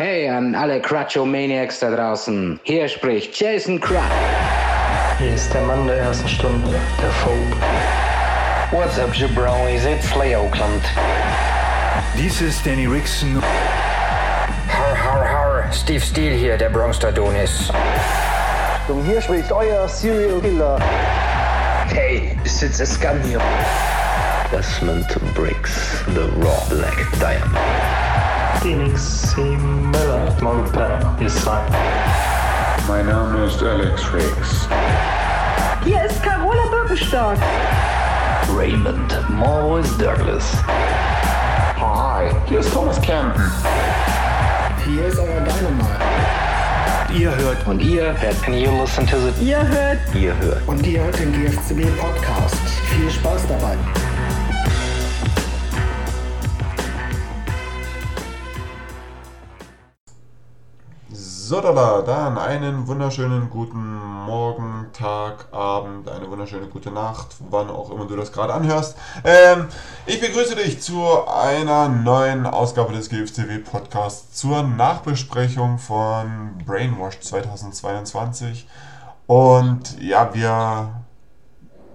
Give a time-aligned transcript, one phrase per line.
[0.00, 2.58] Hey an alle Crutcho-Maniacs da draußen.
[2.62, 4.00] Hier spricht Jason Crutch.
[5.18, 6.70] Hier ist der Mann der ersten Stunde,
[7.02, 7.54] der Phobe.
[8.70, 9.84] What's up, jabronis?
[9.84, 10.82] It's Lay Oakland.
[12.16, 13.42] Dies ist Danny Rickson.
[14.68, 15.70] Har, har, har.
[15.70, 17.70] Steve Steele hier, der Bronx-Adonis.
[18.88, 20.78] Und hier spricht euer Serial Killer.
[21.92, 23.42] Hey, it's a scam hier.
[24.50, 28.09] Desmond Briggs, The Raw Black Diamond.
[28.62, 29.40] Phoenix C.
[29.40, 31.62] Miller, Monpen ist sein.
[32.86, 34.68] Mein Name ist Alex Riggs.
[35.82, 37.36] Hier ist Carola Birkenstock.
[38.54, 40.52] Raymond Morris Douglas.
[41.78, 43.50] Hi, hier ist Thomas Campen.
[44.84, 45.88] Hier ist euer Dynamite.
[47.14, 50.86] Ihr hört und ihr hört and you listen to the Ihr hört Ihr hört und
[50.86, 52.60] ihr hört den GFCB Podcast.
[52.90, 53.78] Viel Spaß dabei.
[61.50, 67.70] So, da, da, dann einen wunderschönen guten Morgen, Tag, Abend, eine wunderschöne gute Nacht, wann
[67.70, 68.96] auch immer du das gerade anhörst.
[69.24, 69.66] Ähm,
[70.06, 78.68] ich begrüße dich zu einer neuen Ausgabe des GFCW Podcasts zur Nachbesprechung von Brainwashed 2022.
[79.26, 81.02] Und ja, wir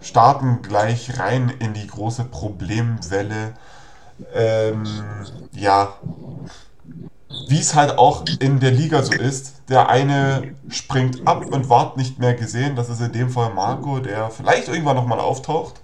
[0.02, 3.54] starten gleich rein in die große Problemwelle.
[4.34, 4.84] Ähm,
[5.54, 5.94] ja,
[7.48, 9.62] wie es halt auch in der Liga so ist.
[9.70, 12.76] Der eine springt ab und ward nicht mehr gesehen.
[12.76, 15.82] Das ist in dem Fall Marco, der vielleicht irgendwann nochmal auftaucht.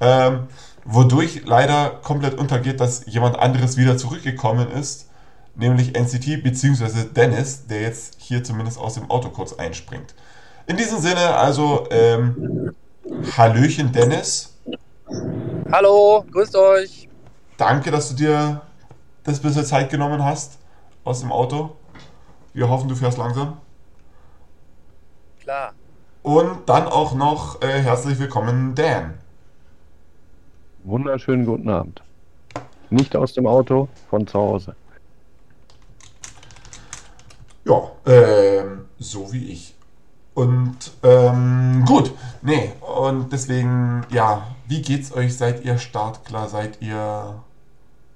[0.00, 0.48] Ähm,
[0.84, 5.08] wodurch leider komplett untergeht, dass jemand anderes wieder zurückgekommen ist.
[5.56, 7.04] Nämlich NCT bzw.
[7.14, 10.14] Dennis, der jetzt hier zumindest aus dem Auto kurz einspringt.
[10.66, 12.74] In diesem Sinne also, ähm,
[13.36, 14.54] Hallöchen Dennis.
[15.70, 17.08] Hallo, grüßt euch.
[17.56, 18.62] Danke, dass du dir
[19.22, 20.58] das bisschen Zeit genommen hast
[21.04, 21.76] aus dem Auto.
[22.52, 23.58] Wir hoffen, du fährst langsam.
[25.40, 25.72] Klar.
[26.22, 29.18] Und dann auch noch äh, herzlich willkommen, Dan.
[30.84, 32.02] Wunderschönen guten Abend.
[32.90, 34.74] Nicht aus dem Auto, von zu Hause.
[37.64, 39.74] Ja, ähm, so wie ich.
[40.34, 45.36] Und ähm, gut, nee, und deswegen, ja, wie geht's euch?
[45.36, 46.48] Seid ihr startklar?
[46.48, 47.43] Seid ihr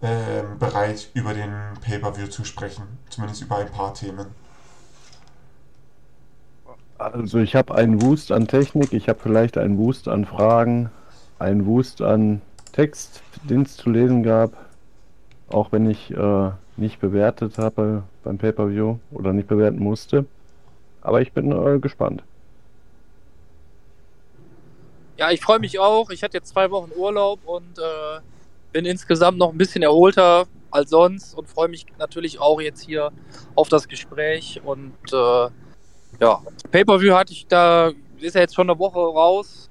[0.03, 2.84] ähm, bereit, über den Pay-Per-View zu sprechen?
[3.10, 4.26] Zumindest über ein paar Themen.
[6.98, 10.91] Also ich habe einen Wust an Technik, ich habe vielleicht einen Wust an Fragen,
[11.38, 12.42] einen Wust an
[12.72, 14.53] Text, den es zu lesen gab,
[15.48, 20.26] auch wenn ich äh, nicht bewertet habe beim Pay-Per-View oder nicht bewerten musste.
[21.00, 22.22] Aber ich bin äh, gespannt.
[25.16, 26.10] Ja, ich freue mich auch.
[26.10, 28.20] Ich hatte jetzt zwei Wochen Urlaub und äh,
[28.78, 33.11] bin insgesamt noch ein bisschen erholter als sonst und freue mich natürlich auch jetzt hier
[33.56, 34.61] auf das Gespräch.
[34.65, 35.49] Und äh,
[36.21, 36.41] ja,
[36.71, 37.91] Pay-Per-View hatte ich da,
[38.21, 39.69] ist ja jetzt schon eine Woche raus.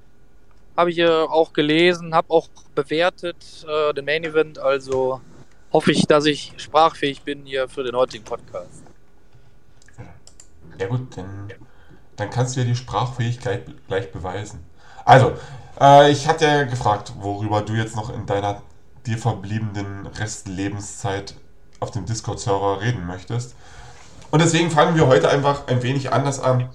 [0.75, 4.59] Habe ich auch gelesen, habe auch bewertet äh, den Main Event.
[4.59, 5.21] Also
[5.71, 8.83] hoffe ich, dass ich sprachfähig bin hier für den heutigen Podcast.
[10.79, 11.47] Ja gut, dann,
[12.17, 14.65] dann kannst du ja die Sprachfähigkeit gleich beweisen.
[15.05, 15.31] Also,
[15.79, 18.61] äh, ich hatte ja gefragt, worüber du jetzt noch in deiner
[19.07, 21.35] dir verbliebenen Restlebenszeit
[21.79, 23.55] auf dem Discord-Server reden möchtest.
[24.31, 26.69] Und deswegen fangen wir heute einfach ein wenig anders an.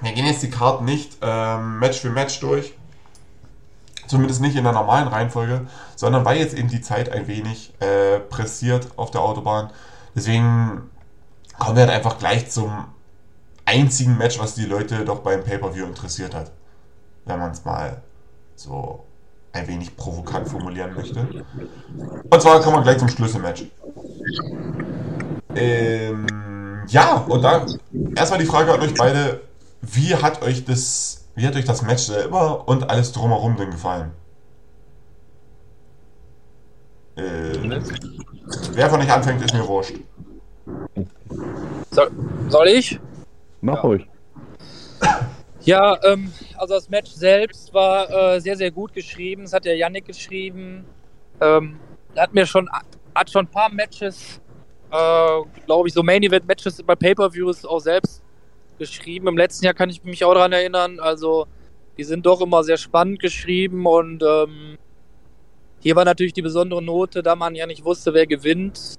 [0.00, 2.74] Wir gehen jetzt die Karten nicht ähm, Match für Match durch.
[4.06, 8.18] Zumindest nicht in der normalen Reihenfolge, sondern weil jetzt eben die Zeit ein wenig äh,
[8.20, 9.70] pressiert auf der Autobahn.
[10.16, 10.88] Deswegen
[11.58, 12.86] kommen wir halt einfach gleich zum
[13.66, 16.52] einzigen Match, was die Leute doch beim Pay-Per-View interessiert hat.
[17.26, 18.00] Wenn man es mal
[18.56, 19.04] so
[19.52, 21.26] ein wenig provokant formulieren möchte.
[22.30, 23.64] Und zwar kommen wir gleich zum Schlüsselmatch.
[25.54, 27.78] Ähm, ja, und dann
[28.14, 29.40] erstmal die Frage an euch beide,
[29.80, 34.12] wie hat euch das, wie hat euch das Match selber und alles drumherum denn gefallen?
[37.16, 37.80] Äh,
[38.74, 39.94] wer von euch anfängt, ist mir wurscht.
[41.90, 42.10] Soll,
[42.48, 43.00] soll ich?
[43.60, 43.80] Mach Ja.
[43.80, 44.06] ruhig.
[45.68, 49.42] Ja, ähm, also das Match selbst war äh, sehr, sehr gut geschrieben.
[49.42, 50.86] Das hat ja Yannick geschrieben.
[51.42, 51.78] Ähm,
[52.14, 52.70] er hat mir schon,
[53.14, 54.40] hat schon ein paar Matches,
[54.90, 58.22] äh, glaube ich, so Main Event Matches bei Pay-Per-Views auch selbst
[58.78, 59.28] geschrieben.
[59.28, 61.00] Im letzten Jahr kann ich mich auch daran erinnern.
[61.00, 61.46] Also,
[61.98, 64.78] die sind doch immer sehr spannend geschrieben und ähm,
[65.80, 68.94] hier war natürlich die besondere Note, da man ja nicht wusste, wer gewinnt.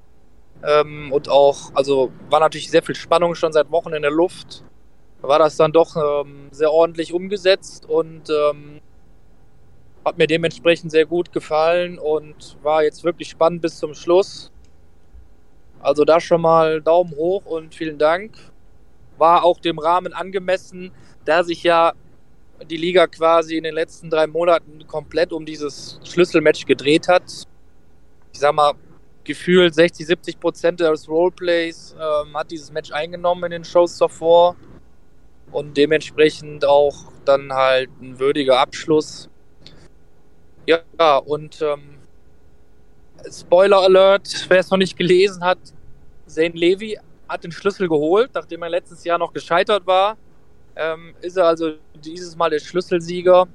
[0.63, 4.63] Ähm, und auch, also war natürlich sehr viel Spannung schon seit Wochen in der Luft
[5.21, 8.79] war das dann doch ähm, sehr ordentlich umgesetzt und ähm,
[10.05, 14.51] hat mir dementsprechend sehr gut gefallen und war jetzt wirklich spannend bis zum Schluss.
[15.81, 18.33] Also da schon mal Daumen hoch und vielen Dank.
[19.17, 20.91] War auch dem Rahmen angemessen,
[21.25, 21.93] da sich ja
[22.69, 27.23] die Liga quasi in den letzten drei Monaten komplett um dieses Schlüsselmatch gedreht hat.
[28.33, 28.73] Ich sag mal,
[29.23, 34.55] gefühlt 60, 70 Prozent des Roleplays ähm, hat dieses Match eingenommen in den Shows davor.
[35.51, 39.29] Und dementsprechend auch dann halt ein würdiger Abschluss.
[40.67, 41.97] Ja, und ähm,
[43.29, 45.57] Spoiler Alert, wer es noch nicht gelesen hat,
[46.27, 46.97] Zane Levy
[47.27, 50.17] hat den Schlüssel geholt, nachdem er letztes Jahr noch gescheitert war.
[50.75, 53.47] Ähm, ist er also dieses Mal der Schlüsselsieger.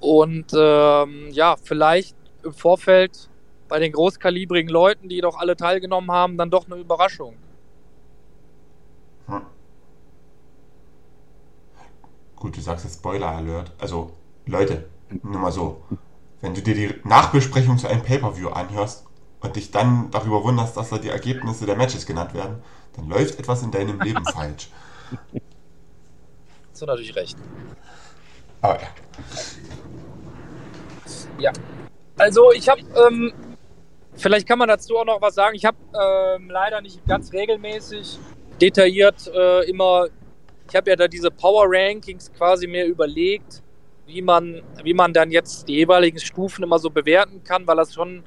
[0.00, 3.28] Und ähm, ja, vielleicht im Vorfeld
[3.68, 7.36] bei den großkalibrigen Leuten, die doch alle teilgenommen haben, dann doch eine Überraschung.
[9.26, 9.42] Hm.
[12.38, 13.72] Gut, du sagst jetzt Spoiler Alert.
[13.78, 14.12] Also,
[14.46, 14.88] Leute,
[15.22, 15.82] nur mal so.
[16.40, 19.04] Wenn du dir die Nachbesprechung zu einem Pay-Per-View anhörst
[19.40, 22.62] und dich dann darüber wunderst, dass da die Ergebnisse der Matches genannt werden,
[22.94, 24.68] dann läuft etwas in deinem Leben falsch.
[26.70, 27.36] Hast du natürlich recht.
[28.60, 28.88] Aber ja.
[31.38, 31.52] Ja.
[32.16, 33.32] Also ich habe, ähm,
[34.14, 35.56] vielleicht kann man dazu auch noch was sagen.
[35.56, 38.18] Ich habe ähm, leider nicht ganz regelmäßig
[38.60, 40.06] detailliert äh, immer,
[40.68, 43.62] ich habe ja da diese Power Rankings quasi mir überlegt,
[44.06, 47.94] wie man, wie man dann jetzt die jeweiligen Stufen immer so bewerten kann, weil das
[47.94, 48.22] schon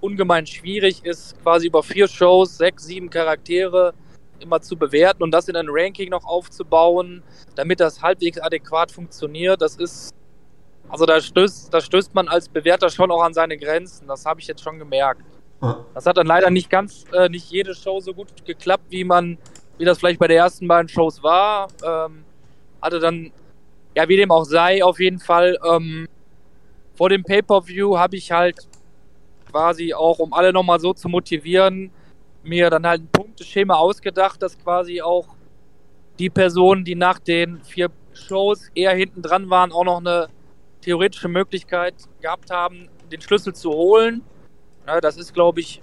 [0.00, 3.92] ungemein schwierig ist, quasi über vier Shows, sechs, sieben Charaktere
[4.40, 7.24] immer zu bewerten und das in ein Ranking noch aufzubauen,
[7.56, 9.60] damit das halbwegs adäquat funktioniert.
[9.60, 10.10] Das ist,
[10.88, 14.06] also da stößt, da stößt man als Bewerter schon auch an seine Grenzen.
[14.06, 15.22] Das habe ich jetzt schon gemerkt.
[15.94, 19.38] Das hat dann leider nicht ganz, äh, nicht jede Show so gut geklappt, wie man,
[19.78, 21.68] wie das vielleicht bei den ersten beiden Shows war.
[21.84, 22.24] Ähm,
[22.82, 23.32] hatte dann,
[23.96, 26.08] ja, wie dem auch sei, auf jeden Fall ähm,
[26.94, 28.56] vor dem Pay-per-View habe ich halt
[29.50, 31.90] quasi auch, um alle nochmal so zu motivieren,
[32.42, 35.28] mir dann halt ein Punkteschema ausgedacht, dass quasi auch
[36.18, 40.28] die Personen, die nach den vier Shows eher hinten dran waren, auch noch eine
[40.80, 44.22] theoretische Möglichkeit gehabt haben, den Schlüssel zu holen.
[44.86, 45.80] Ja, das ist, glaube ich,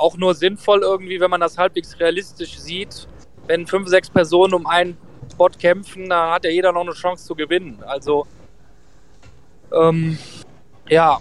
[0.00, 3.06] auch nur sinnvoll irgendwie, wenn man das halbwegs realistisch sieht.
[3.46, 4.96] Wenn fünf, sechs Personen um einen
[5.30, 7.82] Spot kämpfen, dann hat ja jeder noch eine Chance zu gewinnen.
[7.86, 8.26] Also,
[9.72, 10.18] ähm,
[10.88, 11.20] ja,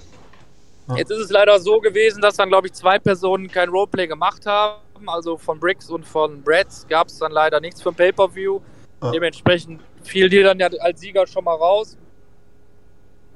[0.95, 4.45] Jetzt ist es leider so gewesen, dass dann, glaube ich, zwei Personen kein Roleplay gemacht
[4.45, 4.79] haben.
[5.07, 8.59] Also von Bricks und von Brads gab es dann leider nichts für ein Pay-Per-View.
[9.01, 9.11] Ja.
[9.11, 11.97] Dementsprechend fiel dir dann ja als Sieger schon mal raus.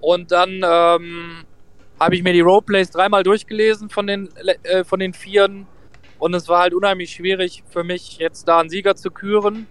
[0.01, 1.45] Und dann ähm,
[2.05, 4.29] habe ich mir die Roleplays dreimal durchgelesen von den,
[4.63, 5.67] äh, von den Vieren.
[6.19, 9.67] Und es war halt unheimlich schwierig für mich, jetzt da einen Sieger zu küren.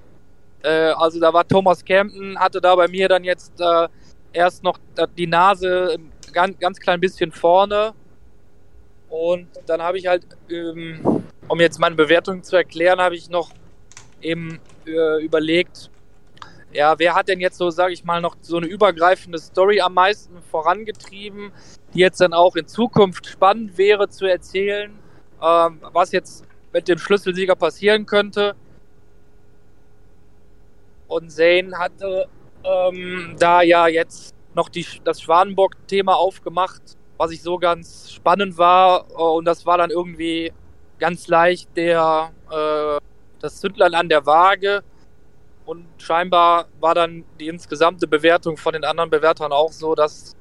[0.62, 3.88] Äh, also da war Thomas Campton, hatte da bei mir dann jetzt äh,
[4.32, 4.78] erst noch
[5.16, 5.96] die Nase
[6.32, 7.94] ganz, ganz klein bisschen vorne.
[9.08, 13.50] Und dann habe ich halt, ähm, um jetzt meine Bewertung zu erklären, habe ich noch
[14.22, 15.90] eben äh, überlegt,
[16.72, 19.94] ja, wer hat denn jetzt so, sage ich mal, noch so eine übergreifende Story am
[19.94, 21.52] meisten vorangetrieben,
[21.94, 24.92] die jetzt dann auch in Zukunft spannend wäre zu erzählen,
[25.42, 28.54] ähm, was jetzt mit dem Schlüsselsieger passieren könnte.
[31.08, 32.28] Und Zane hatte
[32.64, 36.82] ähm, da ja jetzt noch die, das Schwanenbock-Thema aufgemacht,
[37.18, 39.06] was ich so ganz spannend war.
[39.10, 40.52] Äh, und das war dann irgendwie
[40.98, 42.98] ganz leicht der, äh,
[43.40, 44.82] das Zündlein an der Waage.
[45.64, 50.34] Und scheinbar war dann die insgesamte Bewertung von den anderen Bewertern auch so, dass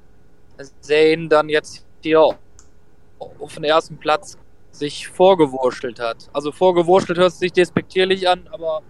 [0.80, 4.38] Zane dann jetzt hier auf den ersten Platz
[4.72, 6.30] sich vorgewurschtelt hat.
[6.34, 8.82] Also vorgewurschtelt hört sich despektierlich an, aber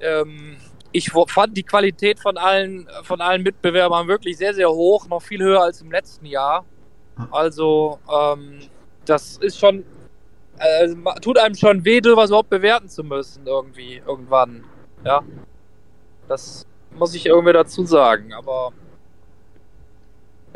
[0.00, 0.56] ähm,
[0.92, 5.42] ich fand die Qualität von allen, von allen Mitbewerbern wirklich sehr, sehr hoch, noch viel
[5.42, 6.64] höher als im letzten Jahr.
[7.30, 8.60] Also, ähm,
[9.04, 9.84] das ist schon,
[10.58, 10.88] äh,
[11.20, 14.64] tut einem schon weh, sowas überhaupt bewerten zu müssen, irgendwie, irgendwann.
[15.04, 15.22] Ja.
[16.28, 18.72] Das muss ich irgendwie dazu sagen, aber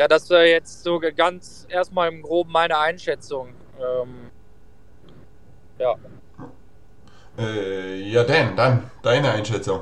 [0.01, 3.49] ja, das wäre jetzt so ganz erstmal im Groben meine Einschätzung.
[3.79, 4.31] Ähm,
[5.79, 5.95] ja.
[7.39, 9.81] Äh, ja, Dan, dann deine Einschätzung.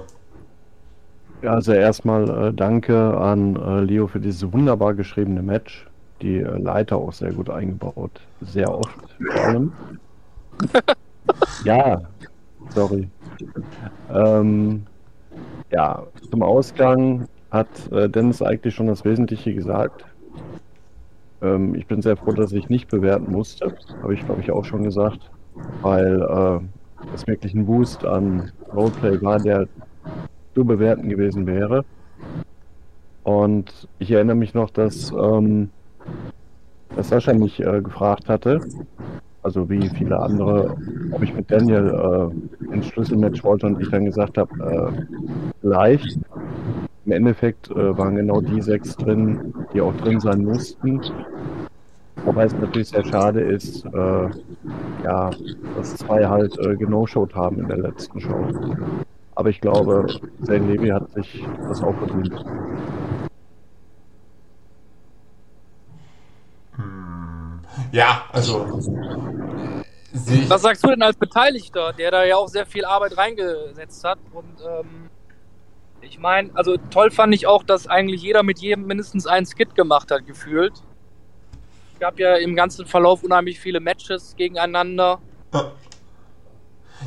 [1.40, 5.86] Ja, also erstmal äh, danke an äh, Leo für dieses wunderbar geschriebene Match.
[6.20, 8.10] Die äh, Leiter auch sehr gut eingebaut.
[8.40, 9.72] Sehr oft vor allem.
[11.64, 12.02] ja,
[12.70, 13.08] sorry.
[14.12, 14.84] Ähm,
[15.70, 20.07] ja, zum Ausgang hat äh, Dennis eigentlich schon das Wesentliche gesagt.
[21.42, 23.74] Ähm, ich bin sehr froh, dass ich nicht bewerten musste.
[24.02, 25.30] Habe ich, glaube ich, auch schon gesagt.
[25.82, 26.60] Weil äh,
[27.12, 29.66] das wirklich ein Boost an Roleplay war, der
[30.54, 31.84] zu bewerten gewesen wäre.
[33.24, 35.70] Und ich erinnere mich noch, dass, ähm,
[36.96, 38.60] dass Sascha mich äh, gefragt hatte,
[39.42, 40.76] Also wie viele andere,
[41.12, 42.32] ob ich mit Daniel
[42.70, 44.92] äh, ins Schlüsselmatch wollte und ich dann gesagt habe,
[45.62, 46.18] äh, leicht.
[47.08, 51.00] Im Endeffekt äh, waren genau die sechs drin, die auch drin sein mussten.
[52.26, 54.28] Wobei es natürlich sehr schade ist, äh,
[55.04, 55.30] ja,
[55.74, 58.46] dass zwei halt äh, genoshowt haben in der letzten Show.
[59.36, 60.06] Aber ich glaube,
[60.42, 62.44] Zane Levy hat sich das auch verdient.
[66.76, 67.60] Hm.
[67.90, 68.66] Ja, also.
[70.48, 74.18] Was sagst du denn als Beteiligter, der da ja auch sehr viel Arbeit reingesetzt hat?
[74.34, 75.07] Und ähm,
[76.00, 79.74] ich meine, also toll fand ich auch, dass eigentlich jeder mit jedem mindestens einen Skit
[79.74, 80.74] gemacht hat, gefühlt.
[81.94, 85.20] Es gab ja im ganzen Verlauf unheimlich viele Matches gegeneinander.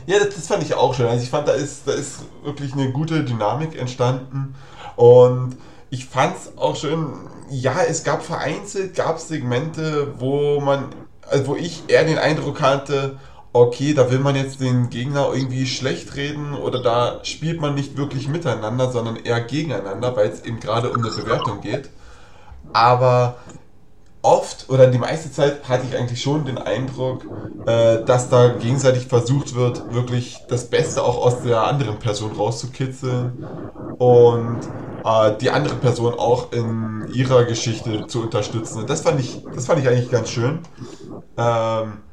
[0.06, 1.08] Ja, das, das, fand ich auch schön.
[1.08, 4.56] Also ich fand, da ist, da ist wirklich eine gute Dynamik entstanden.
[4.96, 5.58] Und
[5.90, 7.08] ich fand es auch schön,
[7.50, 10.86] ja, es gab vereinzelt, gab Segmente, wo man,
[11.30, 13.20] also wo ich eher den Eindruck hatte,
[13.54, 17.98] okay, da will man jetzt den Gegner irgendwie schlecht reden oder da spielt man nicht
[17.98, 21.92] wirklich miteinander, sondern eher gegeneinander, weil es eben gerade um eine Bewertung geht.
[22.74, 23.44] Aber
[24.22, 27.28] oft oder die meiste Zeit hatte ich eigentlich schon den Eindruck,
[27.66, 33.40] äh, dass da gegenseitig versucht wird, wirklich das Beste auch aus der anderen Person rauszukitzeln
[33.98, 34.62] und
[35.04, 38.80] äh, die andere Person auch in ihrer Geschichte zu unterstützen.
[38.80, 40.68] Und das fand ich, das fand ich eigentlich ganz schön.
[41.38, 42.04] Ähm,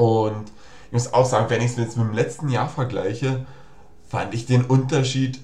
[0.00, 0.50] und
[0.86, 3.46] ich muss auch sagen, wenn ich es jetzt mit dem letzten Jahr vergleiche,
[4.08, 5.40] fand ich den Unterschied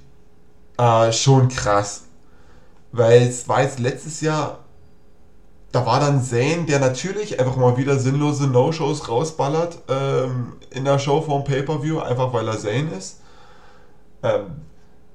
[0.79, 2.05] äh, schon krass.
[2.91, 4.61] Weil es war jetzt letztes Jahr
[5.77, 10.99] da war dann Zane, der natürlich einfach mal wieder sinnlose No-Shows rausballert ähm, in der
[10.99, 13.21] Show vom Pay-Per-View, einfach weil er Zane ist.
[14.23, 14.47] Ähm,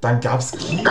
[0.02, 0.88] dann gab es Keith,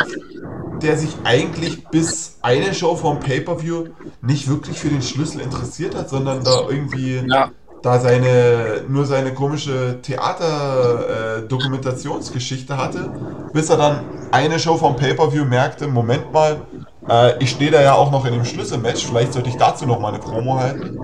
[0.82, 3.90] der sich eigentlich bis eine Show vom Pay-Per-View
[4.22, 7.52] nicht wirklich für den Schlüssel interessiert hat, sondern da irgendwie ja.
[7.82, 13.10] Da seine nur seine komische Theater-Dokumentationsgeschichte äh, hatte,
[13.52, 16.60] bis er dann eine Show vom Pay-Per-View merkte, Moment mal,
[17.08, 19.06] äh, ich stehe da ja auch noch in dem Schlüsselmatch.
[19.06, 20.98] Vielleicht sollte ich dazu noch mal eine Promo halten.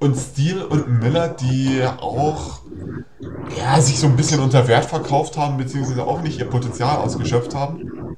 [0.00, 2.60] Und Steel und Miller, die auch
[3.56, 7.52] ja, sich so ein bisschen unter Wert verkauft haben, beziehungsweise auch nicht ihr Potenzial ausgeschöpft
[7.54, 8.16] haben.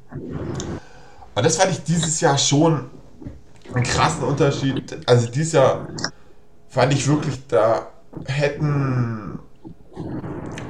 [1.34, 2.90] Und das fand ich dieses Jahr schon
[3.72, 4.98] einen krassen Unterschied.
[5.06, 5.86] Also dieses Jahr
[6.70, 7.88] fand ich wirklich, da
[8.24, 9.38] hätten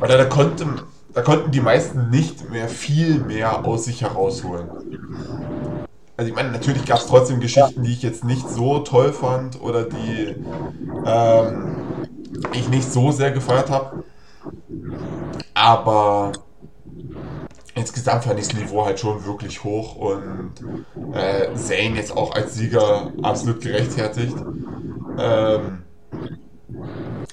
[0.00, 0.66] oder da konnte
[1.12, 4.68] da konnten die meisten nicht mehr viel mehr aus sich herausholen.
[6.16, 9.60] Also ich meine, natürlich gab es trotzdem Geschichten, die ich jetzt nicht so toll fand
[9.60, 10.36] oder die
[11.04, 11.76] ähm,
[12.52, 14.04] ich nicht so sehr gefeiert habe.
[15.54, 16.32] Aber
[17.74, 20.52] insgesamt fand ich das Niveau halt schon wirklich hoch und
[21.12, 24.36] äh, Zane jetzt auch als Sieger absolut gerechtfertigt.
[25.18, 25.82] Ähm,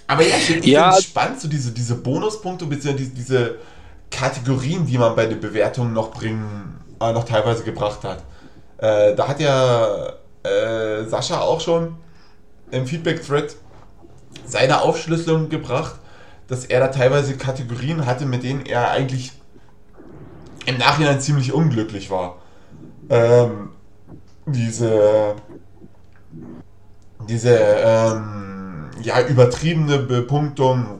[0.07, 0.84] aber ja, ich, ich ja.
[0.84, 2.93] finde es spannend, so diese, diese Bonuspunkte bzw.
[2.93, 3.55] Diese, diese
[4.10, 8.24] Kategorien, die man bei den Bewertungen noch bringen, äh, noch teilweise gebracht hat.
[8.77, 11.96] Äh, da hat ja äh, Sascha auch schon
[12.72, 13.55] im Feedback-Thread
[14.46, 15.96] seine Aufschlüsselung gebracht,
[16.48, 19.34] dass er da teilweise Kategorien hatte, mit denen er eigentlich
[20.65, 22.38] im Nachhinein ziemlich unglücklich war.
[23.10, 23.69] Ähm,
[24.46, 25.36] diese
[27.27, 28.56] diese ähm,
[29.01, 30.99] ja, übertriebene Bepunktung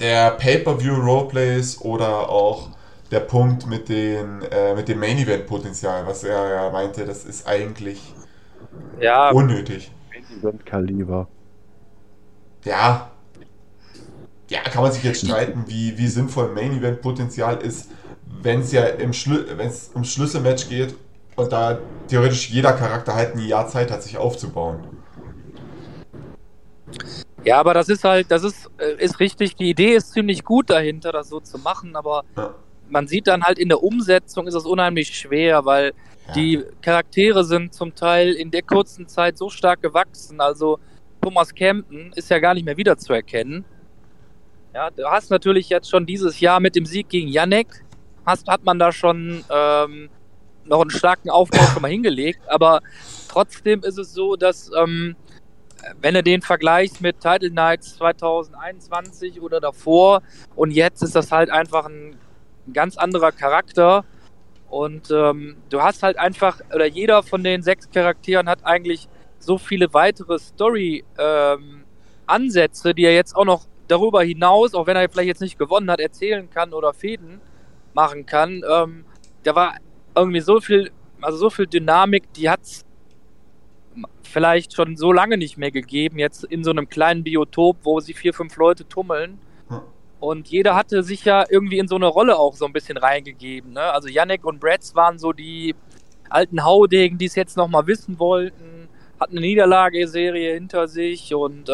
[0.00, 2.70] der Pay-Per-View-Roleplays oder auch
[3.10, 8.14] der Punkt mit, den, äh, mit dem Main-Event-Potenzial, was er ja meinte, das ist eigentlich
[9.00, 9.92] ja, unnötig.
[10.12, 11.28] Main-Event-Kaliber.
[12.64, 13.10] Ja.
[14.48, 17.90] Ja, kann man sich jetzt streiten, wie, wie sinnvoll Main-Event-Potenzial ist,
[18.42, 20.94] wenn es ja im Schlu wenn's ums Schlüsselmatch geht
[21.36, 24.80] und da theoretisch jeder Charakter halt ein Jahr Zeit hat, sich aufzubauen.
[27.44, 29.54] Ja, aber das ist halt, das ist, äh, ist richtig.
[29.56, 32.54] Die Idee ist ziemlich gut dahinter, das so zu machen, aber ja.
[32.88, 35.92] man sieht dann halt in der Umsetzung ist es unheimlich schwer, weil
[36.28, 36.32] ja.
[36.32, 40.40] die Charaktere sind zum Teil in der kurzen Zeit so stark gewachsen.
[40.40, 40.78] Also
[41.20, 43.64] Thomas Campen ist ja gar nicht mehr wiederzuerkennen.
[44.74, 47.84] Ja, du hast natürlich jetzt schon dieses Jahr mit dem Sieg gegen Janek,
[48.26, 50.08] hast, hat man da schon ähm,
[50.64, 52.80] noch einen starken Aufbau schon mal hingelegt, aber
[53.28, 55.14] trotzdem ist es so, dass ähm,
[56.00, 60.22] wenn du den vergleichst mit Title Nights 2021 oder davor
[60.56, 62.16] und jetzt ist das halt einfach ein,
[62.72, 64.04] ganz anderer Charakter.
[64.70, 69.58] Und ähm, du hast halt einfach, oder jeder von den sechs Charakteren hat eigentlich so
[69.58, 75.28] viele weitere Story-Ansätze, ähm, die er jetzt auch noch darüber hinaus, auch wenn er vielleicht
[75.28, 77.40] jetzt nicht gewonnen hat, erzählen kann oder Fäden
[77.92, 78.62] machen kann.
[78.68, 79.04] Ähm,
[79.42, 79.74] da war
[80.16, 82.83] irgendwie so viel, also so viel Dynamik, die hat's
[84.34, 88.14] vielleicht schon so lange nicht mehr gegeben, jetzt in so einem kleinen Biotop, wo sie
[88.14, 89.38] vier, fünf Leute tummeln.
[90.18, 93.74] Und jeder hatte sich ja irgendwie in so eine Rolle auch so ein bisschen reingegeben.
[93.74, 93.80] Ne?
[93.80, 95.76] Also Yannick und Bratz waren so die
[96.30, 98.88] alten Haudegen, die es jetzt nochmal wissen wollten,
[99.20, 101.72] hatten eine Niederlageserie hinter sich und äh,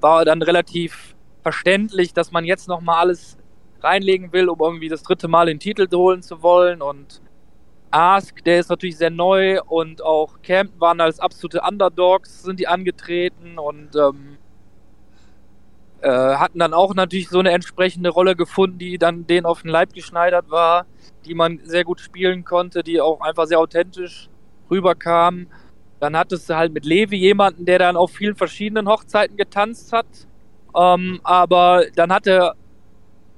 [0.00, 3.38] war dann relativ verständlich, dass man jetzt nochmal alles
[3.80, 6.82] reinlegen will, um irgendwie das dritte Mal den Titel holen zu wollen.
[6.82, 7.22] Und
[7.90, 12.68] Ask, der ist natürlich sehr neu und auch Camp waren als absolute Underdogs, sind die
[12.68, 14.38] angetreten und ähm,
[16.00, 19.70] äh, hatten dann auch natürlich so eine entsprechende Rolle gefunden, die dann denen auf den
[19.70, 20.86] Leib geschneidert war,
[21.24, 24.28] die man sehr gut spielen konnte, die auch einfach sehr authentisch
[24.70, 25.48] rüberkam.
[25.98, 30.06] Dann hattest du halt mit Levi jemanden, der dann auf vielen verschiedenen Hochzeiten getanzt hat.
[30.76, 32.52] Ähm, aber dann hatte,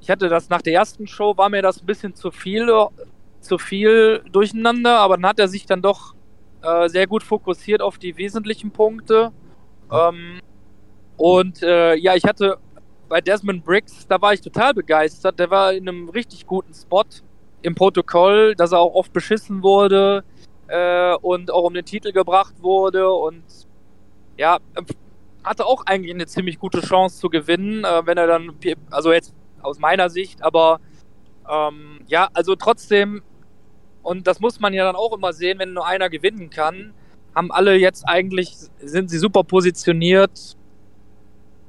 [0.00, 2.68] ich hatte das nach der ersten Show, war mir das ein bisschen zu viel,
[3.40, 6.14] zu viel durcheinander, aber dann hat er sich dann doch
[6.62, 9.32] äh, sehr gut fokussiert auf die wesentlichen Punkte.
[9.90, 10.40] Ähm,
[11.16, 12.58] und äh, ja, ich hatte
[13.08, 15.38] bei Desmond Briggs, da war ich total begeistert.
[15.38, 17.04] Der war in einem richtig guten Spot
[17.62, 20.24] im Protokoll, dass er auch oft beschissen wurde
[20.68, 23.10] äh, und auch um den Titel gebracht wurde.
[23.10, 23.42] Und
[24.36, 24.58] ja,
[25.44, 28.52] hatte auch eigentlich eine ziemlich gute Chance zu gewinnen, äh, wenn er dann,
[28.90, 30.80] also jetzt aus meiner Sicht, aber
[31.50, 33.22] ähm, ja, also trotzdem,
[34.02, 36.94] und das muss man ja dann auch immer sehen, wenn nur einer gewinnen kann,
[37.34, 40.56] haben alle jetzt eigentlich, sind sie super positioniert,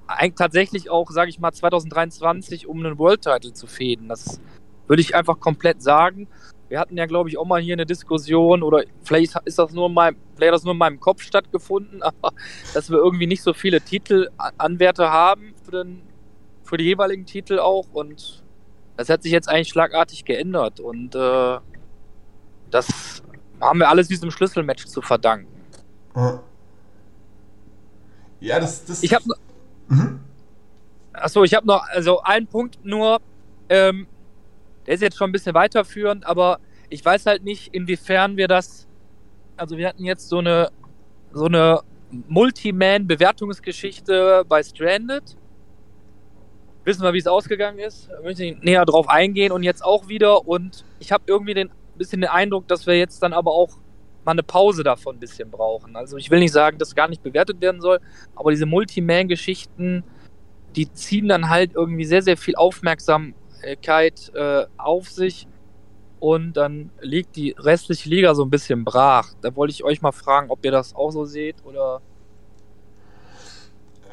[0.07, 4.07] eigentlich tatsächlich auch, sage ich mal, 2023, um einen World-Title zu fäden.
[4.09, 4.39] Das
[4.87, 6.27] würde ich einfach komplett sagen.
[6.69, 9.87] Wir hatten ja, glaube ich, auch mal hier eine Diskussion oder vielleicht ist das nur
[9.87, 12.31] in meinem, vielleicht das nur in meinem Kopf stattgefunden, aber
[12.73, 16.01] dass wir irgendwie nicht so viele Titelanwärter haben für, den,
[16.63, 18.41] für die jeweiligen Titel auch und
[18.97, 21.57] das hat sich jetzt eigentlich schlagartig geändert und äh,
[22.71, 23.21] das
[23.59, 25.47] haben wir alles diesem Schlüsselmatch zu verdanken.
[28.39, 29.25] Ja, das, das ich habe
[29.91, 30.21] Mhm.
[31.11, 33.19] Achso, ich habe noch, also einen Punkt nur,
[33.67, 34.07] ähm,
[34.87, 38.87] der ist jetzt schon ein bisschen weiterführend, aber ich weiß halt nicht, inwiefern wir das,
[39.57, 40.69] also wir hatten jetzt so eine,
[41.33, 41.81] so eine
[42.29, 45.35] Multiman-Bewertungsgeschichte bei Stranded.
[46.85, 48.09] Wissen wir, wie es ausgegangen ist?
[48.09, 50.47] Da möchte ich näher drauf eingehen und jetzt auch wieder.
[50.47, 51.69] Und ich habe irgendwie den
[52.01, 53.69] bisschen den Eindruck, dass wir jetzt dann aber auch
[54.25, 55.95] mal eine Pause davon ein bisschen brauchen.
[55.95, 57.99] Also ich will nicht sagen, dass gar nicht bewertet werden soll,
[58.35, 60.03] aber diese Multiman-Geschichten,
[60.75, 65.47] die ziehen dann halt irgendwie sehr, sehr viel Aufmerksamkeit äh, auf sich
[66.19, 69.33] und dann liegt die restliche Liga so ein bisschen brach.
[69.41, 72.01] Da wollte ich euch mal fragen, ob ihr das auch so seht oder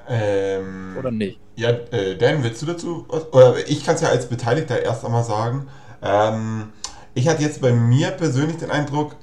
[0.09, 1.39] ähm, oder nicht.
[1.57, 3.05] Ja, äh, Dan, willst du dazu?
[3.09, 5.69] Oder ich kann es ja als Beteiligter erst einmal sagen.
[6.03, 6.73] Ähm,
[7.19, 9.17] ich hatte jetzt bei mir persönlich den Eindruck,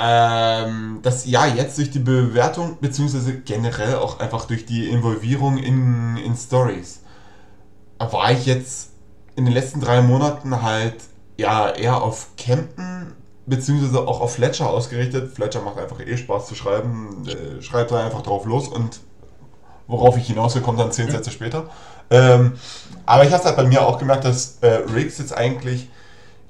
[0.00, 6.16] ähm, dass ja jetzt durch die Bewertung, beziehungsweise generell auch einfach durch die Involvierung in,
[6.18, 7.00] in Stories,
[7.98, 8.90] war ich jetzt
[9.34, 10.94] in den letzten drei Monaten halt
[11.36, 13.12] ja eher auf Campen,
[13.46, 15.34] beziehungsweise auch auf Fletcher ausgerichtet.
[15.34, 19.00] Fletcher macht einfach eh Spaß zu schreiben, äh, schreibt da einfach drauf los und
[19.88, 21.70] worauf ich hinaus will, kommt dann zehn Sätze später.
[22.10, 22.52] Ähm,
[23.04, 25.88] aber ich habe halt bei mir auch gemerkt, dass äh, Riggs jetzt eigentlich,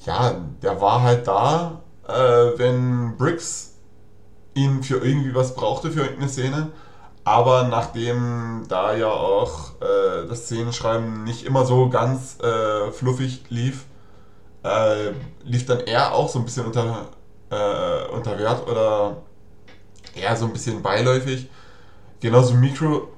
[0.08, 2.12] ja, der war halt da, äh,
[2.58, 3.74] wenn Briggs
[4.54, 6.68] ihn für irgendwie was brauchte für irgendeine Szene.
[7.24, 13.84] Aber nachdem da ja auch äh, das Szenenschreiben nicht immer so ganz äh, fluffig lief,
[14.64, 15.10] äh,
[15.44, 17.08] lief dann er auch so ein bisschen unter,
[17.50, 19.18] äh, unter Wert oder
[20.14, 21.50] eher so ein bisschen beiläufig.
[22.20, 23.08] Genauso Mikro,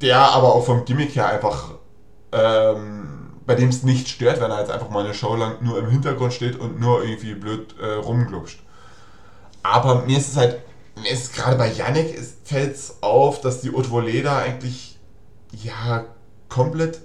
[0.00, 1.72] der aber auch vom Gimmick her einfach
[2.30, 2.95] ähm,
[3.46, 5.88] bei dem es nicht stört, wenn er jetzt einfach mal eine Show lang nur im
[5.88, 8.60] Hintergrund steht und nur irgendwie blöd äh, rumglutscht.
[9.62, 10.58] Aber mir ist es halt,
[11.00, 14.98] mir ist gerade bei Yannick fällt es auf, dass die Haute Volée da eigentlich
[15.52, 16.04] ja
[16.48, 17.00] komplett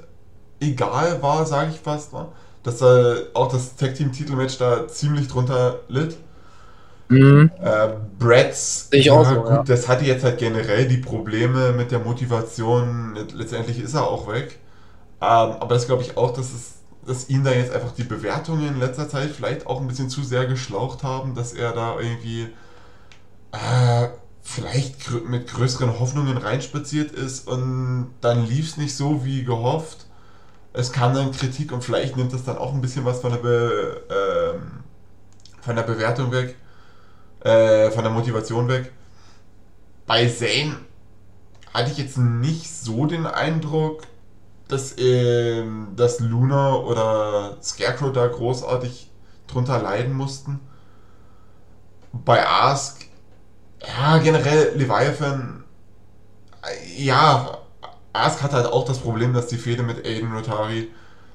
[0.60, 2.30] egal war, sage ich fast mal.
[2.63, 6.17] Dass er auch das Tag Team Titelmatch da ziemlich drunter litt.
[7.10, 7.51] Mhm.
[7.60, 9.63] Äh, Brads, ich ja, auch so, gut, ja.
[9.63, 13.17] das hatte jetzt halt generell die Probleme mit der Motivation.
[13.34, 14.60] Letztendlich ist er auch weg.
[15.21, 15.27] Ähm,
[15.60, 18.79] aber das glaube ich auch, dass es dass ihn da jetzt einfach die Bewertungen in
[18.79, 22.49] letzter Zeit vielleicht auch ein bisschen zu sehr geschlaucht haben, dass er da irgendwie
[23.51, 24.07] äh,
[24.41, 30.05] vielleicht grö mit größeren Hoffnungen reinspaziert ist und dann lief es nicht so wie gehofft.
[30.73, 33.39] Es kam dann Kritik und vielleicht nimmt das dann auch ein bisschen was von der,
[33.39, 36.55] Be äh, von der Bewertung weg,
[37.41, 38.91] äh, von der Motivation weg.
[40.07, 40.77] Bei Zane
[41.73, 44.03] hatte ich jetzt nicht so den Eindruck,
[44.71, 45.63] dass, äh,
[45.95, 49.10] dass Luna oder Scarecrow da großartig
[49.47, 50.60] drunter leiden mussten.
[52.13, 53.05] Bei Ask
[53.86, 55.63] Ja, generell Leviathan.
[56.97, 57.57] Ja,
[58.13, 60.89] Ask hat halt auch das Problem, dass die Fehde mit Aiden Rotari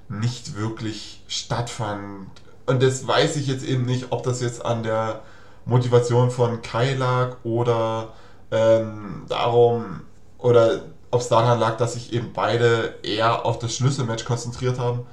[0.09, 2.29] nicht wirklich stattfand.
[2.67, 5.23] Und das weiß ich jetzt eben nicht, ob das jetzt an der
[5.65, 8.13] Motivation von Kai lag oder
[8.51, 10.03] ähm, darum,
[10.39, 15.07] oder ob es daran lag, dass sich eben beide eher auf das Schlüsselmatch konzentriert haben.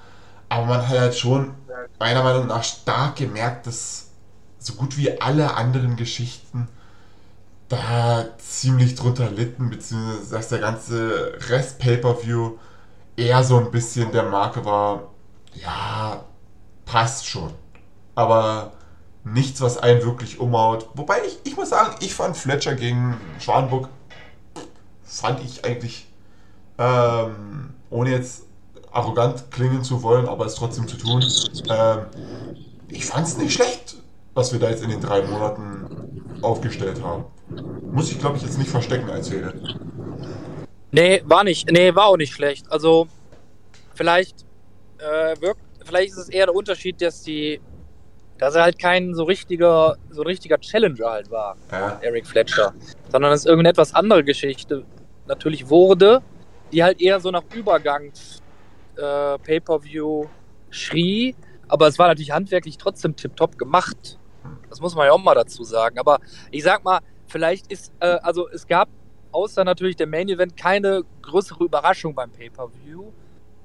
[0.49, 1.53] Aber man hat halt schon
[1.99, 4.09] meiner Meinung nach stark gemerkt, dass
[4.59, 6.67] so gut wie alle anderen Geschichten
[7.69, 12.57] da ziemlich drunter litten, beziehungsweise dass der ganze Rest Pay-Per-View
[13.15, 15.09] eher so ein bisschen der Marke war,
[15.53, 16.23] ja,
[16.85, 17.51] passt schon.
[18.15, 18.73] Aber
[19.23, 20.87] nichts, was einen wirklich umhaut.
[20.93, 23.89] Wobei ich, ich muss sagen, ich fand Fletcher gegen Schwanburg,
[25.13, 26.07] fand ich eigentlich,
[26.77, 28.43] ähm, ohne jetzt
[28.91, 31.23] arrogant klingen zu wollen, aber es trotzdem zu tun,
[31.69, 32.05] ähm,
[32.89, 33.95] ich fand es nicht schlecht,
[34.33, 37.25] was wir da jetzt in den drei Monaten aufgestellt haben.
[37.91, 39.53] Muss ich, glaube ich, jetzt nicht verstecken als Fehler.
[40.91, 41.71] Nee, war nicht.
[41.71, 42.71] Nee, war auch nicht schlecht.
[42.71, 43.07] Also,
[43.95, 44.45] vielleicht,
[44.99, 47.59] äh, wirkt, vielleicht ist es eher der Unterschied, dass die,
[48.37, 51.99] dass er halt kein so richtiger, so ein richtiger Challenger halt war, Ja.
[52.01, 52.73] Eric Fletcher.
[53.11, 54.83] Sondern es irgendeine etwas andere Geschichte
[55.27, 56.21] natürlich wurde,
[56.71, 58.41] die halt eher so nach Übergangs
[58.95, 60.25] äh, Pay-Per-View
[60.69, 61.35] schrie.
[61.67, 64.19] Aber es war natürlich handwerklich trotzdem tipptopp gemacht.
[64.69, 65.99] Das muss man ja auch mal dazu sagen.
[65.99, 66.19] Aber
[66.51, 68.89] ich sag mal, vielleicht ist, äh, also es gab
[69.31, 73.11] außer natürlich der Main Event keine größere Überraschung beim Pay-Per-View.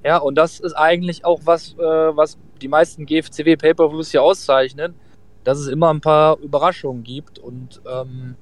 [0.04, 4.94] Ja, und das ist eigentlich auch was, äh, was die meisten GFCW Pay-Per-Views hier auszeichnen,
[5.44, 8.36] dass es immer ein paar Überraschungen gibt und ähm,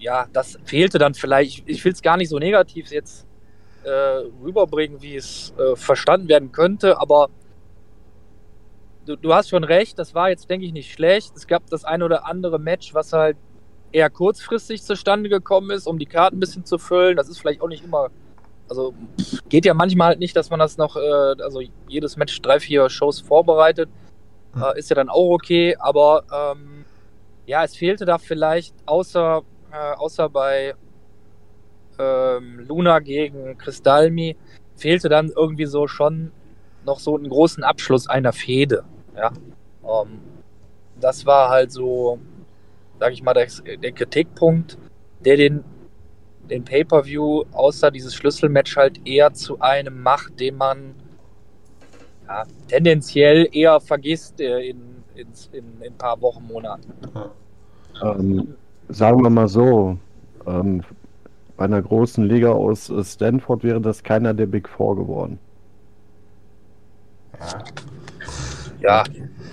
[0.00, 1.62] ja, das fehlte dann vielleicht.
[1.68, 3.26] Ich, will es gar nicht so negativ jetzt
[3.84, 3.90] äh,
[4.42, 7.28] rüberbringen, wie es äh, verstanden werden könnte, aber
[9.06, 11.36] du, du hast schon recht, das war jetzt, denke ich, nicht schlecht.
[11.36, 13.36] Es gab das ein oder andere Match, was halt
[13.92, 17.16] eher kurzfristig zustande gekommen ist, um die Karten ein bisschen zu füllen.
[17.16, 18.08] Das ist vielleicht auch nicht immer.
[18.68, 18.94] Also
[19.48, 22.88] geht ja manchmal halt nicht, dass man das noch, äh, also jedes Match drei, vier
[22.88, 23.90] Shows vorbereitet.
[24.54, 26.84] Äh, ist ja dann auch okay, aber ähm,
[27.46, 30.74] ja, es fehlte da vielleicht außer, äh, außer bei
[31.98, 34.36] ähm, Luna gegen Kristalmi,
[34.76, 36.32] fehlte dann irgendwie so schon
[36.84, 38.84] noch so einen großen Abschluss einer Fehde.
[39.16, 39.32] Ja.
[39.84, 40.20] Ähm,
[40.98, 42.18] das war halt so,
[42.98, 44.78] sag ich mal, der, der Kritikpunkt,
[45.20, 45.64] der den,
[46.48, 50.94] den Pay-Per-View außer dieses Schlüsselmatch halt eher zu einem macht, den man
[52.26, 56.92] ja, tendenziell eher vergisst äh, in, in, in, in ein paar Wochen, Monaten.
[58.02, 58.56] Ähm,
[58.90, 59.98] sagen wir mal so,
[60.46, 60.82] ähm,
[61.56, 65.38] bei einer großen Liga aus äh, Stanford wäre das keiner der Big Four geworden.
[68.80, 69.04] Ja,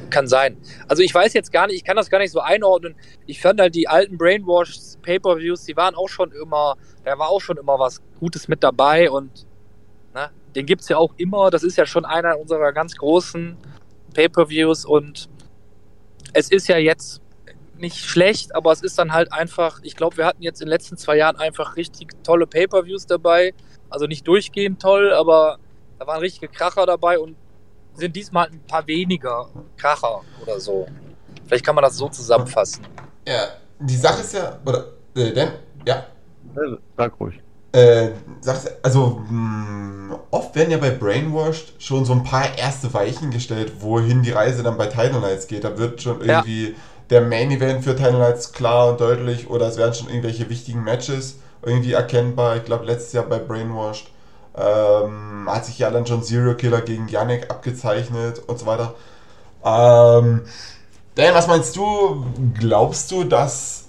[0.10, 0.58] kann sein.
[0.88, 2.96] Also ich weiß jetzt gar nicht, ich kann das gar nicht so einordnen.
[3.26, 7.42] Ich fand halt die alten Brainwash Pay-Per-Views, die waren auch schon immer, da war auch
[7.42, 9.46] schon immer was Gutes mit dabei und
[10.14, 11.50] ne, den gibt es ja auch immer.
[11.50, 13.58] Das ist ja schon einer unserer ganz großen
[14.14, 15.30] Pay-Per-Views und
[16.34, 17.22] es ist ja jetzt
[17.80, 20.72] nicht schlecht, aber es ist dann halt einfach, ich glaube, wir hatten jetzt in den
[20.72, 23.54] letzten zwei Jahren einfach richtig tolle Pay-Per-Views dabei.
[23.90, 25.60] Also nicht durchgehend toll, aber
[26.00, 27.36] da waren richtige Kracher dabei und
[27.94, 30.88] sind diesmal ein paar weniger Kracher oder so.
[31.46, 32.86] Vielleicht kann man das so zusammenfassen.
[33.28, 33.48] Ja,
[33.80, 34.86] die Sache ist ja, oder,
[35.16, 35.52] äh, denn,
[35.86, 36.06] ja.
[36.98, 37.40] Sag ruhig.
[37.72, 38.10] Äh,
[38.42, 43.74] sag's, also, mh, oft werden ja bei Brainwashed schon so ein paar erste Weichen gestellt,
[43.80, 45.64] wohin die Reise dann bei Title Nights geht.
[45.64, 46.44] Da wird schon Ja.
[47.10, 50.84] Der Main Event für Title Nights klar und deutlich oder es werden schon irgendwelche wichtigen
[50.84, 52.58] Matches irgendwie erkennbar.
[52.58, 54.10] Ich glaube, letztes Jahr bei Brainwashed
[54.56, 58.94] ähm, hat sich ja dann schon Serial Killer gegen Yannick abgezeichnet und so weiter.
[59.64, 60.42] Ähm,
[61.18, 62.26] Dan, was meinst du?
[62.60, 63.86] Glaubst du, dass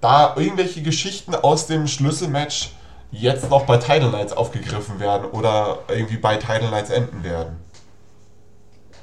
[0.00, 2.72] da irgendwelche Geschichten aus dem Schlüsselmatch
[3.10, 7.58] jetzt noch bei Title Nights aufgegriffen werden oder irgendwie bei Title Nights enden werden?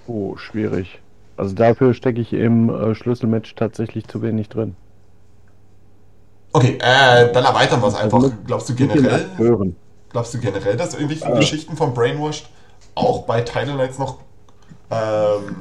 [0.07, 1.00] Oh, schwierig.
[1.41, 4.75] Also dafür stecke ich im äh, Schlüsselmatch tatsächlich zu wenig drin.
[6.53, 8.21] Okay, äh, dann erweitern wir es einfach.
[8.21, 9.25] Also Glaubst du generell?
[10.09, 11.35] Glaubst du generell, dass irgendwelche Ja.
[11.39, 12.47] Geschichten von Brainwashed
[12.93, 14.19] auch bei Title Nights noch
[14.91, 15.55] ähm,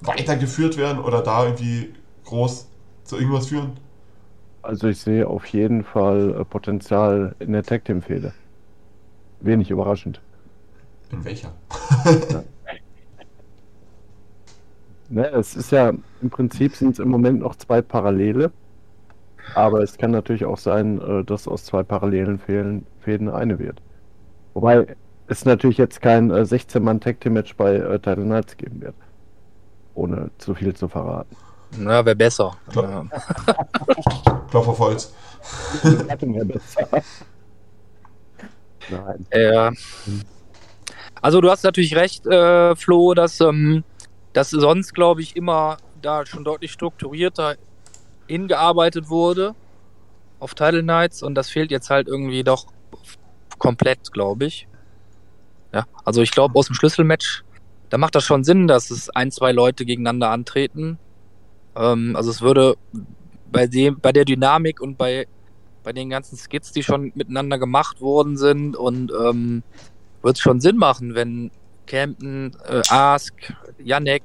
[0.00, 1.92] weitergeführt werden oder da irgendwie
[2.24, 2.66] groß
[3.04, 3.72] zu irgendwas führen?
[4.62, 8.32] Also ich sehe auf jeden Fall äh, Potenzial in der Tag Team Fehde.
[9.40, 10.22] Wenig überraschend.
[11.12, 11.52] In welcher?
[15.12, 15.92] Ne, es ist ja
[16.22, 18.52] im Prinzip sind es im Moment noch zwei Parallele,
[19.56, 23.82] aber es kann natürlich auch sein, äh, dass aus zwei parallelen Fäden, Fäden eine wird.
[24.54, 24.96] Wobei
[25.26, 28.94] es natürlich jetzt kein äh, 16-Mann Tag Team Match bei äh, Title Knights geben wird,
[29.94, 31.36] ohne zu viel zu verraten.
[31.76, 32.56] Ja, wäre besser.
[32.72, 33.04] Ja.
[34.50, 35.14] Klopf auf Holz.
[35.82, 36.88] wäre besser.
[38.90, 39.26] Nein.
[39.32, 39.72] Ja.
[41.20, 43.82] Also du hast natürlich recht, äh, Flo, dass, ähm,
[44.32, 47.56] dass sonst, glaube ich, immer da schon deutlich strukturierter
[48.26, 49.54] hingearbeitet wurde
[50.38, 52.66] auf Title Nights und das fehlt jetzt halt irgendwie doch
[53.58, 54.66] komplett, glaube ich.
[55.72, 57.44] Ja, also ich glaube aus dem Schlüsselmatch,
[57.90, 60.98] da macht das schon Sinn, dass es ein, zwei Leute gegeneinander antreten.
[61.76, 62.76] Ähm, also es würde
[63.52, 65.26] bei dem, bei der Dynamik und bei,
[65.82, 69.62] bei den ganzen Skits, die schon miteinander gemacht worden sind und ähm,
[70.22, 71.50] wird es schon Sinn machen, wenn
[71.86, 73.34] Camden, äh, Ask,
[73.84, 74.22] Yannick,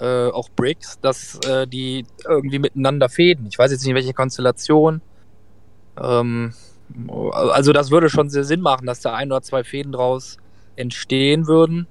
[0.00, 3.46] äh, auch Briggs, dass äh, die irgendwie miteinander fäden.
[3.46, 5.02] Ich weiß jetzt nicht, welche Konstellation.
[6.00, 6.54] Ähm,
[7.32, 10.38] also das würde schon sehr Sinn machen, dass da ein oder zwei Fäden draus
[10.76, 11.86] entstehen würden.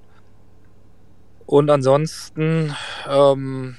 [1.46, 2.76] Und ansonsten,
[3.08, 3.76] ähm,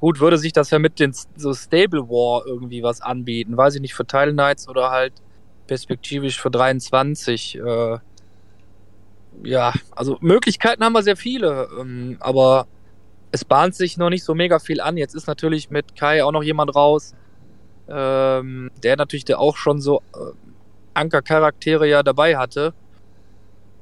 [0.00, 3.56] gut, würde sich das ja mit den so Stable War irgendwie was anbieten.
[3.56, 5.12] Weiß ich nicht, für Tile Knights oder halt
[5.66, 7.56] perspektivisch für 23.
[7.58, 7.98] Äh,
[9.42, 12.66] ja, also Möglichkeiten haben wir sehr viele, ähm, aber
[13.32, 14.96] es bahnt sich noch nicht so mega viel an.
[14.96, 17.14] Jetzt ist natürlich mit Kai auch noch jemand raus,
[17.88, 20.32] ähm, der natürlich der auch schon so äh,
[20.94, 22.74] Ankercharaktere ja dabei hatte.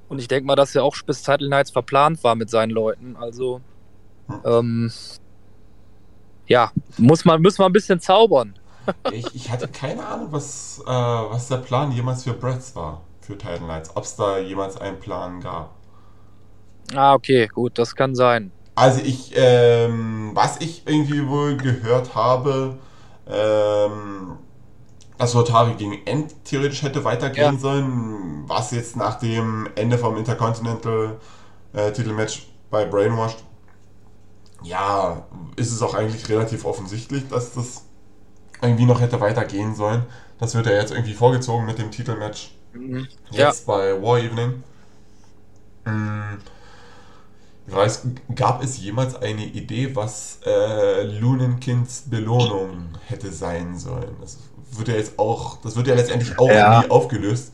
[0.09, 3.17] Und ich denke mal, dass er auch bis Title Nights verplant war mit seinen Leuten.
[3.17, 3.61] Also,
[4.45, 4.91] ähm,
[6.47, 8.55] ja, muss man, müssen wir ein bisschen zaubern.
[9.13, 13.39] ich, ich hatte keine Ahnung, was, äh, was der Plan jemals für Bretts war, für
[13.39, 13.97] Title Knights.
[13.97, 15.75] Ob es da jemals einen Plan gab.
[16.95, 18.53] Ah, okay, gut, das kann sein.
[18.75, 22.79] Also ich, ähm, was ich irgendwie wohl gehört habe,
[23.29, 24.39] ähm,
[25.19, 27.61] dass Rotari gegen End theoretisch hätte weitergehen ja.
[27.61, 31.19] sollen, was jetzt nach dem Ende vom Intercontinental
[31.73, 33.45] äh, Titelmatch bei Brainwashed,
[34.63, 37.85] ja, ist es auch eigentlich relativ offensichtlich, dass das
[38.61, 40.05] irgendwie noch hätte weitergehen sollen.
[40.39, 42.55] Das wird ja jetzt irgendwie vorgezogen mit dem Titelmatch.
[42.73, 43.07] Mhm.
[43.31, 43.75] Jetzt ja.
[43.75, 44.63] bei War Evening.
[45.85, 46.39] Mhm.
[47.67, 54.17] Ich weiß, gab es jemals eine Idee, was äh, Lunenkinds Belohnung hätte sein sollen?
[54.21, 54.39] Das
[54.73, 56.81] wird ja jetzt auch, das wird ja letztendlich auch ja.
[56.81, 57.53] nie aufgelöst.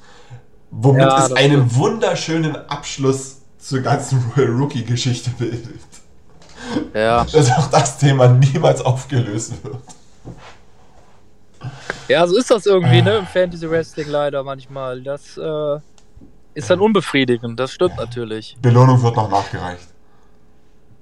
[0.70, 5.80] Womit ja, es einen wunderschönen Abschluss zur ganzen Royal Rookie-Geschichte bildet.
[6.94, 7.24] Ja.
[7.24, 9.82] Dass auch das Thema niemals aufgelöst wird.
[12.08, 13.18] Ja, so ist das irgendwie, ne?
[13.18, 15.02] Im Fantasy Wrestling leider manchmal.
[15.02, 15.78] Das äh,
[16.54, 18.56] ist dann unbefriedigend, das stimmt natürlich.
[18.60, 19.88] Belohnung wird noch nachgereicht.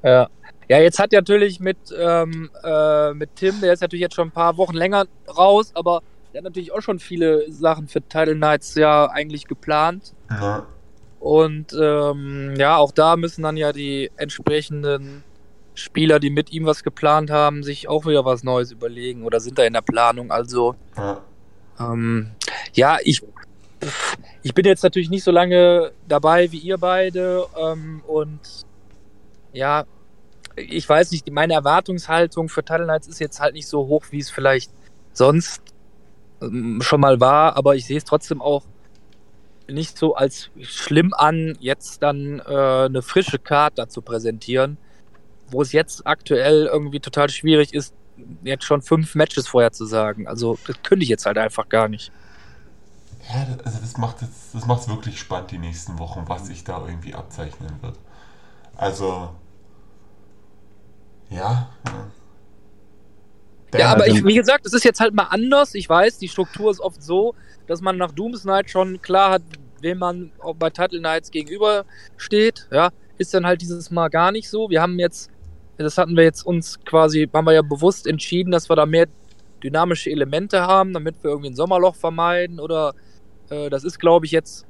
[0.02, 0.28] Ja.
[0.68, 4.32] Ja, jetzt hat natürlich mit, ähm, äh, mit Tim, der ist natürlich jetzt schon ein
[4.32, 8.74] paar Wochen länger raus, aber der hat natürlich auch schon viele Sachen für Title Nights
[8.74, 10.12] ja eigentlich geplant.
[10.28, 10.66] Ja.
[11.20, 15.22] Und ähm, ja, auch da müssen dann ja die entsprechenden
[15.76, 19.58] Spieler, die mit ihm was geplant haben, sich auch wieder was Neues überlegen oder sind
[19.58, 20.30] da in der Planung.
[20.30, 21.22] Also ja,
[21.78, 22.32] ähm,
[22.72, 23.22] ja ich,
[24.42, 28.40] ich bin jetzt natürlich nicht so lange dabei wie ihr beide ähm, und
[29.52, 29.84] ja,
[30.56, 34.20] ich weiß nicht, meine Erwartungshaltung für Title Knights ist jetzt halt nicht so hoch, wie
[34.20, 34.70] es vielleicht
[35.12, 35.60] sonst
[36.40, 38.64] ähm, schon mal war, aber ich sehe es trotzdem auch
[39.68, 44.78] nicht so als schlimm an, jetzt dann äh, eine frische Karte zu präsentieren,
[45.50, 47.94] wo es jetzt aktuell irgendwie total schwierig ist,
[48.44, 50.26] jetzt schon fünf Matches vorher zu sagen.
[50.26, 52.10] Also das könnte ich jetzt halt einfach gar nicht.
[53.28, 56.84] Ja, also das macht es das macht's wirklich spannend die nächsten Wochen, was sich da
[56.86, 57.98] irgendwie abzeichnen wird.
[58.76, 59.30] Also
[61.30, 61.68] ja.
[63.74, 65.74] Ja, aber ich, wie gesagt, es ist jetzt halt mal anders.
[65.74, 67.34] Ich weiß, die Struktur ist oft so,
[67.66, 69.42] dass man nach Dooms Night schon klar hat,
[69.80, 71.84] wem man bei Title Nights gegenüber
[72.16, 72.68] steht.
[72.70, 74.70] Ja, ist dann halt dieses Mal gar nicht so.
[74.70, 75.30] Wir haben jetzt,
[75.84, 79.06] das hatten wir jetzt uns quasi, haben wir ja bewusst entschieden, dass wir da mehr
[79.62, 82.60] dynamische Elemente haben, damit wir irgendwie ein Sommerloch vermeiden.
[82.60, 82.94] Oder
[83.50, 84.66] äh, das ist, glaube ich, jetzt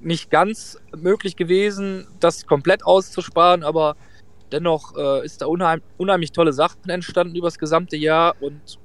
[0.00, 3.96] nicht ganz möglich gewesen, das komplett auszusparen, aber
[4.50, 8.78] dennoch äh, ist da unheim unheimlich tolle Sachen entstanden über das gesamte Jahr und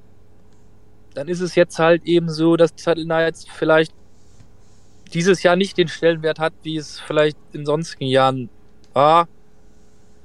[1.15, 3.91] dann ist es jetzt halt eben so, dass Title Knights vielleicht
[5.13, 8.49] dieses Jahr nicht den Stellenwert hat, wie es vielleicht in sonstigen Jahren
[8.93, 9.27] war.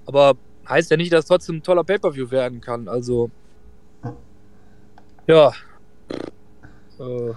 [0.05, 0.35] Aber
[0.68, 2.88] heißt ja nicht, dass es trotzdem ein toller Pay-Per-View werden kann.
[2.88, 3.31] Also,
[5.27, 5.53] ja.
[6.98, 7.33] Äh,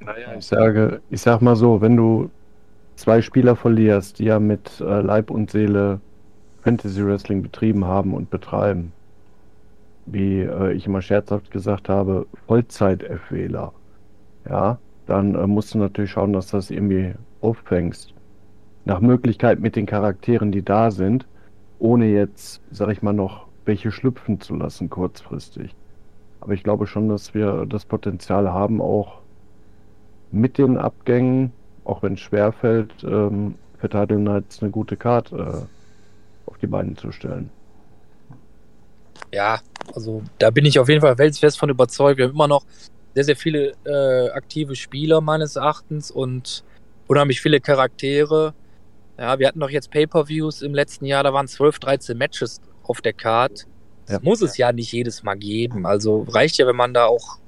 [0.00, 2.30] naja, ich sage, ich sag mal so, wenn du
[2.96, 6.00] zwei Spieler verlierst, die ja mit äh, Leib und Seele
[6.62, 8.92] Fantasy Wrestling betrieben haben und betreiben.
[10.06, 13.72] Wie äh, ich immer scherzhaft gesagt habe, Vollzeit-FWler.
[14.48, 18.14] Ja, dann äh, musst du natürlich schauen, dass du das irgendwie auffängst.
[18.84, 21.26] Nach Möglichkeit mit den Charakteren, die da sind,
[21.78, 25.74] ohne jetzt, sag ich mal, noch welche schlüpfen zu lassen kurzfristig.
[26.40, 29.20] Aber ich glaube schon, dass wir das Potenzial haben, auch
[30.30, 31.52] mit den Abgängen,
[31.84, 36.94] auch wenn es schwerfällt, ähm, für Title Knights eine gute Karte äh, auf die Beine
[36.94, 37.50] zu stellen.
[39.32, 39.60] Ja,
[39.94, 42.18] also da bin ich auf jeden Fall weltfest von überzeugt.
[42.18, 42.64] Wir haben immer noch
[43.14, 46.64] sehr, sehr viele äh, aktive Spieler meines Erachtens und
[47.06, 48.54] unheimlich viele Charaktere.
[49.18, 53.00] Ja, wir hatten doch jetzt Pay-Per-Views im letzten Jahr, da waren 12, 13 Matches auf
[53.00, 53.66] der Card.
[54.06, 54.20] Das ja.
[54.22, 55.86] muss es ja nicht jedes Mal geben.
[55.86, 57.38] Also reicht ja, wenn man da auch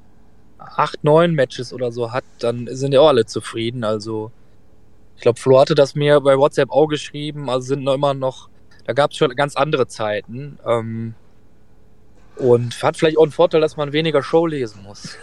[0.59, 3.85] acht, neun Matches oder so hat, dann sind ja auch alle zufrieden.
[3.85, 4.31] Also
[5.17, 7.51] ich glaube, Flo hatte das mir bei WhatsApp auch geschrieben.
[7.51, 8.49] Also sind noch immer noch,
[8.85, 10.59] da gab es schon ganz andere Zeiten.
[10.65, 11.15] Ähm,
[12.37, 15.17] und hat vielleicht auch einen Vorteil, dass man weniger Show lesen muss.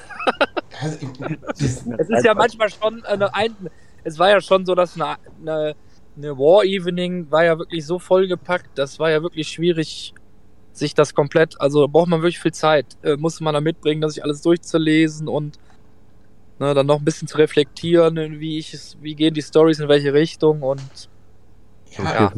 [1.60, 3.56] es ist ja manchmal schon eine, ein,
[4.04, 5.76] es war ja schon so, dass eine, eine,
[6.18, 10.14] eine War Evening war ja wirklich so vollgepackt, das war ja wirklich schwierig,
[10.74, 14.02] sich das komplett, also da braucht man wirklich viel Zeit, äh, musste man da mitbringen,
[14.02, 15.60] das sich alles durchzulesen und
[16.60, 19.88] ne, dann noch ein bisschen zu reflektieren, wie ich es, wie gehen die Stories in
[19.90, 21.10] welche Richtung und
[21.98, 22.34] ja, ja.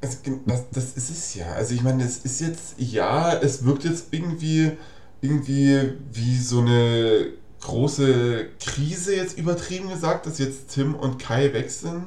[0.00, 1.52] Es, das, das ist es ja.
[1.54, 4.72] Also ich meine, es ist jetzt, ja, es wirkt jetzt irgendwie,
[5.20, 11.70] irgendwie wie so eine große Krise jetzt übertrieben gesagt, dass jetzt Tim und Kai weg
[11.70, 12.04] sind.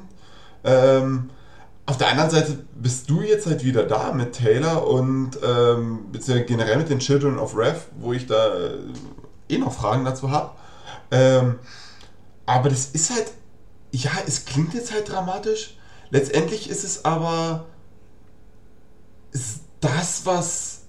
[0.64, 1.30] Ähm,
[1.86, 6.46] auf der anderen Seite bist du jetzt halt wieder da mit Taylor und ähm, beziehungsweise
[6.46, 8.78] generell mit den Children of Rev, wo ich da äh,
[9.50, 10.52] eh noch Fragen dazu habe.
[11.10, 11.58] Ähm,
[12.46, 13.32] aber das ist halt,
[13.92, 15.78] ja, es klingt jetzt halt dramatisch.
[16.12, 17.66] Letztendlich ist es aber
[19.32, 20.82] ist das, was.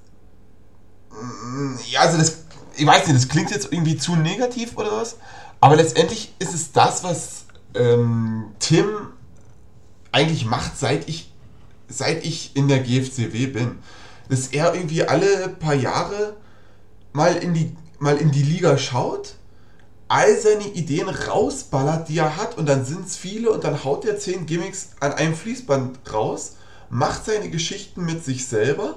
[1.10, 2.44] Mm, ja, also das.
[2.76, 5.16] Ich weiß nicht, das klingt jetzt irgendwie zu negativ oder was.
[5.60, 8.86] Aber letztendlich ist es das, was ähm, Tim
[10.12, 11.32] eigentlich macht, seit ich,
[11.88, 13.78] seit ich in der GFCW bin.
[14.28, 16.36] Dass er irgendwie alle paar Jahre
[17.12, 19.34] mal in die, mal in die Liga schaut,
[20.08, 24.04] all seine Ideen rausballert, die er hat, und dann sind es viele und dann haut
[24.04, 26.56] er zehn Gimmicks an einem Fließband raus
[26.90, 28.96] macht seine Geschichten mit sich selber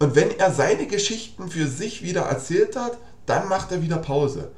[0.00, 4.50] und wenn er seine Geschichten für sich wieder erzählt hat, dann macht er wieder Pause.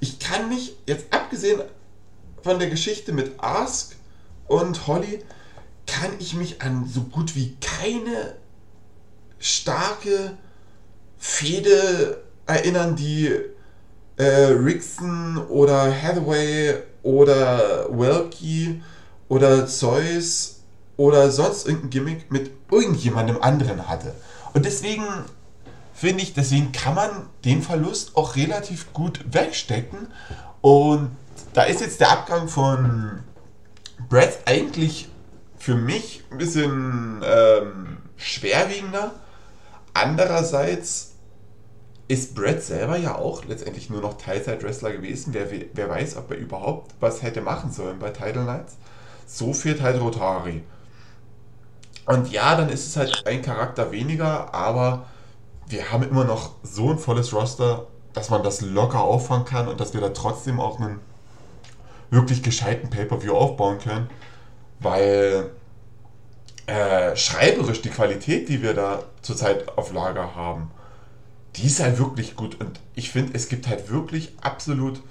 [0.00, 1.60] Ich kann mich, jetzt abgesehen
[2.42, 3.94] von der Geschichte mit Ask
[4.48, 5.22] und Holly,
[5.86, 8.36] kann ich mich an so gut wie keine
[9.38, 10.36] starke
[11.18, 13.30] Fehde erinnern, die
[14.16, 18.82] äh, Rickson oder Hathaway oder Welky
[19.28, 20.60] oder Zeus
[20.96, 24.14] oder sonst irgendein Gimmick mit irgendjemandem anderen hatte.
[24.54, 25.04] Und deswegen
[25.94, 27.10] finde ich, deswegen kann man
[27.44, 30.08] den Verlust auch relativ gut wegstecken.
[30.60, 31.10] Und
[31.54, 33.20] da ist jetzt der Abgang von
[34.08, 35.08] Brett eigentlich
[35.62, 39.12] für mich ein bisschen ähm, schwerwiegender.
[39.94, 41.12] Andererseits
[42.08, 45.34] ist Brett selber ja auch letztendlich nur noch Teilzeit-Wrestler gewesen.
[45.34, 48.76] Wer, wer weiß, ob er überhaupt was hätte machen sollen bei Title Nights.
[49.24, 50.64] So fehlt halt Rotari.
[52.06, 55.06] Und ja, dann ist es halt ein Charakter weniger, aber
[55.68, 59.78] wir haben immer noch so ein volles Roster, dass man das locker auffangen kann und
[59.78, 60.98] dass wir da trotzdem auch einen
[62.10, 64.10] wirklich gescheiten Pay-Per-View aufbauen können,
[64.82, 65.50] weil
[66.66, 70.70] äh, schreiberisch die Qualität, die wir da zurzeit auf Lager haben,
[71.56, 75.02] die ist halt wirklich gut und ich finde, es gibt halt wirklich absolut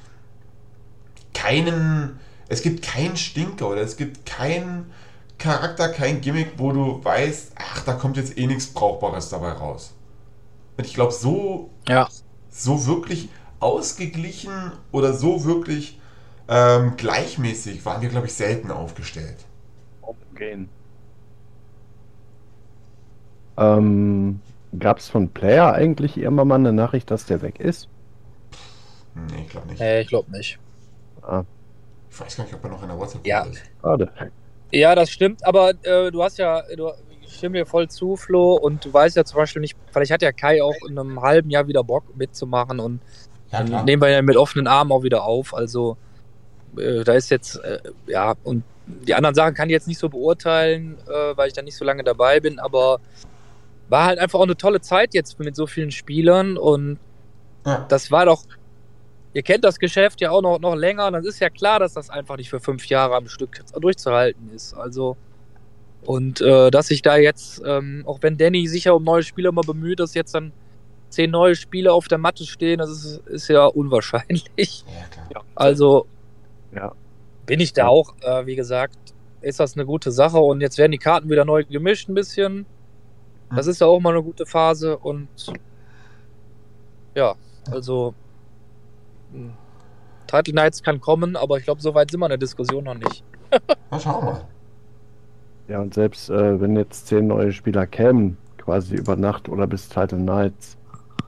[1.34, 4.92] keinen, es gibt keinen Stinker oder es gibt keinen
[5.38, 9.94] Charakter, kein Gimmick, wo du weißt, ach, da kommt jetzt eh nichts Brauchbares dabei raus.
[10.78, 12.08] Und ich glaube, so, ja.
[12.50, 13.30] so wirklich
[13.60, 16.00] ausgeglichen oder so wirklich
[16.48, 19.46] ähm, gleichmäßig waren wir, glaube ich, selten aufgestellt.
[20.42, 20.68] Okay.
[23.58, 24.40] Ähm,
[24.80, 27.90] Gab es von Player eigentlich immer mal eine Nachricht, dass der weg ist?
[29.14, 29.80] Nee, ich glaube nicht.
[29.80, 30.58] Nee, ich glaube nicht.
[31.22, 31.44] Ah.
[32.10, 33.44] Ich weiß gar nicht, ob er noch in der WhatsApp ja.
[33.44, 33.62] ist.
[33.82, 34.12] Schade.
[34.72, 38.56] Ja, das stimmt, aber äh, du hast ja, du, ich stimme mir voll zu, Flo,
[38.56, 41.50] und du weißt ja zum Beispiel nicht, vielleicht hat ja Kai auch in einem halben
[41.50, 43.02] Jahr wieder Bock mitzumachen und
[43.52, 45.54] ja, dann nehmen wir ja mit offenen Armen auch wieder auf.
[45.54, 45.98] Also
[46.78, 48.64] äh, da ist jetzt, äh, ja, und
[49.08, 51.86] die anderen Sachen kann ich jetzt nicht so beurteilen, äh, weil ich da nicht so
[51.86, 53.00] lange dabei bin, aber
[53.90, 56.98] war halt einfach auch eine tolle Zeit jetzt mit so vielen Spielern und
[57.66, 57.86] ja.
[57.90, 58.44] das war doch
[59.34, 62.10] ihr kennt das Geschäft ja auch noch, noch länger, dann ist ja klar, dass das
[62.10, 64.74] einfach nicht für fünf Jahre am Stück durchzuhalten ist.
[64.74, 65.18] Also,
[66.04, 69.52] und äh, dass sich da jetzt, ähm, auch wenn Danny sich ja um neue Spieler
[69.52, 70.52] mal bemüht, dass jetzt dann
[71.10, 74.84] zehn neue Spieler auf der Matte stehen, das ist, ist ja unwahrscheinlich.
[75.34, 76.08] Ja, also,
[76.76, 76.94] ja.
[77.46, 78.98] Bin ich da auch, äh, wie gesagt,
[79.42, 82.66] ist das eine gute Sache und jetzt werden die Karten wieder neu gemischt ein bisschen.
[83.56, 85.28] Das ist ja auch mal eine gute Phase und
[87.16, 87.36] ja,
[87.70, 88.14] also
[89.34, 89.52] hm,
[90.28, 92.94] Title Knights kann kommen, aber ich glaube, so weit sind wir in der Diskussion noch
[92.96, 93.24] nicht.
[93.92, 94.48] Na, schauen wir.
[95.68, 99.90] Ja, und selbst äh, wenn jetzt zehn neue Spieler kämen, quasi über Nacht oder bis
[99.90, 100.78] Title Nights,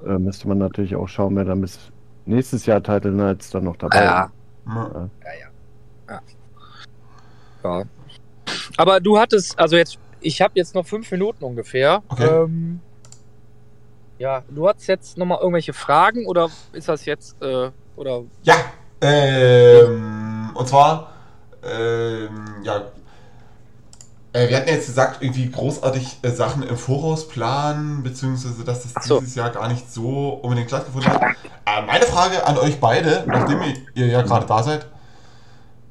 [0.06, 1.92] äh, müsste man natürlich auch schauen, wer dann bis
[2.26, 4.26] nächstes Jahr Title Nights dann noch dabei Ja.
[4.26, 4.32] ist.
[4.66, 5.10] Ja.
[5.24, 5.43] Ja,
[7.64, 7.80] ja.
[7.80, 7.84] Ja.
[8.78, 12.04] Aber du hattest, also jetzt, ich habe jetzt noch fünf Minuten ungefähr.
[12.10, 12.28] Okay.
[12.28, 12.80] Ähm,
[14.18, 18.56] ja, du hast jetzt nochmal irgendwelche Fragen oder ist das jetzt, äh, oder Ja,
[19.02, 21.12] ähm, und zwar,
[21.64, 22.84] ähm, ja,
[24.34, 29.06] äh, wir hatten jetzt gesagt, irgendwie großartig äh, Sachen im Voraus planen, beziehungsweise dass das
[29.06, 29.20] so.
[29.20, 31.22] dieses Jahr gar nicht so unbedingt stattgefunden hat.
[31.66, 33.62] Äh, meine Frage an euch beide, nachdem
[33.94, 34.88] ihr, ja gerade da seid,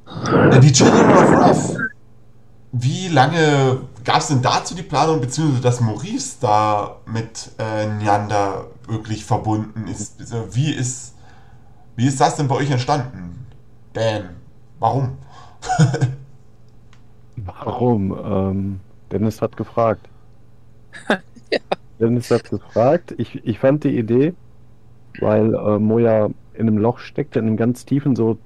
[0.07, 1.76] die Children of Wrath,
[2.72, 8.66] wie lange gab es denn dazu die Planung, beziehungsweise dass Maurice da mit äh, Neander
[8.88, 10.20] wirklich verbunden ist?
[10.20, 11.14] Also, Wie ist,
[11.96, 13.46] wie ist das denn bei euch entstanden?
[13.94, 14.30] Dan,
[14.78, 15.18] warum?
[17.36, 18.12] Warum?
[18.24, 18.80] Ähm,
[19.11, 20.09] Dennis hat gefragt.
[22.00, 23.14] Dennis hat gefragt.
[23.18, 24.34] Ich, ich fand die Idee,
[25.18, 28.38] weil äh, Moja in einem Loch steckte, in einem ganz tiefen, so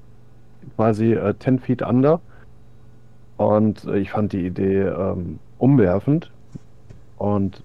[0.76, 2.20] quasi äh, 10 Feet under.
[3.36, 6.30] Und äh, ich fand die Idee ähm, umwerfend.
[7.16, 7.62] Und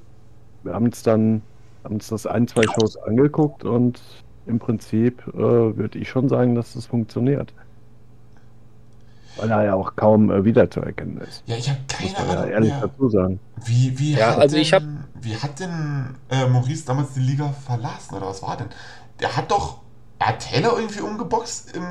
[0.63, 1.41] wir haben uns dann
[1.83, 3.99] haben uns das ein, zwei Shows angeguckt und
[4.45, 7.53] im Prinzip äh, würde ich schon sagen, dass das funktioniert.
[9.37, 11.43] Weil er ja auch kaum äh, wiederzuerkennen ist.
[11.47, 12.81] Ja, ich habe Muss keine man ja Ahnung ehrlich mehr.
[12.81, 13.39] dazu sagen.
[13.65, 14.83] Wie, wie, Ja, hat also denn, ich hab-
[15.21, 18.67] wie hat denn äh, Maurice damals die Liga verlassen oder was war denn?
[19.19, 19.79] Der hat doch,
[20.21, 21.81] er hat Taylor irgendwie umgeboxt im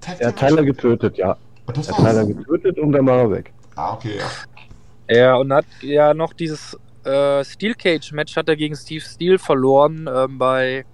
[0.00, 0.64] Tag Er hat Match?
[0.66, 1.36] getötet, ja.
[1.66, 2.36] Und das Er hat Tyler war's.
[2.36, 3.52] getötet und dann war er weg.
[3.76, 5.14] Ah, okay, ja.
[5.16, 9.38] Ja, und hat ja noch dieses äh, Steel Cage Match hat er gegen Steve Steel
[9.38, 10.84] verloren ähm, bei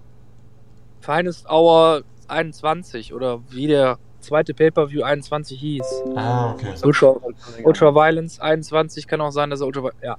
[1.00, 6.02] Finest Hour 21 oder wie der zweite Pay-Per-View 21 hieß.
[6.14, 6.74] Ah, okay.
[6.82, 7.14] Ultra,
[7.64, 10.16] Ultra Violence 21 kann auch sein, dass er Ultra ja.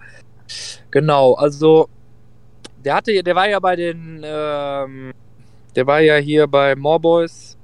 [0.91, 1.87] Genau, also
[2.83, 5.13] der hatte der war ja bei den ähm,
[5.75, 7.57] der war ja hier bei More Boys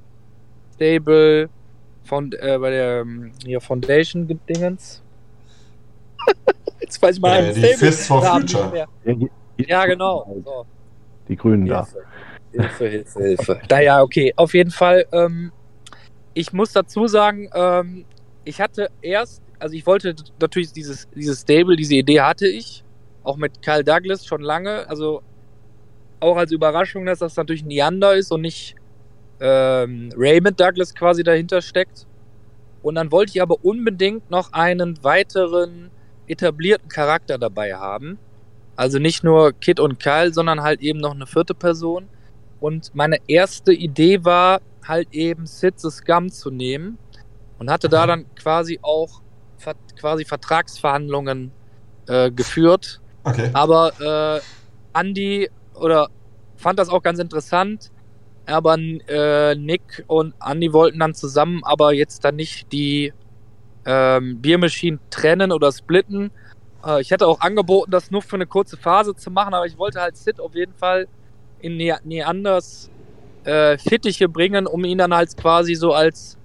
[0.76, 1.49] Stable
[2.03, 5.01] von äh, bei der ähm, hier Foundation Dingens.
[6.80, 8.88] Jetzt weiß ich mal Äh, einen die Stable- Fists for Namen Future.
[9.05, 9.16] Ja,
[9.57, 10.41] Ja, genau.
[10.43, 10.66] So.
[11.28, 11.88] Die Grünen da.
[12.51, 13.62] Hilfe, Hilfe, Hilfe.
[13.70, 14.34] Naja, okay.
[14.36, 15.51] Auf jeden Fall, ähm,
[16.34, 18.05] ich muss dazu sagen, ähm,
[18.43, 22.84] ich hatte erst, also ich wollte natürlich dieses, dieses Stable, diese Idee hatte ich,
[23.24, 25.22] auch mit Kyle Douglas schon lange, also
[26.22, 28.76] auch als Überraschung, dass das natürlich Neander ist und nicht
[29.39, 32.07] ähm, Raymond Douglas quasi dahinter steckt.
[32.82, 35.91] Und dann wollte ich aber unbedingt noch einen weiteren
[36.28, 38.17] etablierten Charakter dabei haben.
[38.76, 42.07] Also nicht nur Kid und Kyle, sondern halt eben noch eine vierte Person.
[42.59, 46.97] Und meine erste Idee war, halt eben Sid the Scum zu nehmen.
[47.59, 49.22] Und hatte da dann quasi auch
[49.99, 51.51] quasi Vertragsverhandlungen
[52.07, 52.99] äh, geführt.
[53.24, 53.51] Okay.
[53.53, 54.41] Aber
[54.93, 56.09] äh, Andy oder
[56.55, 57.91] fand das auch ganz interessant.
[58.45, 63.13] Aber äh, Nick und Andy wollten dann zusammen, aber jetzt dann nicht die
[63.86, 66.32] ähm, Biermaschinen trennen oder splitten.
[66.86, 69.78] Äh, ich hätte auch angeboten, das nur für eine kurze Phase zu machen, aber ich
[69.78, 71.07] wollte halt Sid auf jeden Fall
[71.59, 72.89] in ne Neanders
[73.43, 76.38] äh, Fittiche bringen, um ihn dann halt quasi so als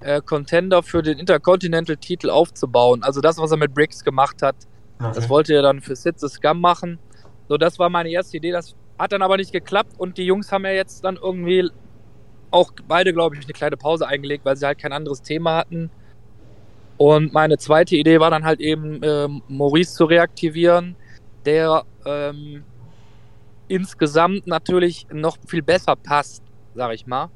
[0.00, 3.02] äh, Contender für den Intercontinental-Titel aufzubauen.
[3.02, 4.56] Also das, was er mit Briggs gemacht hat,
[4.98, 5.12] okay.
[5.14, 6.98] das wollte er dann für Sid the Scum machen.
[7.50, 8.52] So, das war meine erste Idee.
[8.52, 11.68] Das hat dann aber nicht geklappt und die Jungs haben ja jetzt dann irgendwie
[12.52, 15.90] auch beide, glaube ich, eine kleine Pause eingelegt, weil sie halt kein anderes Thema hatten.
[16.96, 20.94] Und meine zweite Idee war dann halt eben, ähm, Maurice zu reaktivieren,
[21.44, 22.62] der ähm,
[23.66, 26.44] insgesamt natürlich noch viel besser passt,
[26.76, 27.30] sag ich mal.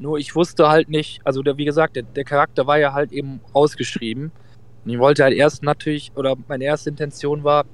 [0.00, 3.12] Nur ich wusste halt nicht, also der, wie gesagt, der, der Charakter war ja halt
[3.12, 4.32] eben ausgeschrieben.
[4.84, 7.64] Und ich wollte halt erst natürlich, oder meine erste Intention war,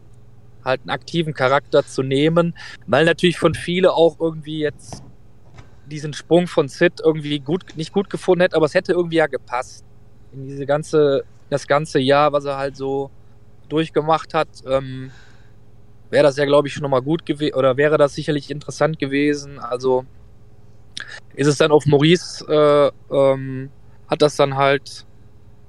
[0.65, 2.55] halt einen aktiven Charakter zu nehmen,
[2.87, 5.03] weil natürlich von viele auch irgendwie jetzt
[5.87, 9.27] diesen Sprung von Sid irgendwie gut, nicht gut gefunden hätte, aber es hätte irgendwie ja
[9.27, 9.85] gepasst.
[10.33, 13.11] In diese ganze, das ganze Jahr, was er halt so
[13.69, 15.11] durchgemacht hat, ähm,
[16.11, 19.59] wäre das ja, glaube ich, schon nochmal gut gewesen, oder wäre das sicherlich interessant gewesen.
[19.59, 20.05] Also
[21.35, 23.71] ist es dann auf Maurice, äh, ähm,
[24.09, 25.07] hat das dann halt,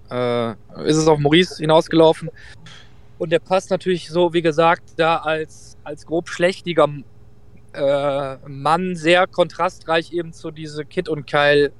[0.10, 0.52] äh,
[0.86, 2.30] ist es auf Maurice hinausgelaufen.
[3.20, 6.88] Und der passt natürlich so, wie gesagt, da als, als grob schlechtiger
[7.74, 11.72] äh, Mann sehr kontrastreich eben zu diese Kid und Kyle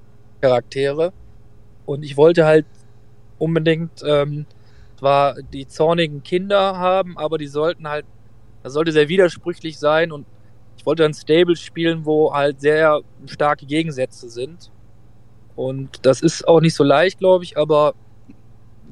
[0.42, 1.14] Charaktere.
[1.86, 2.68] Und ich wollte halt
[3.40, 4.46] unbedingt ähm,
[5.00, 8.06] zwar die zornigen Kinder haben, aber die sollten halt
[8.64, 10.26] das sollte sehr widersprüchlich sein und
[10.78, 14.72] ich wollte ein Stable spielen, wo halt sehr starke Gegensätze sind.
[15.56, 17.94] Und das ist auch nicht so leicht, glaube ich, aber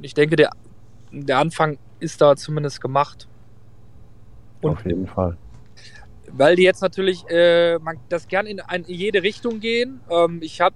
[0.01, 0.51] ich denke, der,
[1.11, 3.27] der Anfang ist da zumindest gemacht.
[4.61, 5.37] Und Auf jeden Fall.
[6.31, 10.01] Weil die jetzt natürlich äh, man das gern in, in jede Richtung gehen.
[10.09, 10.75] Ähm, ich habe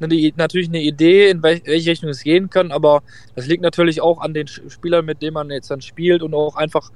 [0.00, 3.02] natürlich eine Idee, in welche Richtung es gehen kann, aber
[3.34, 6.54] das liegt natürlich auch an den Spielern, mit denen man jetzt dann spielt und auch
[6.54, 6.90] einfach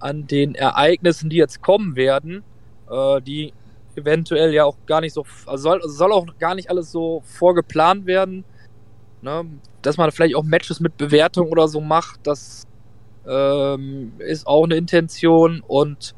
[0.00, 2.42] an den Ereignissen, die jetzt kommen werden,
[2.90, 3.54] äh, die
[3.96, 8.06] eventuell ja auch gar nicht so, also soll, soll auch gar nicht alles so vorgeplant
[8.06, 8.44] werden,
[9.22, 9.46] ne?
[9.82, 12.66] dass man vielleicht auch Matches mit Bewertung oder so macht, das
[13.26, 16.14] ähm, ist auch eine Intention und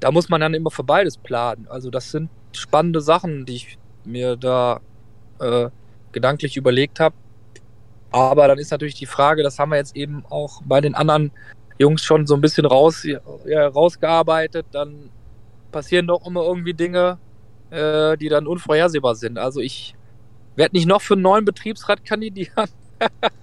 [0.00, 1.66] da muss man dann immer für beides planen.
[1.68, 4.80] Also das sind spannende Sachen, die ich mir da
[5.38, 5.68] äh,
[6.12, 7.14] gedanklich überlegt habe.
[8.10, 11.30] Aber dann ist natürlich die Frage, das haben wir jetzt eben auch bei den anderen
[11.78, 15.10] Jungs schon so ein bisschen raus, ja, rausgearbeitet, dann
[15.70, 17.18] passieren doch immer irgendwie Dinge,
[17.70, 19.38] äh, die dann unvorhersehbar sind.
[19.38, 19.94] Also ich
[20.56, 22.68] werde nicht noch für einen neuen Betriebsrat kandidieren.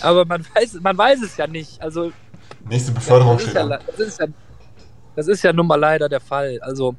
[0.00, 1.80] Aber man weiß, man weiß es ja nicht.
[1.80, 2.12] Also
[2.68, 4.26] nächste Beförderung steht ja, das, ist ja,
[5.16, 6.58] das ist ja nun mal leider der Fall.
[6.62, 6.94] Also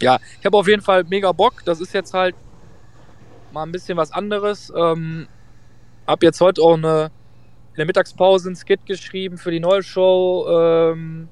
[0.00, 1.64] ja, ich habe auf jeden Fall mega Bock.
[1.64, 2.34] Das ist jetzt halt
[3.52, 4.72] mal ein bisschen was anderes.
[4.76, 5.28] Ähm,
[6.06, 7.10] hab jetzt heute auch eine
[7.72, 10.46] in der Mittagspause ein Skit geschrieben für die neue Show.
[10.50, 11.28] Ähm,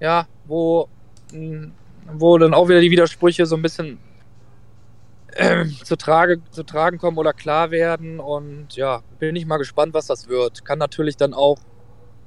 [0.00, 0.88] ja, wo,
[2.12, 3.98] wo dann auch wieder die Widersprüche so ein bisschen
[5.34, 8.20] äh, zu, trage, zu tragen kommen oder klar werden.
[8.20, 10.64] Und ja, bin ich mal gespannt, was das wird.
[10.64, 11.58] Kann natürlich dann auch,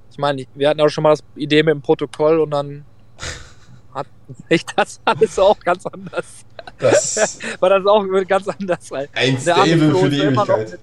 [0.10, 2.86] ich meine, wir hatten auch schon mal das Idee mit dem Protokoll und dann
[3.94, 4.08] hat
[4.50, 6.46] sich das alles auch ganz anders.
[6.80, 8.92] Das war das auch ganz anders.
[9.14, 10.80] Ein Stable für die Ewigkeit.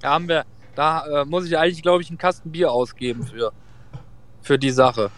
[0.00, 0.44] Da haben wir,
[0.74, 3.52] da äh, muss ich eigentlich, glaube ich, einen Kasten Bier ausgeben für,
[4.40, 5.10] für die Sache.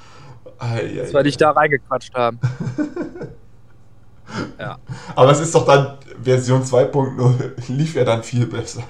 [0.58, 2.38] Ei, das, weil ich da reingequatscht haben.
[4.58, 4.78] ja.
[5.14, 8.82] Aber es ist doch dann, Version 2.0 lief ja dann viel besser.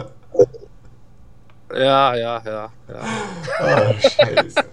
[1.73, 3.05] Ja, ja, ja, ja.
[3.61, 4.65] Oh, scheiße.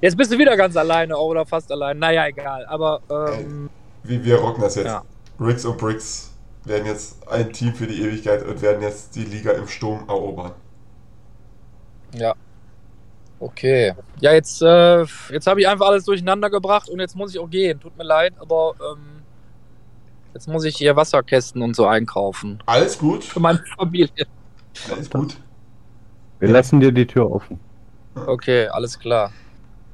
[0.00, 1.98] Jetzt bist du wieder ganz alleine oder fast allein.
[1.98, 2.66] Naja, egal.
[2.66, 3.00] Aber.
[3.10, 3.70] Ähm,
[4.02, 4.86] Wie wir rocken das jetzt.
[4.86, 5.02] Ja.
[5.40, 6.32] Ricks und Bricks
[6.64, 10.52] werden jetzt ein Team für die Ewigkeit und werden jetzt die Liga im Sturm erobern.
[12.12, 12.34] Ja.
[13.40, 13.94] Okay.
[14.20, 17.48] Ja, jetzt, äh, jetzt habe ich einfach alles durcheinander gebracht und jetzt muss ich auch
[17.48, 17.80] gehen.
[17.80, 19.17] Tut mir leid, aber ähm,
[20.34, 22.62] jetzt muss ich hier Wasserkästen und so einkaufen.
[22.66, 23.24] Alles gut.
[23.24, 24.26] Für meine Familie.
[24.90, 25.36] Alles gut.
[26.38, 27.58] Wir lassen dir die Tür offen.
[28.26, 29.32] Okay, alles klar.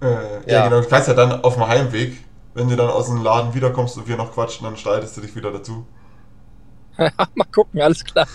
[0.01, 0.41] Äh, ja.
[0.47, 0.81] ja, genau.
[0.81, 2.19] Du kannst ja dann auf dem Heimweg,
[2.55, 5.35] wenn du dann aus dem Laden wiederkommst und wir noch quatschen, dann schaltest du dich
[5.35, 5.87] wieder dazu.
[6.97, 8.27] Mal gucken, alles klar.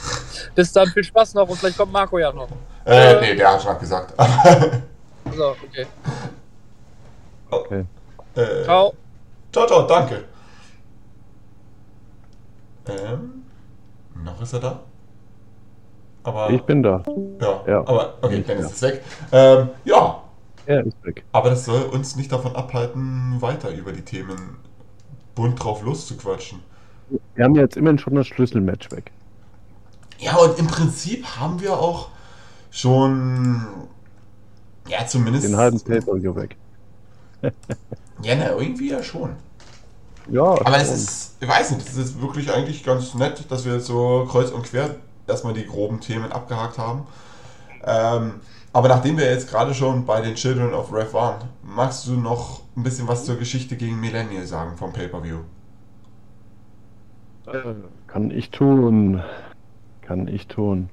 [0.55, 2.49] Bis dann, viel Spaß noch und vielleicht kommt Marco ja noch.
[2.85, 4.13] Äh, äh nee, der hat schon gesagt.
[5.35, 5.87] so, okay.
[7.49, 7.85] Okay.
[8.35, 8.93] Äh, ciao.
[9.51, 10.25] Ciao, ciao, danke.
[12.89, 13.43] Ähm,
[14.23, 14.79] noch ist er da?
[16.23, 17.03] Aber, ich bin da.
[17.39, 17.79] Ja, ja.
[17.87, 19.01] aber okay, dann ist es weg.
[19.31, 20.21] Ähm, ja,
[20.65, 21.23] er ist weg.
[21.31, 24.57] Aber das soll uns nicht davon abhalten, weiter über die Themen
[25.33, 26.59] bunt drauf loszuquatschen.
[27.33, 29.11] Wir haben jetzt immerhin schon das Schlüsselmatch weg.
[30.19, 32.09] Ja, und im Prinzip haben wir auch
[32.69, 33.65] schon,
[34.87, 35.47] ja, zumindest.
[35.47, 36.57] Den halben Pay-Per-View weg.
[38.21, 39.37] ja, na, irgendwie ja schon.
[40.31, 40.43] Ja.
[40.43, 43.87] Aber es ist, ich weiß nicht, es ist wirklich eigentlich ganz nett, dass wir jetzt
[43.87, 44.95] so kreuz und quer
[45.27, 47.05] erstmal die groben Themen abgehakt haben.
[47.85, 52.13] Ähm, aber nachdem wir jetzt gerade schon bei den Children of Rev waren, magst du
[52.13, 55.39] noch ein bisschen was zur Geschichte gegen Millennial sagen vom Pay-Per-View?
[57.47, 57.73] Äh,
[58.07, 59.23] kann ich tun.
[60.01, 60.89] Kann ich tun.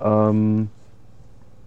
[0.00, 0.68] Ähm,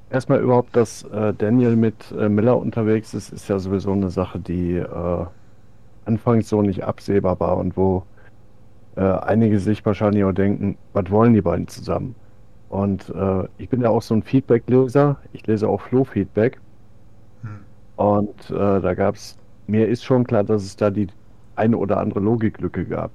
[0.09, 4.39] erstmal überhaupt, dass äh, Daniel mit äh, Miller unterwegs ist, ist ja sowieso eine Sache,
[4.39, 5.25] die äh,
[6.05, 8.03] anfangs so nicht absehbar war und wo
[8.95, 12.15] äh, einige sich wahrscheinlich auch denken, was wollen die beiden zusammen?
[12.69, 15.17] Und äh, ich bin ja auch so ein Feedback-Leser.
[15.33, 16.59] Ich lese auch Flow-Feedback.
[17.41, 17.59] Hm.
[17.95, 19.37] Und äh, da gab es,
[19.67, 21.07] mir ist schon klar, dass es da die
[21.55, 23.11] eine oder andere Logiklücke gab.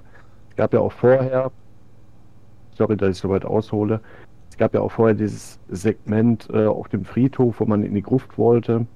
[0.51, 1.51] Es gab ja auch vorher,
[2.75, 4.01] sorry, dass ich so weit aushole,
[4.51, 8.03] es gab ja auch vorher dieses Segment äh, auf dem Friedhof, wo man in die
[8.03, 8.87] Gruft wollte.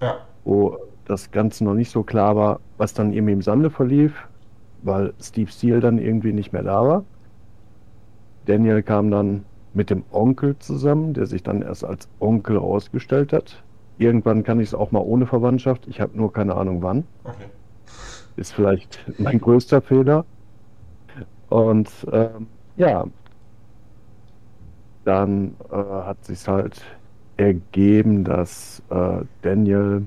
[0.00, 0.16] Ja.
[0.44, 4.28] Wo das Ganze noch nicht so klar war, was dann irgendwie im Sande verlief,
[4.82, 7.04] weil Steve Steele dann irgendwie nicht mehr da war.
[8.46, 13.62] Daniel kam dann mit dem Onkel zusammen, der sich dann erst als Onkel ausgestellt hat.
[13.98, 15.86] Irgendwann kann ich es auch mal ohne Verwandtschaft.
[15.88, 17.04] Ich habe nur keine Ahnung wann.
[17.24, 17.46] Okay.
[18.36, 20.24] Ist vielleicht mein größter Fehler.
[21.48, 22.46] Und ähm,
[22.76, 23.04] ja,
[25.04, 26.82] dann äh, hat sich halt
[27.36, 30.06] ergeben, dass äh, Daniel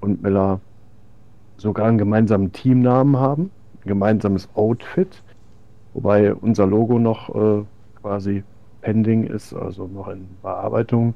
[0.00, 0.60] und Miller
[1.56, 3.50] sogar einen gemeinsamen Teamnamen haben,
[3.84, 5.22] ein gemeinsames Outfit,
[5.94, 7.64] wobei unser Logo noch äh,
[8.00, 8.42] quasi
[8.80, 11.14] pending ist, also noch in Bearbeitung.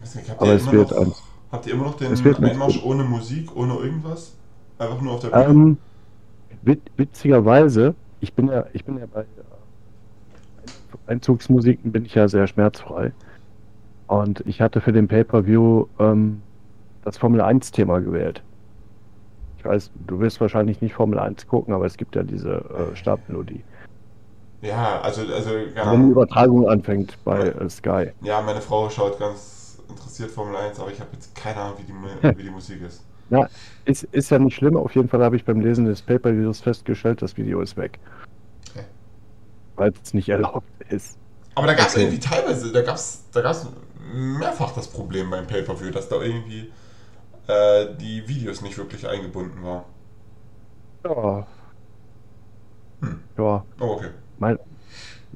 [0.00, 1.12] Nicht, Aber es wird noch, ein,
[1.50, 2.12] habt ihr immer noch den
[2.44, 4.36] Einmarsch ohne Musik, ohne irgendwas?
[4.78, 5.44] Einfach nur auf der Bühne?
[5.46, 5.76] Ähm,
[6.62, 9.24] wit witzigerweise, ich bin ja, ich bin ja bei äh,
[11.06, 13.12] Einzugsmusiken bin ich ja sehr schmerzfrei.
[14.06, 16.42] Und ich hatte für den Pay-Per-View ähm,
[17.04, 18.42] das Formel 1-Thema gewählt.
[19.58, 22.96] Ich weiß, du wirst wahrscheinlich nicht Formel 1 gucken, aber es gibt ja diese äh,
[22.96, 23.62] Startmelodie.
[24.60, 28.10] Ja, also, also Wenn die Übertragung anfängt bei äh, Sky.
[28.22, 31.84] Ja, meine Frau schaut ganz interessiert Formel 1, aber ich habe jetzt keine Ahnung, wie
[31.84, 31.92] die,
[32.38, 33.04] wie die Musik ist.
[33.30, 33.48] Ja,
[33.84, 34.76] ist, ist ja nicht schlimm.
[34.76, 37.98] Auf jeden Fall habe ich beim Lesen des Pay-Per-Views festgestellt, das Video ist weg.
[38.70, 38.84] Okay.
[39.76, 41.18] Weil es nicht erlaubt ist.
[41.54, 42.04] Aber da gab es Okay.
[42.04, 43.66] irgendwie teilweise, da gab es da gab's
[44.12, 46.70] mehrfach das Problem beim Pay-Per-View, dass da irgendwie
[47.52, 49.84] äh, die Videos nicht wirklich eingebunden waren.
[51.04, 51.46] Ja.
[53.02, 53.24] Hm.
[53.36, 53.66] Ja.
[53.80, 54.10] Oh, okay.
[54.38, 54.58] Mein,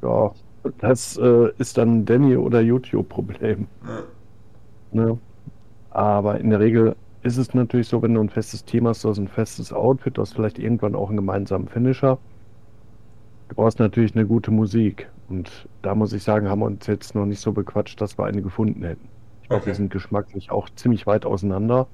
[0.03, 0.33] ja,
[0.79, 3.69] das äh, ist dann Danny oder YouTube-Problem.
[3.83, 4.07] Ja.
[4.91, 5.21] Ne?
[5.91, 9.11] Aber in der Regel ist es natürlich so, wenn du ein festes Team hast, du
[9.11, 12.21] hast ein festes Outfit, du hast vielleicht irgendwann auch einen gemeinsamen Finisher.
[13.49, 15.11] Du brauchst natürlich eine gute Musik.
[15.29, 18.25] Und da muss ich sagen, haben wir uns jetzt noch nicht so bequatscht, dass wir
[18.27, 19.11] eine gefunden hätten.
[19.43, 19.67] Ich glaube, Okay.
[19.67, 21.89] wir sind geschmacklich auch ziemlich weit auseinander.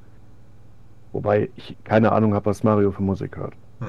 [1.13, 3.55] Wobei ich keine Ahnung habe, was Mario für Musik hört.
[3.81, 3.89] Hm.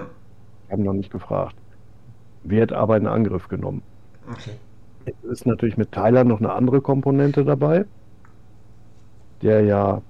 [0.68, 1.56] Wir haben noch nicht gefragt.
[2.44, 3.82] Wird aber in Angriff genommen.
[4.30, 4.52] Okay.
[5.06, 7.86] Es ist natürlich mit Tyler noch eine andere Komponente dabei,
[9.42, 10.02] der ja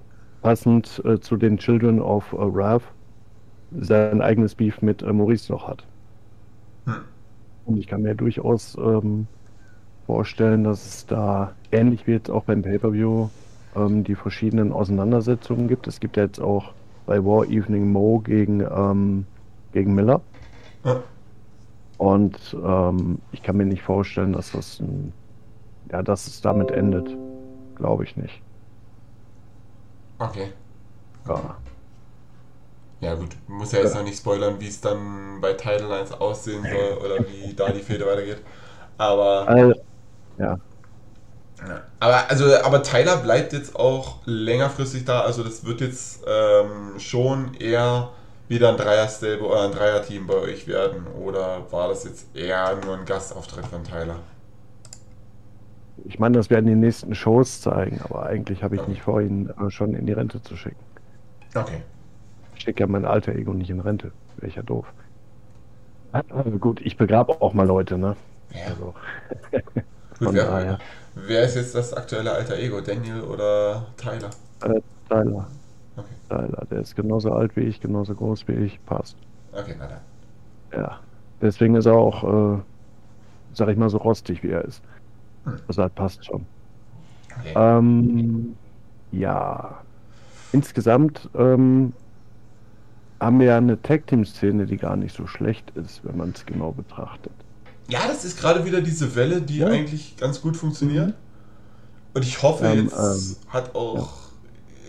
[0.42, 2.84] passend äh, zu den Children of äh, Wrath
[3.80, 5.84] sein eigenes Beef mit äh, Maurice noch hat.
[6.86, 6.96] Hm.
[7.66, 9.28] Und ich kann mir durchaus ähm,
[10.06, 13.30] vorstellen, dass es da ähnlich wie jetzt auch beim Pay-Per-View
[13.76, 15.88] ähm, die verschiedenen Auseinandersetzungen gibt.
[15.88, 16.74] Es gibt ja jetzt auch
[17.06, 19.26] bei War Evening Mo gegen, ähm,
[19.72, 20.22] gegen Miller.
[20.84, 21.04] Ja.
[21.98, 25.14] Und ähm, ich kann mir nicht vorstellen, dass das ein,
[25.92, 27.16] ja, dass es damit endet.
[27.76, 28.42] Glaube ich nicht.
[30.20, 30.52] Okay.
[31.28, 31.58] Ja.
[33.02, 36.64] Ja gut, muss ja jetzt noch nicht spoilern, wie es dann bei Title Lines aussehen
[36.64, 38.42] soll oder wie da die Fehde weitergeht.
[38.98, 39.76] Aber, All,
[40.38, 40.58] ja.
[42.00, 45.22] Aber also, aber Tyler bleibt jetzt auch längerfristig da.
[45.22, 48.10] Also das wird jetzt ähm, schon eher
[48.48, 51.08] wieder ein Dreier-Stable oder ein Dreier-Team bei euch werden.
[51.08, 54.18] Oder war das jetzt eher nur ein Gastauftritt von Tyler?
[56.06, 58.88] Ich meine, das werden die nächsten Shows zeigen, aber eigentlich habe ich Okay.
[58.88, 60.86] nicht vor, ihn äh, schon in die Rente zu schicken.
[61.56, 61.84] Okay.
[62.56, 64.16] Ich schicke ja mein alter Ego nicht in Rente.
[64.38, 64.94] Wäre ich ja doof.
[66.12, 66.22] Ah,
[66.60, 68.18] Gut, ich begrabe auch mal Leute, ne?
[68.54, 68.78] Ja.
[68.78, 68.94] Also,
[70.20, 70.80] Gut, von wer, daher.
[71.16, 72.82] Wer ist jetzt das aktuelle alter Ego?
[72.82, 74.30] Daniel oder Tyler?
[74.64, 75.48] Äh, Tyler.
[75.96, 76.16] Okay.
[76.30, 79.18] Tyler, der ist genauso alt wie ich, genauso groß wie ich, passt.
[79.52, 80.82] Okay, na dann.
[80.82, 81.00] Ja.
[81.42, 82.62] Deswegen ist er auch, äh,
[83.54, 84.82] sag ich mal, so rostig wie er ist.
[85.46, 85.60] Hm.
[85.68, 86.46] Das halt passt schon.
[87.40, 87.54] Okay.
[87.56, 88.56] Ähm,
[89.12, 89.82] ja.
[90.52, 91.94] Insgesamt ähm,
[93.20, 96.72] haben wir ja eine Tag-Team-Szene, die gar nicht so schlecht ist, wenn man es genau
[96.72, 97.34] betrachtet.
[97.94, 99.68] Ja, das ist gerade wieder diese Welle, die Ja.
[99.68, 101.14] eigentlich ganz gut funktioniert.
[102.16, 104.10] Und ich hoffe, Ähm, jetzt ähm, hat auch,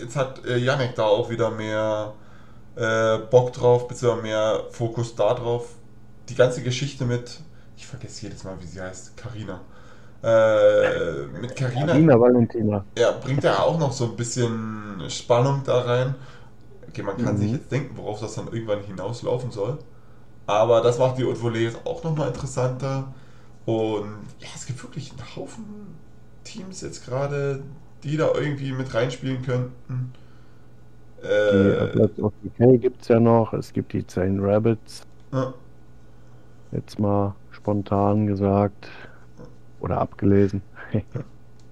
[0.00, 2.14] jetzt hat äh, Yannick da auch wieder mehr
[2.76, 5.66] äh, Bock drauf, beziehungsweise mehr Fokus da drauf.
[6.28, 7.40] Die ganze Geschichte mit,
[7.76, 9.61] ich vergesse jedes Mal, wie sie heißt, Carina.
[10.22, 12.84] Äh, mit Carina, Nina Valentina.
[12.98, 16.14] ja, bringt er auch noch so ein bisschen Spannung da rein.
[16.88, 17.38] Okay, man kann Mhm.
[17.38, 19.78] sich jetzt denken, worauf das dann irgendwann hinauslaufen soll.
[20.47, 23.14] Aber das macht die Haute Volée jetzt auch nochmal interessanter.
[23.64, 25.97] Und ja, es gibt wirklich einen Haufen
[26.45, 27.62] Teams jetzt gerade,
[28.05, 30.12] die da irgendwie mit reinspielen könnten.
[31.51, 33.55] Die äh, Äh, Bloods of Decay gibt es ja noch.
[33.55, 35.07] Es gibt die Zane Rabbits.
[35.32, 35.55] ja,
[36.70, 38.90] Jetzt mal spontan gesagt.
[39.78, 40.62] Oder abgelesen.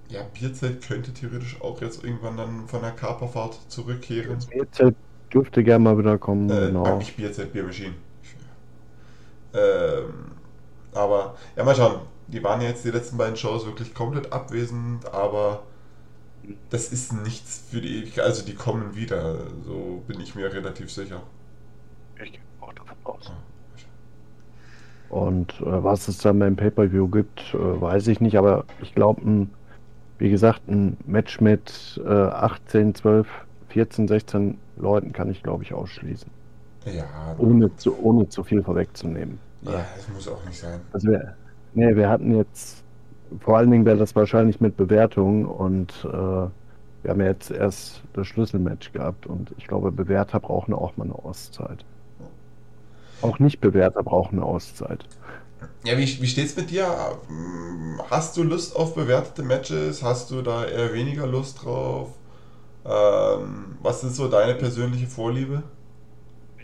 [0.07, 4.47] ja, Bierzelt könnte theoretisch auch jetzt irgendwann dann von der Kaperfahrt zurückkehren.
[4.49, 4.95] Bierzelt
[5.33, 6.57] dürfte gerne mal wieder kommen.
[6.57, 6.85] Äh, genau.
[6.97, 7.95] Nicht Bierzelt, Biermaschinen.
[9.53, 10.31] Ähm,
[10.93, 12.01] aber, ja, mal schauen.
[12.27, 15.63] Die waren ja jetzt die letzten beiden Shows wirklich komplett abwesend, aber
[16.69, 18.25] das ist nichts für die Ewigkeit.
[18.25, 19.37] Also, die kommen wieder.
[19.65, 21.21] So bin ich mir relativ sicher.
[22.23, 23.31] Ich gehe auch davon aus.
[25.09, 29.47] Und äh, was es dann beim Pay-Per-View gibt, äh, weiß ich nicht, aber ich glaube,
[30.17, 33.27] wie gesagt, ein Match mit äh, 18, 12,
[33.69, 36.31] 14, 16 Leuten kann ich, glaube ich, ausschließen.
[36.85, 39.41] Ja, Ohne zu, ohne zu viel vorwegzunehmen.
[39.61, 40.81] ja, das muss auch nicht sein.
[40.91, 41.37] Also wir,
[41.73, 42.85] nee, wir hatten jetzt,
[43.39, 46.49] vor allen Dingen wäre das wahrscheinlich mit Bewertungen und äh,
[47.03, 51.05] Wir haben ja jetzt erst das Schlüsselmatch gehabt und ich glaube, Bewerter brauchen auch mal
[51.05, 51.85] eine Auszeit.
[53.21, 55.09] Auch nicht Bewerter brauchen eine Auszeit.
[55.85, 56.87] Ja, wie, wie steht's mit dir?
[58.09, 60.01] Hast du Lust auf bewertete Matches?
[60.03, 62.19] Hast du da eher weniger Lust drauf?
[62.85, 65.63] Ähm, was ist so deine persönliche Vorliebe?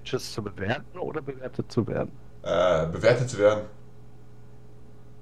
[0.10, 2.12] Matches zu bewerten oder bewertet zu werden?
[2.41, 3.66] Äh, bewertet zu werden.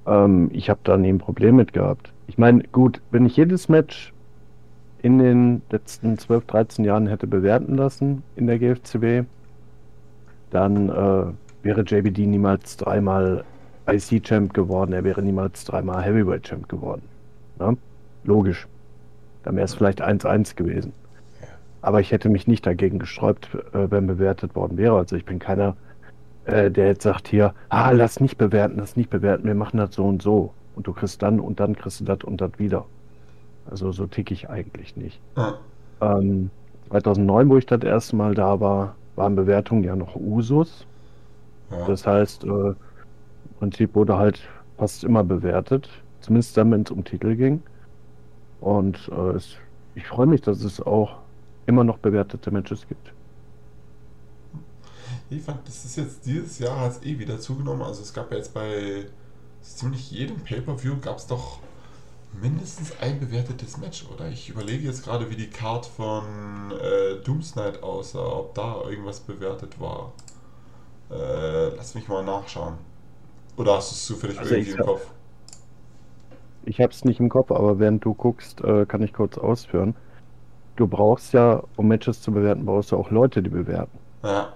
[0.06, 2.14] Ähm, ich habe da nie ein Problem mit gehabt.
[2.28, 4.14] Ich meine, gut, wenn ich jedes Match
[5.02, 9.24] in den letzten 12, 13 Jahren hätte bewerten lassen in der GFCW,
[10.52, 11.34] dann äh,
[11.64, 13.44] wäre JBD niemals dreimal
[13.88, 17.02] IC-Champ geworden, er wäre niemals dreimal Heavyweight-Champ geworden.
[17.60, 17.74] Ja?
[18.24, 18.68] Logisch.
[19.44, 20.94] Dann wäre es vielleicht 1-1 gewesen.
[21.88, 24.98] Aber ich hätte mich nicht dagegen gesträubt, äh, wenn bewertet worden wäre.
[24.98, 25.78] Also ich bin keiner,
[26.44, 29.96] äh, der jetzt sagt hier, ah, lass nicht bewerten, lass nicht bewerten, wir machen das
[29.96, 30.52] so und so.
[30.76, 32.84] Und du kriegst dann und dann kriegst du das und das wieder.
[33.72, 35.22] Also so ticke ich eigentlich nicht.
[35.38, 35.60] Ja.
[36.02, 36.50] Ähm,
[36.90, 40.86] 2009, wo ich das erste Mal da war, waren Bewertungen ja noch Usus.
[41.72, 41.88] Ja.
[41.88, 42.76] Das heißt, äh, im
[43.60, 44.42] Prinzip wurde halt
[44.78, 45.88] fast immer bewertet.
[46.20, 47.62] Zumindest dann, wenn es um Titel ging.
[48.60, 49.56] Und äh, es,
[49.96, 51.20] ich freue mich, dass es auch
[51.68, 53.14] immer noch bewertete Matches gibt.
[55.30, 57.82] Ich fand, das ist jetzt dieses Jahr hat es eh wieder zugenommen.
[57.82, 59.06] Also es gab ja jetzt bei
[59.62, 61.60] ziemlich jedem Pay-Per-View gab es doch
[62.42, 64.30] mindestens ein bewertetes Match, oder?
[64.30, 69.80] Ich überlege jetzt gerade, wie die Card von äh, Doomsnight aussah, ob da irgendwas bewertet
[69.80, 70.14] war.
[71.12, 72.76] Äh, lass mich mal nachschauen.
[73.58, 75.14] Oder hast du es zufällig Also irgendwie im hab- Kopf?
[76.64, 79.96] Ich habe es nicht im Kopf, aber während du guckst, äh, kann ich kurz ausführen.
[80.78, 83.98] Du brauchst ja, um Matches zu bewerten, brauchst du auch Leute, die bewerten.
[84.24, 84.54] Ja.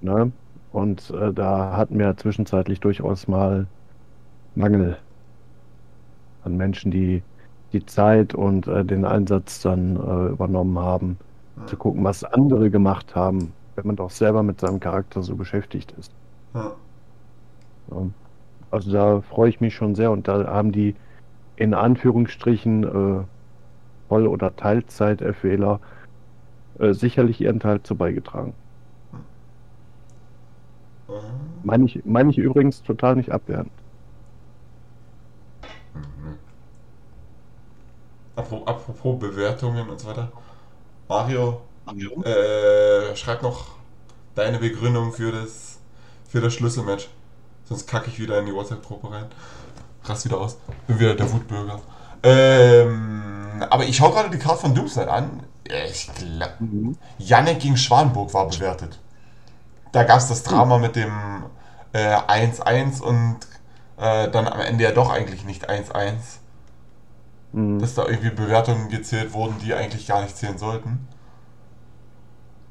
[0.00, 0.32] Ne?
[0.72, 3.66] Und äh, da hatten wir zwischenzeitlich durchaus mal
[4.54, 4.96] Mangel
[6.44, 7.22] an Menschen, die
[7.72, 11.18] die Zeit und äh, den Einsatz dann äh, übernommen haben,
[11.66, 15.92] zu gucken, was andere gemacht haben, wenn man doch selber mit seinem Charakter so beschäftigt
[15.98, 16.12] ist.
[16.54, 16.72] Ja.
[17.90, 18.06] Ja.
[18.70, 20.94] Also da freue ich mich schon sehr und da haben die
[21.56, 23.24] in Anführungsstrichen äh,
[24.10, 25.80] Voll- oder Teilzeit-FWler
[26.80, 28.54] äh, sicherlich ihren Teil zu beigetragen.
[31.06, 31.14] Mhm.
[31.62, 33.72] Meine ich, meine ich übrigens total nicht abwertend.
[35.94, 36.38] Mhm.
[38.34, 40.32] Apropos, Bewertungen und so weiter.
[41.08, 41.62] Mario,
[42.24, 43.76] äh, schreib noch
[44.34, 45.78] deine Begründung für das,
[46.28, 47.08] für das Schlüsselmatch.
[47.64, 49.26] Sonst kacke ich wieder in die WhatsApp-Gruppe rein.
[50.02, 50.58] Rass wieder aus.
[50.88, 51.80] Bin wieder der Wutbürger.
[52.24, 53.29] Ähm,
[53.68, 55.42] aber ich schaue gerade die Karte von Doomsnight an.
[55.88, 58.98] Ich glaube, Yannick gegen Schwanburg war bewertet.
[59.92, 61.44] Da gab es das Drama mit dem
[61.92, 63.36] äh, 1-1 und
[63.98, 66.14] äh, dann am Ende ja doch eigentlich nicht 1-1.
[67.52, 67.78] Mhm.
[67.80, 71.08] Dass da irgendwie Bewertungen gezählt wurden, die eigentlich gar nicht zählen sollten.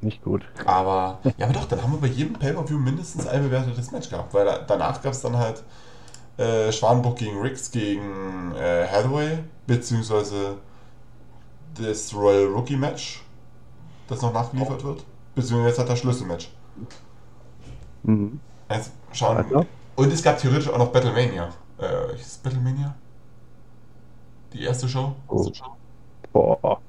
[0.00, 0.46] Nicht gut.
[0.64, 4.32] Aber, ja, aber doch, dann haben wir bei jedem Pay-Per-View mindestens ein bewertetes Match gehabt,
[4.32, 5.62] weil da, danach gab es dann halt
[6.38, 10.56] äh, Schwanburg gegen Riggs gegen äh, Hathaway, beziehungsweise
[11.74, 13.22] das Royal Rookie Match,
[14.08, 15.04] das noch nachgeliefert wird,
[15.34, 16.50] beziehungsweise jetzt hat das Schlüsselmatch.
[18.02, 18.40] Mhm.
[18.70, 19.66] Jetzt schauen Weiter?
[19.96, 21.50] Und es gab theoretisch auch noch Battlemania.
[21.78, 22.94] Äh, ist Battlemania?
[24.52, 25.14] Die erste Show?
[25.28, 25.50] Oh.
[26.32, 26.80] Boah.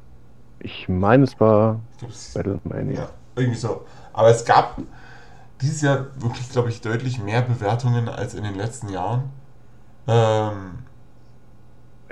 [0.60, 3.02] Ich meine, es war glaub, es Battlemania.
[3.02, 3.86] Ja, irgendwie so.
[4.14, 4.78] Aber es gab
[5.62, 9.32] dieses Jahr wirklich, glaube ich, deutlich mehr Bewertungen als in den letzten Jahren.
[10.08, 10.80] Ähm,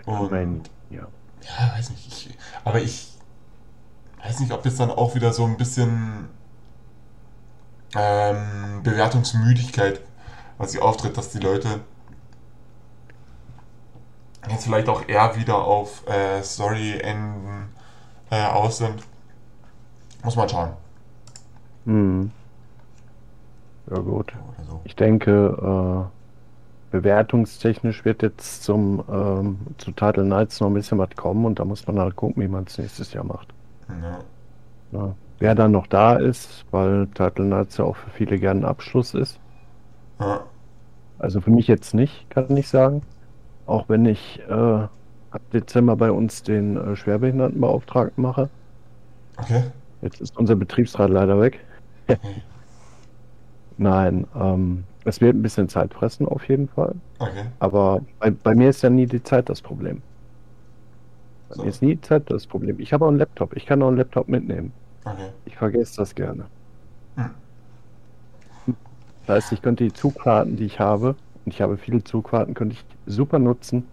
[0.06, 0.64] Battlemania.
[1.42, 1.74] Ja.
[1.78, 2.08] weiß nicht.
[2.08, 3.14] Ich, aber ich
[4.24, 6.30] weiß nicht, ob jetzt dann auch wieder so ein bisschen
[7.96, 10.02] ähm, Bewertungsmüdigkeit,
[10.58, 11.82] was sie auftritt, dass die Leute
[14.50, 17.70] jetzt vielleicht auch eher wieder auf äh, Story-Enden
[18.30, 19.04] äh, aus sind.
[20.24, 20.72] Muss man schauen.
[21.86, 22.32] Mhm.
[23.90, 24.34] Ja gut.
[24.68, 24.82] So.
[24.84, 26.19] Ich denke, äh,
[26.92, 31.66] bewertungstechnisch wird jetzt zum ähm, zu Title Nights noch ein bisschen was kommen und da
[31.66, 33.50] muss man halt gucken, wie man es nächstes Jahr macht.
[33.90, 34.20] Ja.
[34.92, 35.16] Ja.
[35.40, 39.14] Wer dann noch da ist, weil Title Nights ja auch für viele gerne ein Abschluss
[39.14, 39.40] ist.
[40.20, 40.42] Ja.
[41.18, 43.04] Also für mich jetzt nicht, kann ich sagen.
[43.66, 48.50] Auch wenn ich äh, ab Dezember bei uns den äh, Schwerbehindertenbeauftragten mache.
[49.38, 49.64] Okay.
[50.02, 51.60] Jetzt ist unser Betriebsrat leider weg.
[53.78, 57.02] Nein, ähm, es wird ein bisschen Zeit fressen auf jeden Fall.
[57.20, 57.52] Okay.
[57.60, 60.04] Aber bei, bei mir ist ja nie die Zeit das Problem.
[61.50, 61.64] Bei So.
[61.64, 62.80] mir ist nie die Zeit das Problem.
[62.80, 63.56] Ich habe auch einen Laptop.
[63.56, 64.74] Ich kann auch einen Laptop mitnehmen.
[65.06, 65.34] Okay.
[65.46, 66.50] Ich vergesse das gerne.
[67.18, 67.30] Hm.
[69.26, 72.74] Das heißt, ich könnte die Zugfahrten, die ich habe, und ich habe viele Zugfahrten, könnte
[72.76, 73.88] ich super nutzen,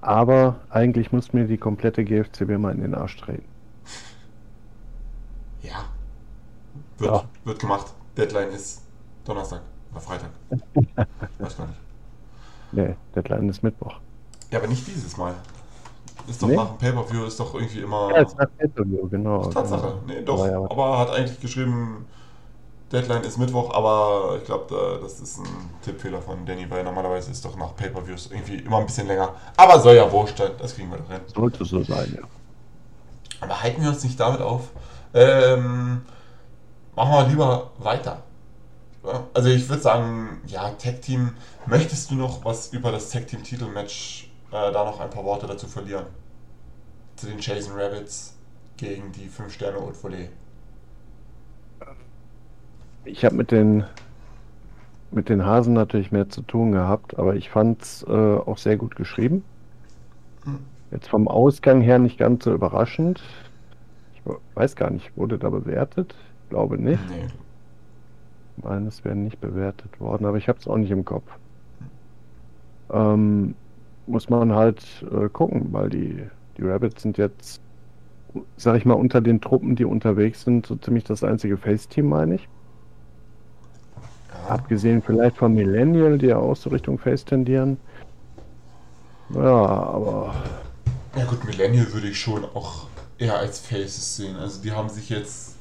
[0.00, 3.48] Aber eigentlich muss mir die komplette GFCB mal in den Arsch treten.
[5.60, 5.92] Ja.
[6.98, 7.28] Wird, Ja.
[7.44, 7.94] wird gemacht.
[8.16, 8.82] Deadline ist
[9.24, 9.62] Donnerstag
[9.98, 10.30] oder Freitag.
[11.38, 11.78] Weiß gar nicht.
[12.72, 13.94] Nee, Deadline ist Mittwoch.
[14.50, 15.34] Ja, aber nicht dieses Mal.
[16.28, 16.56] Ist doch Nee?
[16.56, 18.10] nach dem Pay-Per-View ist doch irgendwie immer.
[18.10, 19.44] Ja, ist nach Pay-Per-View, genau.
[19.46, 19.80] Ach, Tatsache.
[19.82, 20.00] genau.
[20.06, 20.38] Nee, doch.
[20.40, 22.06] Aber ja, Aber hat eigentlich geschrieben,
[22.92, 25.46] Deadline ist Mittwoch, aber ich glaube, das ist ein
[25.82, 29.34] Tippfehler von Danny, weil normalerweise ist doch nach Pay-Per-Views irgendwie immer ein bisschen länger.
[29.56, 31.20] Aber soll ja wurscht sein, das kriegen wir doch hin.
[31.34, 32.22] Sollte so sein, ja.
[33.40, 34.70] Aber halten wir uns nicht damit auf.
[35.14, 36.02] Ähm,
[36.94, 38.22] machen wir lieber weiter.
[39.34, 41.32] Also ich würde sagen, ja, Tag Team.
[41.66, 45.46] Möchtest du noch was über das Tag Team Titelmatch äh, da noch ein paar Worte
[45.46, 46.06] dazu verlieren?
[47.16, 48.34] Zu den Jason Rabbits
[48.78, 50.30] gegen die 5 Sterne Haute Volée.
[53.04, 53.84] Ich habe mit den
[55.10, 58.76] mit den Hasen natürlich mehr zu tun gehabt, aber ich fand es äh, auch sehr
[58.78, 59.44] gut geschrieben.
[60.44, 60.56] Hm.
[60.90, 63.22] Jetzt vom Ausgang her nicht ganz so überraschend.
[64.12, 66.16] Ich we- weiß gar nicht, wurde da bewertet?
[66.44, 67.08] Ich glaube nicht.
[67.08, 67.28] Nee.
[68.58, 71.30] Ich meine, es wäre nicht bewertet worden, aber ich habe es auch nicht im Kopf.
[72.90, 73.54] Ähm,
[74.06, 74.82] muss man halt
[75.12, 76.24] äh, gucken, weil die,
[76.56, 77.60] die Rabbits sind jetzt,
[78.56, 82.36] sag ich mal, unter den Truppen, die unterwegs sind, so ziemlich das einzige Face-Team, meine
[82.36, 82.48] ich.
[84.32, 84.48] Ja.
[84.48, 87.78] Abgesehen vielleicht von Millennial, die ja auch so Richtung Face tendieren.
[89.30, 90.34] Ja, aber
[91.16, 92.86] Ja gut, Millennial würde ich schon auch
[93.18, 94.36] eher als Faces sehen.
[94.36, 95.56] Also die haben sich jetzt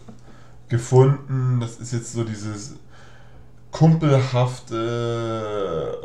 [0.70, 1.60] gefunden.
[1.60, 2.76] Das ist jetzt so dieses
[3.72, 4.76] kumpelhafte,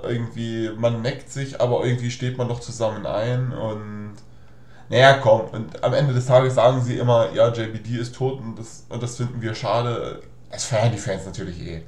[0.03, 4.15] irgendwie, man neckt sich, aber irgendwie steht man doch zusammen ein und
[4.91, 5.49] naja, komm.
[5.53, 9.03] Und am Ende des Tages sagen sie immer, ja, JBD ist tot und das, und
[9.03, 10.23] das finden wir schade.
[10.51, 11.83] Das feiern die Fans natürlich eh.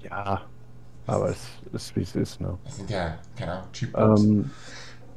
[0.00, 0.42] ja,
[1.06, 1.38] aber es
[1.72, 2.58] ist wie es ist, ne?
[2.64, 3.96] Das sind ja, keine Ahnung, Cheap.
[3.96, 4.50] Ähm,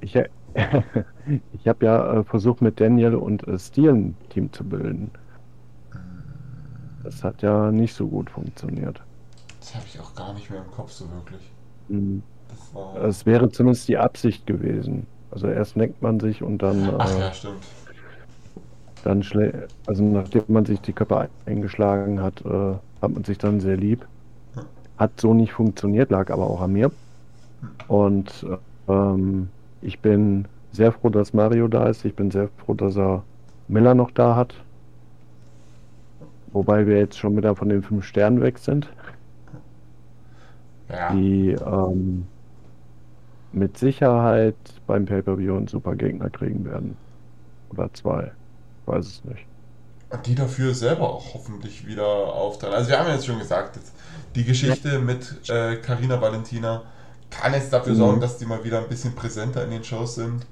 [0.02, 0.16] ich
[1.54, 5.12] ich habe ja äh, versucht, mit Daniel und äh, Steel ein Team zu bilden.
[7.06, 9.00] Das hat ja nicht so gut funktioniert.
[9.60, 11.52] Das habe ich auch gar nicht mehr im Kopf so wirklich.
[11.88, 12.24] Mhm.
[13.04, 15.06] Es wäre zumindest die Absicht gewesen.
[15.30, 17.64] Also erst neckt man sich und dann, Ach äh, ja, stimmt.
[19.04, 23.60] dann schlä also nachdem man sich die Köpfe eingeschlagen hat, äh, hat man sich dann
[23.60, 24.08] sehr lieb.
[24.98, 26.92] Hat so nicht funktioniert, lag aber auch an mir.
[27.88, 28.46] Und
[28.88, 29.50] äh, ähm,
[29.82, 32.04] ich bin sehr froh, dass Mario da ist.
[32.04, 33.24] Ich bin sehr froh, dass er
[33.68, 34.56] Miller noch da hat.
[36.56, 38.90] Wobei wir jetzt schon wieder von den fünf Sternen weg sind,
[40.90, 41.14] Ja.
[41.14, 42.28] die ähm,
[43.52, 44.56] mit Sicherheit
[44.88, 46.98] beim Pay-Per-View einen super Gegner kriegen werden.
[47.70, 48.34] Oder zwei.
[48.82, 49.48] Ich weiß es nicht.
[50.10, 52.74] Und die dafür selber auch hoffentlich wieder aufteilen.
[52.76, 53.80] Also wir haben ja jetzt schon gesagt,
[54.36, 56.84] die Geschichte mit äh, Carina Valentina
[57.30, 57.98] kann jetzt dafür Mhm.
[57.98, 60.46] sorgen, dass die mal wieder ein bisschen präsenter in den Shows sind.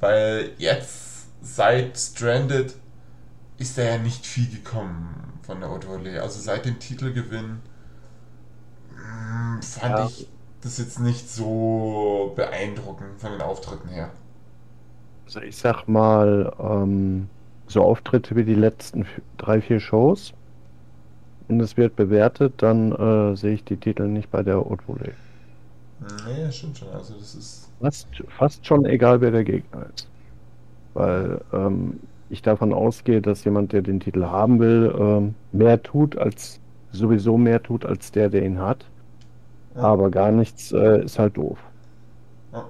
[0.00, 2.74] Weil jetzt seit Stranded
[3.58, 6.20] ist da ja nicht viel gekommen von der Volée.
[6.20, 7.62] Also seit dem Titelgewinn
[8.90, 10.04] mh, fand Ja.
[10.10, 10.28] ich
[10.60, 14.10] das jetzt nicht so beeindruckend von den Auftritten her.
[15.26, 17.30] Also ich sag mal, ähm,
[17.68, 20.34] so Auftritte wie die letzten drei, vier Shows
[21.48, 25.16] und es wird bewertet, dann äh, sehe ich die Titel nicht bei der Haute Volée.
[26.00, 26.88] Nee, stimmt schon.
[26.92, 27.72] Also das ist.
[27.80, 30.08] Fast, fast schon egal, wer der Gegner ist.
[30.94, 36.16] Weil ähm, ich davon ausgehe, dass jemand, der den Titel haben will, ähm, mehr tut,
[36.16, 36.60] als
[36.92, 38.84] sowieso mehr tut, als der, der ihn hat.
[39.74, 39.82] Ja.
[39.82, 41.58] Aber gar nichts äh, ist halt doof.
[42.52, 42.64] Ja,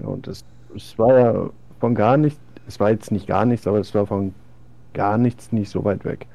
[0.00, 0.44] Ja, und es,
[0.74, 4.06] es war ja von gar nichts, es war jetzt nicht gar nichts, aber es war
[4.06, 4.34] von
[4.92, 6.26] gar nichts nicht so weit weg.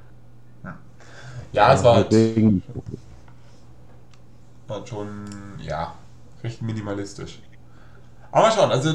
[1.51, 2.11] ja es war halt.
[2.11, 2.63] Deswegen,
[4.67, 5.25] war schon,
[5.59, 5.93] ja,
[6.43, 7.39] recht minimalistisch.
[8.31, 8.91] Aber mal schauen, also,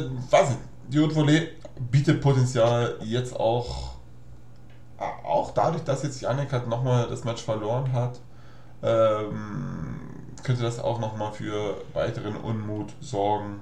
[0.89, 1.49] die Haute Volée
[1.91, 3.95] bietet Potenzial jetzt auch,
[4.99, 8.21] auch dadurch, dass jetzt Janik halt nochmal das Match verloren hat,
[8.83, 10.01] ähm,
[10.43, 13.61] könnte das auch nochmal für weiteren Unmut sorgen.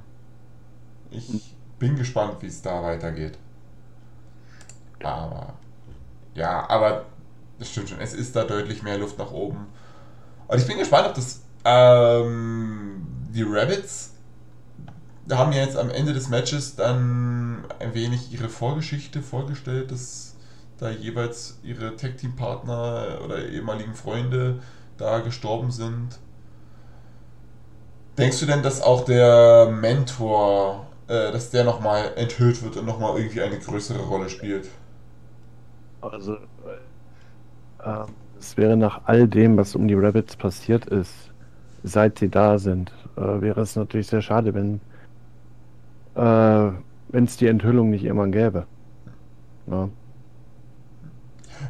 [1.11, 3.39] Ich bin gespannt, wie es da weitergeht.
[5.03, 5.55] Aber,
[6.35, 7.07] ja, aber
[7.59, 9.67] das stimmt schon, es ist da deutlich mehr Luft nach oben.
[10.49, 14.15] Und ich bin gespannt, ob das ähm, die Rabbits
[15.37, 20.37] haben ja jetzt am Ende des Matches dann ein wenig ihre Vorgeschichte vorgestellt, dass
[20.79, 24.61] da jeweils ihre Tag-Team-Partner oder ehemaligen Freunde
[24.97, 26.19] da gestorben sind.
[28.17, 33.19] Denkst du denn, dass auch der Mentor, äh, dass der nochmal enthüllt wird und nochmal
[33.19, 34.69] irgendwie eine größere Rolle spielt?
[36.01, 36.39] also, äh,
[37.85, 38.07] ähm,
[38.39, 41.13] es wäre nach all dem, was um die Rabbits passiert ist,
[41.83, 44.81] seit sie da sind, äh, wäre es natürlich sehr schade, wenn
[46.19, 46.73] äh,
[47.11, 48.67] wenn es die Enthüllung nicht irgendwann gäbe.
[49.67, 49.89] Ja.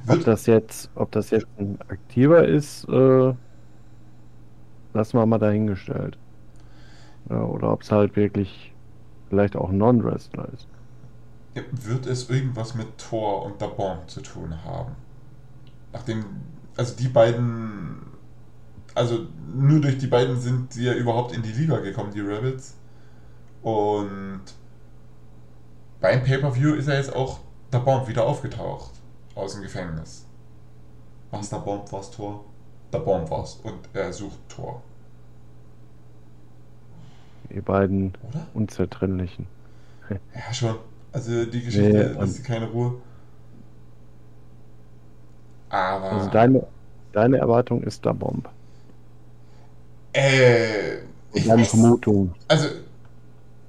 [0.06, 3.34] Ob das jetzt, ob das jetzt ein aktiver ist, äh,
[4.94, 6.18] lassen wir mal dahingestellt.
[7.28, 8.72] Ja, oder ob es halt wirklich
[9.28, 10.66] vielleicht auch ein Non-Wrestler ist.
[11.72, 14.92] Wird es irgendwas mit Thor und der Bomb zu tun haben?
[15.92, 16.24] Nachdem,
[16.76, 17.98] also die beiden,
[18.94, 22.77] also nur durch die beiden sind sie ja überhaupt in die Liga gekommen, die Rebels.
[23.62, 24.42] Und
[26.00, 27.40] beim Pay-Per-View ist er jetzt auch
[27.72, 28.92] der Bomb wieder aufgetaucht
[29.34, 30.24] aus dem Gefängnis.
[31.30, 32.44] Was der Bomb war's Tor?
[32.92, 34.82] Der Bomb war's und er sucht Tor.
[37.50, 38.46] Die beiden Oder?
[38.54, 39.46] Unzertrennlichen.
[40.34, 40.76] Ja, schon.
[41.12, 42.94] Also die Geschichte nee, lässt keine Ruhe.
[45.70, 46.12] Aber.
[46.12, 46.66] Also deine,
[47.12, 48.48] deine Erwartung ist der Bomb.
[50.12, 50.98] Äh.
[51.32, 52.34] Ich deine weiß, Vermutung.
[52.48, 52.68] Also,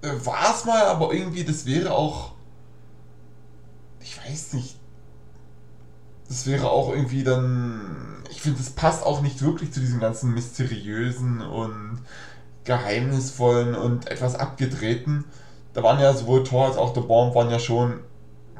[0.01, 2.33] war es mal, aber irgendwie, das wäre auch.
[3.99, 4.77] Ich weiß nicht.
[6.27, 8.23] Das wäre auch irgendwie dann.
[8.29, 11.99] Ich finde, das passt auch nicht wirklich zu diesem ganzen mysteriösen und
[12.63, 15.25] geheimnisvollen und etwas abgedrehten.
[15.73, 18.01] Da waren ja sowohl Thor als auch The Bomb waren ja schon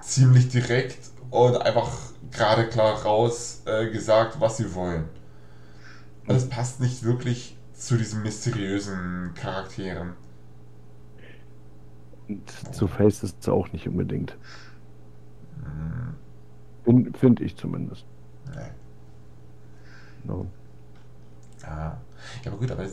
[0.01, 1.91] ziemlich direkt und einfach
[2.31, 5.07] gerade klar raus äh, gesagt, was sie wollen.
[6.27, 10.13] Und das passt nicht wirklich zu diesen mysteriösen Charakteren.
[12.29, 14.37] Und zu Face ist es auch nicht unbedingt.
[16.85, 17.13] Hm.
[17.15, 18.05] Finde ich zumindest.
[18.45, 18.69] Nee.
[20.23, 20.45] No.
[21.61, 21.99] Ja.
[22.43, 22.87] ja, aber gut, aber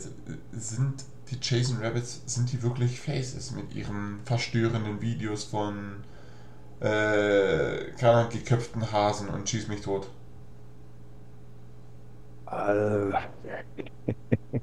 [0.51, 6.03] sind die Jason Rabbits, sind die wirklich Faces mit ihren verstörenden Videos von
[6.79, 10.09] äh, keine geköpften Hasen und schieß mich tot?
[12.49, 13.11] Äh,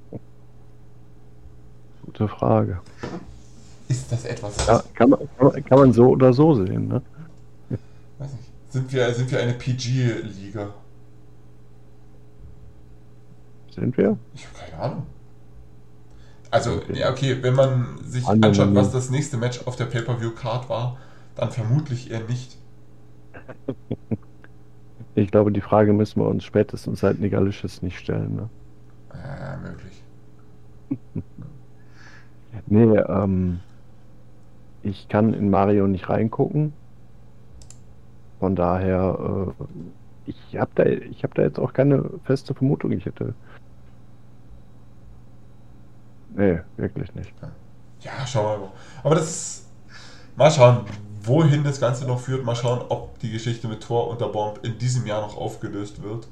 [2.04, 2.80] gute Frage.
[3.94, 4.66] Ist das etwas?
[4.66, 7.00] Ja, kann, man, kann, man, kann man so oder so sehen, ne?
[8.18, 8.50] Weiß nicht.
[8.70, 10.74] Sind wir, sind wir eine PG-Liga?
[13.70, 14.18] Sind wir?
[14.34, 15.06] Ich habe keine Ahnung.
[16.50, 16.98] Also, okay.
[16.98, 20.98] ja, okay, wenn man sich anschaut, was das nächste Match auf der Pay-Per-View-Card war,
[21.36, 22.56] dann vermutlich eher nicht.
[25.16, 28.34] Ich glaube, die Frage müssen wir uns spätestens seit Negalisches nicht stellen.
[28.34, 28.48] Ne?
[29.12, 30.02] Äh, möglich.
[32.66, 33.60] nee, ähm,
[34.84, 36.74] ich kann in Mario nicht reingucken.
[38.38, 39.54] Von daher,
[40.26, 42.92] äh, ich habe da, hab da jetzt auch keine feste Vermutung.
[42.92, 43.34] Ich hätte.
[46.34, 47.32] Nee, wirklich nicht.
[48.00, 48.72] Ja, schauen wir mal.
[49.02, 49.60] Aber das ist.
[50.36, 50.84] Mal schauen,
[51.22, 52.44] wohin das Ganze noch führt.
[52.44, 56.02] Mal schauen, ob die Geschichte mit Thor und der Bomb in diesem Jahr noch aufgelöst
[56.02, 56.28] wird.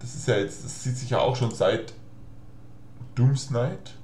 [0.00, 1.92] Das ist ja jetzt, das zieht sich ja auch schon seit
[3.14, 3.94] Doomsnight.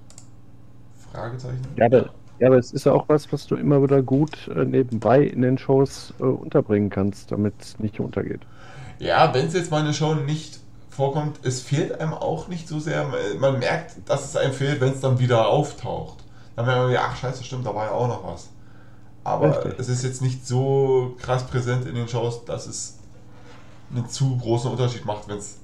[1.12, 1.66] Fragezeichen.
[1.76, 2.10] Ja, aber,
[2.40, 5.42] ja, aber es ist ja auch was, was du immer wieder gut äh, nebenbei in
[5.42, 8.40] den Shows äh, unterbringen kannst, damit es nicht untergeht.
[8.98, 12.80] Ja, wenn es jetzt mal eine Show nicht vorkommt, es fehlt einem auch nicht so
[12.80, 13.06] sehr.
[13.38, 16.24] Man merkt, dass es einem fehlt, wenn es dann wieder auftaucht.
[16.56, 18.48] Dann merkt man, ach scheiße, stimmt, da war ja auch noch was.
[19.22, 19.78] Aber Richtig.
[19.78, 22.98] es ist jetzt nicht so krass präsent in den Shows, dass es
[23.94, 25.58] einen zu großen Unterschied macht, wenn es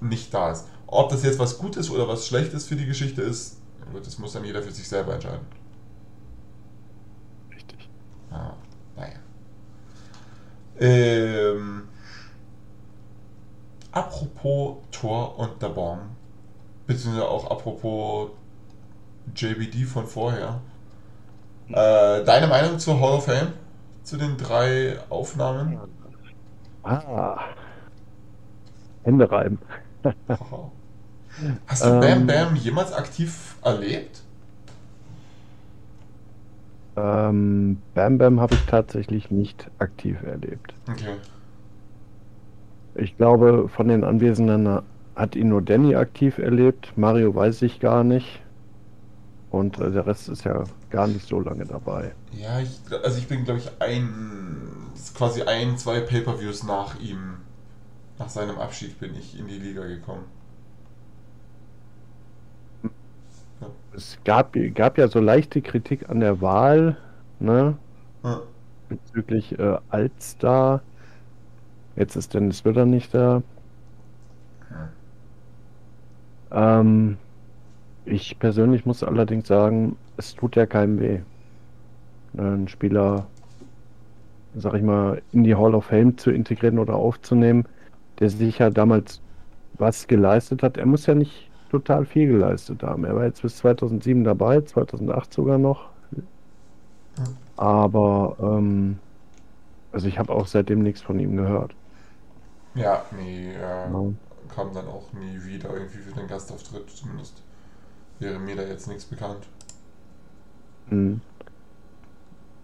[0.00, 0.66] nicht da ist.
[0.86, 3.56] Ob das jetzt was Gutes oder was Schlechtes für die Geschichte ist,
[4.04, 5.46] das muss dann jeder für sich selber entscheiden.
[8.30, 8.52] Ah,
[8.96, 9.18] naja.
[10.80, 11.88] Ähm,
[13.92, 16.02] apropos Thor und der Bomb,
[16.86, 18.30] beziehungsweise auch apropos
[19.34, 20.60] JBD von vorher.
[21.68, 23.52] Äh, deine Meinung zur Hall of Fame?
[24.02, 25.78] Zu den drei Aufnahmen?
[26.82, 27.40] Ah.
[29.04, 29.58] Hände reiben.
[31.66, 32.26] Hast du Bam ähm.
[32.26, 34.22] Bam jemals aktiv erlebt?
[36.98, 40.74] Ähm, Bam Bam habe ich tatsächlich nicht aktiv erlebt.
[40.90, 41.14] Okay.
[42.94, 44.80] Ich glaube, von den Anwesenden
[45.14, 46.92] hat ihn nur Danny aktiv erlebt.
[46.96, 48.40] Mario weiß ich gar nicht.
[49.50, 52.12] Und äh, der Rest ist ja gar nicht so lange dabei.
[52.32, 54.56] Ja, ich, also ich bin, glaube ich, ein,
[55.14, 57.38] quasi ein, zwei Pay-Per-Views nach ihm,
[58.18, 60.24] nach seinem Abschied bin ich in die Liga gekommen.
[63.60, 63.68] Ja.
[63.94, 66.96] Es gab, gab ja so leichte Kritik an der Wahl,
[67.40, 67.76] ne?
[68.22, 68.42] Ja.
[68.88, 70.82] Bezüglich äh, Altstar.
[71.96, 73.42] Jetzt ist Dennis Witter nicht da.
[76.50, 76.80] Ja.
[76.80, 77.18] Ähm,
[78.04, 81.20] ich persönlich muss allerdings sagen, es tut ja keinem weh.
[82.36, 83.26] Ein Spieler,
[84.54, 87.66] sag ich mal, in die Hall of Fame zu integrieren oder aufzunehmen,
[88.20, 89.20] der sich ja damals
[89.74, 90.76] was geleistet hat.
[90.76, 93.04] Er muss ja nicht total viel geleistet haben.
[93.04, 95.90] Er war jetzt bis 2007 dabei, 2008 sogar noch,
[97.56, 99.00] Aber, ähm,
[99.92, 101.76] also ich habe auch seitdem nichts von ihm gehört.
[102.74, 104.14] Ja, nee, äh, Ja.
[104.48, 107.42] kam dann auch nie wieder irgendwie für den Gastauftritt, zumindest
[108.18, 109.48] wäre mir da jetzt nichts bekannt.
[110.90, 111.20] Mhm.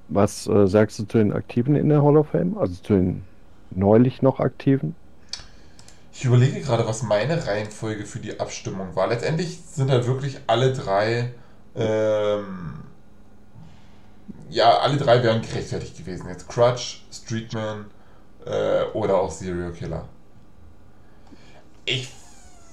[0.08, 2.56] Was äh, sagst du zu den Aktiven in der Hall of Fame?
[2.58, 3.28] Also zu den
[3.70, 4.96] neulich noch Aktiven?
[6.16, 9.08] Ich überlege gerade, was meine Reihenfolge für die Abstimmung war.
[9.08, 11.34] Letztendlich sind halt wirklich alle drei,
[11.74, 12.84] ähm,
[14.48, 16.28] ja, alle drei wären gerechtfertigt gewesen.
[16.28, 17.86] Jetzt Crutch, Streetman
[18.46, 20.08] äh, oder auch Serial Killer.
[21.84, 22.08] Ich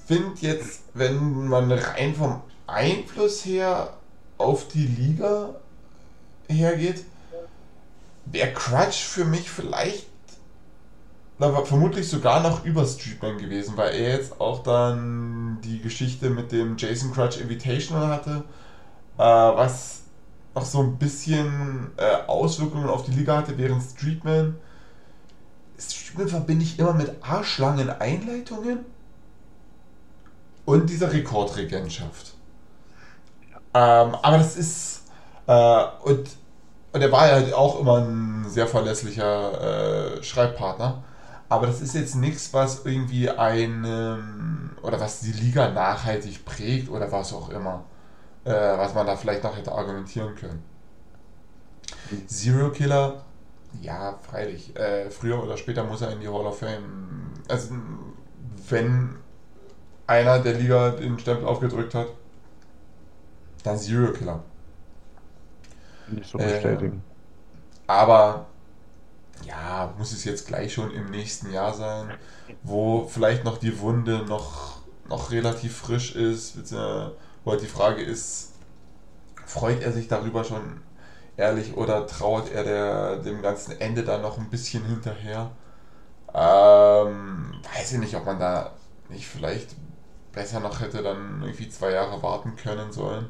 [0.06, 3.92] finde jetzt, wenn man rein vom Einfluss her
[4.38, 5.56] auf die Liga
[6.48, 7.04] hergeht,
[8.26, 10.11] wäre Crutch für mich vielleicht
[11.50, 16.52] war vermutlich sogar noch über Streetman gewesen, weil er jetzt auch dann die Geschichte mit
[16.52, 18.44] dem Jason Crutch Invitational hatte,
[19.16, 20.02] äh, was
[20.54, 24.56] noch so ein bisschen äh, Auswirkungen auf die Liga hatte, während Streetman.
[25.78, 28.84] Streetman verbinde ich immer mit arschlangen Einleitungen
[30.64, 32.34] und dieser Rekordregentschaft.
[33.74, 35.02] Ähm, aber das ist.
[35.46, 36.28] Äh, und,
[36.92, 41.02] und er war ja auch immer ein sehr verlässlicher äh, Schreibpartner.
[41.52, 43.84] Aber das ist jetzt nichts, was irgendwie ein
[44.80, 47.84] oder was die Liga nachhaltig prägt oder was auch immer.
[48.44, 50.64] Äh, was man da vielleicht noch hätte argumentieren können.
[52.26, 53.20] Zero Killer,
[53.82, 54.74] ja, freilich.
[54.76, 57.34] Äh, früher oder später muss er in die Hall of Fame.
[57.46, 57.74] Also,
[58.70, 59.16] wenn
[60.06, 62.08] einer der Liga den Stempel aufgedrückt hat,
[63.62, 64.40] dann Zero Killer.
[66.08, 67.02] Nicht so bestätigen.
[67.86, 68.46] Äh, aber
[69.46, 72.10] ja, muss es jetzt gleich schon im nächsten Jahr sein,
[72.62, 76.72] wo vielleicht noch die Wunde noch, noch relativ frisch ist,
[77.44, 78.52] wo halt die Frage ist,
[79.46, 80.80] freut er sich darüber schon
[81.36, 85.50] ehrlich oder trauert er der, dem ganzen Ende da noch ein bisschen hinterher?
[86.34, 88.72] Ähm, weiß ich nicht, ob man da
[89.08, 89.76] nicht vielleicht
[90.32, 93.26] besser noch hätte dann irgendwie zwei Jahre warten können sollen.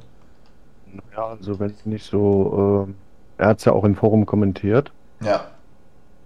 [1.12, 4.92] Ja, also wenn es nicht so, äh, er hat es ja auch im Forum kommentiert.
[5.20, 5.51] Ja.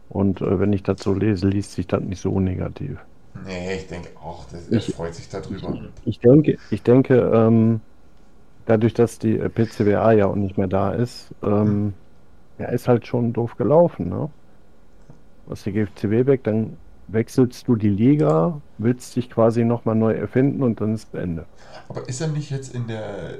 [0.08, 2.98] Und äh, wenn ich das so lese, liest sich das nicht so negativ.
[3.34, 5.78] Nee, ich denke auch, das, er Ich- freut sich darüber.
[6.04, 7.80] Ich denke, ich denke, ähm,
[8.66, 11.94] dadurch, dass die äh, PCWA ja auch nicht mehr da ist, ähm,
[12.58, 14.30] ja, ist halt schon doof gelaufen, ne?
[15.46, 16.76] Was die GFCW weg, dann
[17.06, 21.46] wechselst du die Liga, willst dich quasi nochmal neu erfinden und dann ist Ende.
[21.88, 23.38] Aber ist er nicht jetzt in der.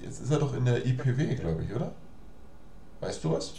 [0.00, 1.92] Jetzt ist er doch in der IPW, glaube ich, oder?
[3.00, 3.54] Weißt du was?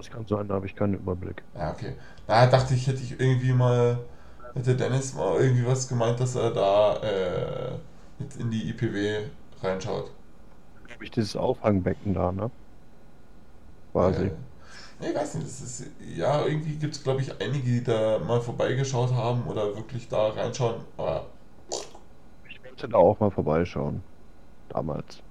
[0.00, 1.44] Das kann sein, da habe ich keinen Überblick.
[1.54, 1.96] Ja, okay.
[2.26, 4.08] Na, dachte ich, hätte ich irgendwie mal.
[4.54, 7.78] Hätte Dennis mal irgendwie was gemeint, dass er da äh,
[8.18, 9.30] jetzt in die IPW
[9.62, 10.10] reinschaut.
[10.90, 12.52] Habe ich dieses Auffangbecken da, ne?
[13.92, 14.26] Quasi.
[14.26, 14.36] Äh,
[14.98, 15.46] nee, weiß nicht.
[15.48, 19.76] Das ist, ja, irgendwie gibt es, glaube ich, einige, die da mal vorbeigeschaut haben oder
[19.76, 20.84] wirklich da reinschauen.
[20.96, 21.30] Aber
[22.42, 24.04] Ich wollte da auch mal vorbeischauen.
[24.68, 25.22] Damals.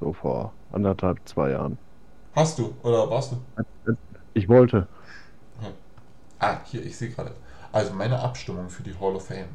[0.00, 1.78] So vor anderthalb, zwei Jahren.
[2.34, 3.36] Hast du oder warst du?
[4.34, 4.88] Ich wollte.
[6.40, 7.32] Ah, hier, ich sehe gerade.
[7.72, 9.48] Also meine Abstimmung für die Hall of Fame.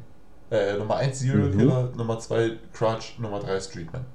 [0.52, 1.58] Äh, Nummer 1 Serial Mhm.
[1.58, 4.06] Killer, Nummer 2 Crutch, Nummer 3 Streetman.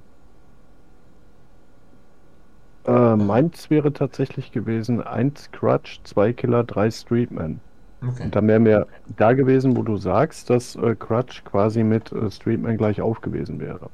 [2.85, 7.61] Äh, meins wäre tatsächlich gewesen 1 Crutch, 2 Killer, 3 Streetman.
[8.01, 8.23] Okay.
[8.25, 12.29] Und dann wären wir da gewesen, wo du sagst, dass äh, Crutch quasi mit äh,
[12.31, 13.91] Streetman gleich auf gewesen wäre.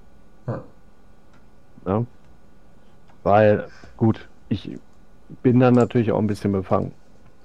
[0.48, 0.64] Hm.
[1.86, 2.06] Ja?
[3.24, 4.78] Weil, gut, ich
[5.42, 6.92] bin dann natürlich auch ein bisschen befangen.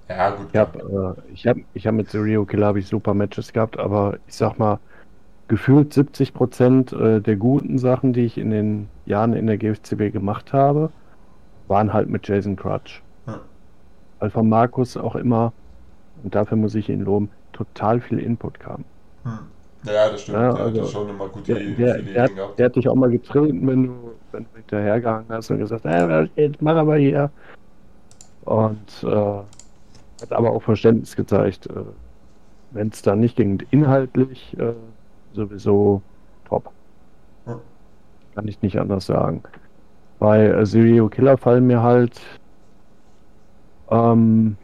[0.08, 0.46] Ja, gut.
[0.52, 4.18] Ich habe äh, ich hab, ich hab mit Serial Killer ich super Matches gehabt, aber
[4.26, 4.78] ich sag mal,
[5.48, 10.12] gefühlt 70 Prozent äh, der guten Sachen, die ich in den Jahren in der GFCB
[10.12, 10.90] gemacht habe,
[11.68, 13.02] waren halt mit Jason Crutch.
[13.26, 13.36] Hm.
[14.18, 15.52] Weil von Markus auch immer,
[16.22, 18.84] und dafür muss ich ihn loben, total viel Input kam.
[19.24, 19.38] Hm.
[19.84, 20.38] Ja, das stimmt.
[20.38, 22.58] Ja, der also, hat schon immer gute Der, viele der, der, Ideen hat, gehabt.
[22.58, 26.28] der hat dich auch mal getreten, wenn du, wenn du hinterhergehangen hast und gesagt, äh,
[26.36, 27.30] jetzt mach aber hier.
[28.44, 31.82] Und äh, hat aber auch Verständnis gezeigt, äh,
[32.72, 34.72] wenn es da nicht ging, inhaltlich äh,
[35.32, 36.02] sowieso
[36.46, 36.70] top.
[37.46, 37.56] Hm.
[38.34, 39.42] Kann ich nicht anders sagen.
[40.18, 42.20] Bei äh, Serial Killer fallen mir halt
[43.90, 44.56] ähm,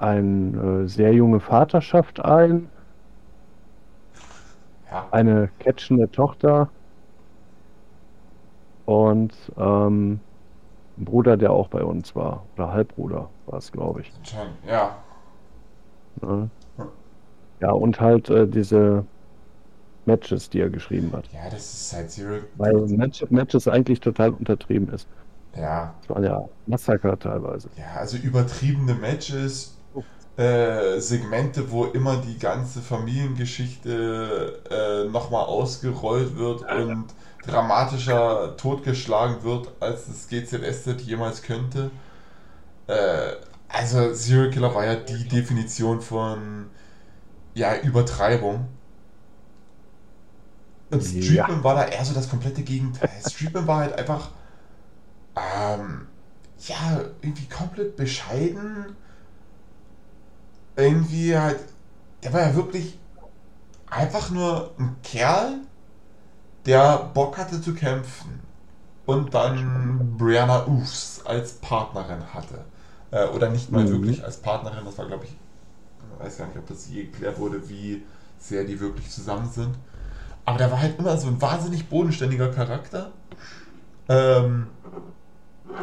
[0.00, 2.68] eine äh, sehr junge Vaterschaft ein,
[4.90, 5.06] Ja.
[5.10, 6.68] eine catchende Tochter
[8.86, 10.20] und ähm,
[10.98, 12.44] ein Bruder, der auch bei uns war.
[12.56, 14.12] Oder Halbbruder war es, glaube ich.
[14.18, 14.96] Anscheinend, ja.
[16.20, 16.50] Ne?
[17.60, 19.04] Ja, und halt äh, diese
[20.06, 21.26] Matches, die er geschrieben hat.
[21.32, 22.42] Ja, das ist halt Serial.
[22.56, 25.06] Weil Match, Matches eigentlich total untertrieben ist.
[25.56, 25.94] Ja.
[26.00, 27.68] Das waren ja Massaker teilweise.
[27.76, 29.76] Ja, also übertriebene Matches,
[30.40, 37.08] äh, Segmente, wo immer die ganze Familiengeschichte äh, nochmal ausgerollt wird und
[37.46, 41.90] dramatischer totgeschlagen wird, als das GZSZ jemals könnte.
[42.86, 43.32] Äh,
[43.68, 46.70] also Serial Killer war ja die Definition von
[47.52, 48.66] ja, Übertreibung.
[50.90, 51.64] Und Streetman ja.
[51.64, 53.10] war da eher so das komplette Gegenteil.
[53.28, 54.30] Streetman war halt einfach
[55.36, 56.06] ähm,
[56.66, 58.96] ja, irgendwie komplett bescheiden.
[60.82, 61.60] Irgendwie halt,
[62.22, 62.98] der war ja wirklich
[63.88, 65.58] einfach nur ein Kerl,
[66.66, 68.40] der Bock hatte zu kämpfen.
[69.06, 72.64] Und dann Brianna Oofs als Partnerin hatte.
[73.10, 73.90] Äh, oder nicht mal mhm.
[73.90, 77.38] wirklich als Partnerin, das war glaube ich, ich weiß gar nicht, ob das je geklärt
[77.38, 78.04] wurde, wie
[78.38, 79.74] sehr die wirklich zusammen sind.
[80.44, 83.10] Aber der war halt immer so ein wahnsinnig bodenständiger Charakter.
[84.08, 84.66] Ähm,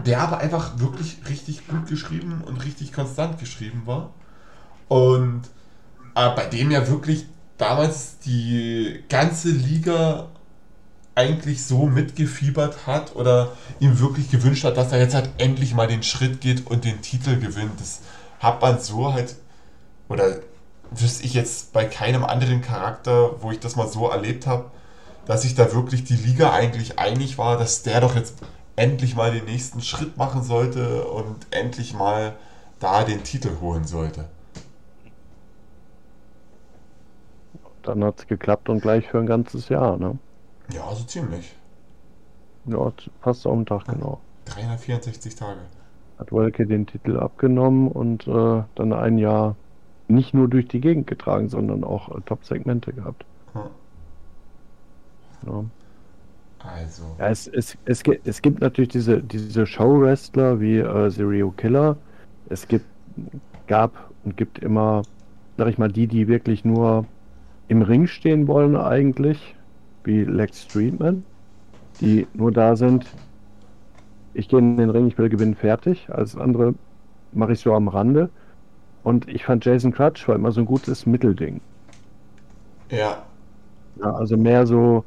[0.06, 4.12] der aber einfach wirklich richtig gut geschrieben und richtig konstant geschrieben war.
[4.88, 5.44] Und
[6.16, 7.26] äh, bei dem ja wirklich
[7.58, 10.28] damals die ganze Liga
[11.16, 15.88] eigentlich so mitgefiebert hat oder ihm wirklich gewünscht hat, dass er jetzt halt endlich mal
[15.88, 17.80] den Schritt geht und den Titel gewinnt.
[17.80, 18.02] Das
[18.40, 19.36] hat man so halt,
[20.10, 20.38] oder
[20.92, 24.66] wüsste ich jetzt bei keinem anderen Charakter, wo ich das mal so erlebt habe,
[25.26, 28.36] dass sich da wirklich die Liga eigentlich einig war, dass der doch jetzt
[28.76, 32.36] endlich mal den nächsten Schritt machen sollte und endlich mal
[32.80, 34.26] da den Titel holen sollte.
[37.88, 40.18] Dann hat es geklappt und gleich für ein ganzes Jahr, ne?
[40.74, 41.56] Ja, so ziemlich.
[42.66, 42.92] Ja,
[43.22, 44.20] fast den Tag, genau.
[44.46, 45.60] 364 Tage.
[46.20, 49.56] Hat Wolke den Titel abgenommen und äh, dann ein Jahr
[50.10, 53.24] nicht nur durch die Gegend getragen, sondern auch äh, Top-Segmente gehabt.
[53.54, 53.62] Hm.
[55.46, 55.64] Ja.
[56.60, 57.04] Also.
[57.20, 61.96] Ja, es, es, es, es gibt natürlich diese, diese Show-Wrestler wie äh, Serial Killer.
[62.50, 62.86] Es gibt,
[63.68, 65.04] gab und gibt immer,
[65.56, 67.06] sag ich mal, die, die wirklich nur
[67.68, 69.56] im Ring stehen wollen eigentlich,
[70.04, 71.24] wie Lex Streetman,
[72.00, 73.06] die nur da sind,
[74.34, 76.08] ich gehe in den Ring, ich will gewinnen, fertig.
[76.12, 76.76] Alles andere
[77.32, 78.30] mache ich so am Rande.
[79.04, 81.60] Und ich fand Jason Crutch war immer so ein gutes Mittelding.
[82.92, 83.26] Ja.
[84.00, 85.06] ja also mehr so,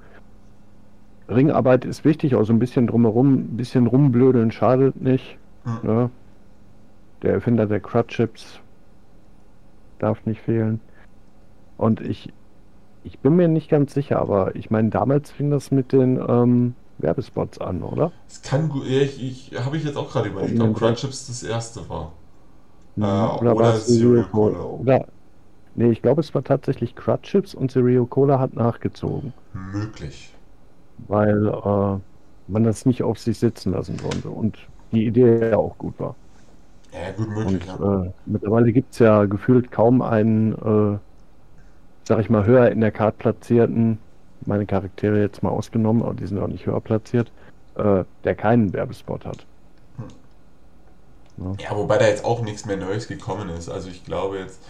[1.29, 5.39] Ringarbeit ist wichtig, auch so ein bisschen drumherum, ein bisschen rumblödeln schadet nicht.
[5.65, 5.79] Mhm.
[5.89, 6.11] Ne?
[7.23, 8.59] Der Erfinder der Crutchips
[10.01, 10.81] darf nicht fehlen.
[11.77, 12.33] Und ich,
[13.05, 16.75] ich bin mir nicht ganz sicher, aber ich meine, damals fing das mit den ähm,
[16.99, 18.13] Werbespots an, oder?
[18.29, 21.89] Es kann gut, ich, ich habe ich jetzt auch gerade überlegt, ob Crunchips das erste
[21.89, 22.13] war.
[22.97, 24.63] Ja, äh, oder oder Cereal Cola.
[24.63, 25.07] Oder,
[25.75, 29.33] nee, ich glaube, es war tatsächlich Crunchips und Cereal Cola hat nachgezogen.
[29.53, 30.35] Möglich
[31.09, 31.99] weil äh,
[32.49, 34.59] man das nicht auf sich sitzen lassen konnte und
[34.93, 36.17] die Idee ja auch gut war.
[36.93, 37.63] Ja, gut möglich.
[37.79, 38.05] Und, ja.
[38.05, 40.99] äh, mittlerweile gibt es ja gefühlt kaum einen, äh,
[42.11, 44.01] sag ich mal, höher in der Karte platzierten,
[44.45, 47.31] meine Charaktere jetzt mal ausgenommen, aber die sind auch nicht höher platziert,
[47.77, 49.47] äh, der keinen Werbespot hat.
[49.97, 51.55] Hm.
[51.57, 51.71] Ja.
[51.71, 51.77] ja.
[51.77, 53.69] wobei da jetzt auch nichts mehr Neues gekommen ist.
[53.69, 54.61] Also ich glaube jetzt,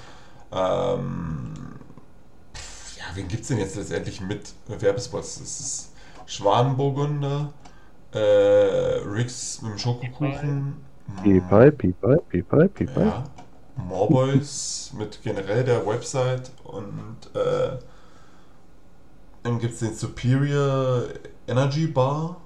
[0.53, 1.55] ähm,
[2.99, 5.39] ja, wen gibt es denn jetzt letztendlich mit Werbespots?
[5.39, 5.95] Das ist
[6.27, 7.55] Schwanenburgunder,
[8.13, 10.77] äh, Rix mit dem Schokokuchen.
[11.23, 13.01] Pipei, Pipei, Pipei, Pipei.
[13.01, 13.25] Ja.
[13.87, 17.79] Morboys mit generell der Website und äh,
[19.43, 21.05] dann gibt es den Superior
[21.47, 22.37] Energy Bar.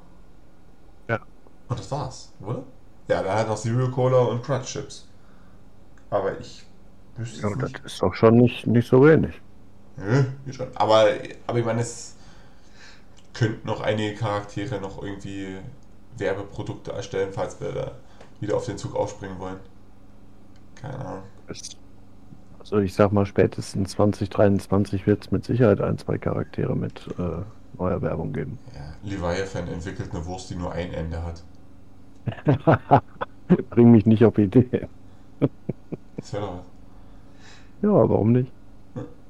[1.08, 1.20] Ja.
[1.68, 2.62] Und das war's, oder?
[3.08, 5.08] Ja, da hat noch Cereal Cola und Crunch Chips.
[6.10, 6.64] Aber ich
[7.16, 9.34] wüsste ja, das ist doch schon nicht, nicht so wenig.
[9.96, 10.68] Nö, schon.
[10.76, 11.06] Aber,
[11.46, 12.14] aber ich meine, es
[13.32, 15.58] könnten noch einige Charaktere noch irgendwie
[16.16, 17.92] Werbeprodukte erstellen, falls wir da
[18.40, 19.58] wieder auf den Zug aufspringen wollen.
[20.84, 21.22] Keine Ahnung.
[22.60, 27.42] Also ich sag mal, spätestens 2023 wird es mit Sicherheit ein, zwei Charaktere mit äh,
[27.78, 28.58] neuer Werbung geben.
[28.74, 31.44] Ja, Leviathan entwickelt eine Wurst, die nur ein Ende hat.
[33.70, 36.64] Bring mich nicht auf das doch was.
[37.82, 38.50] Ja, warum nicht?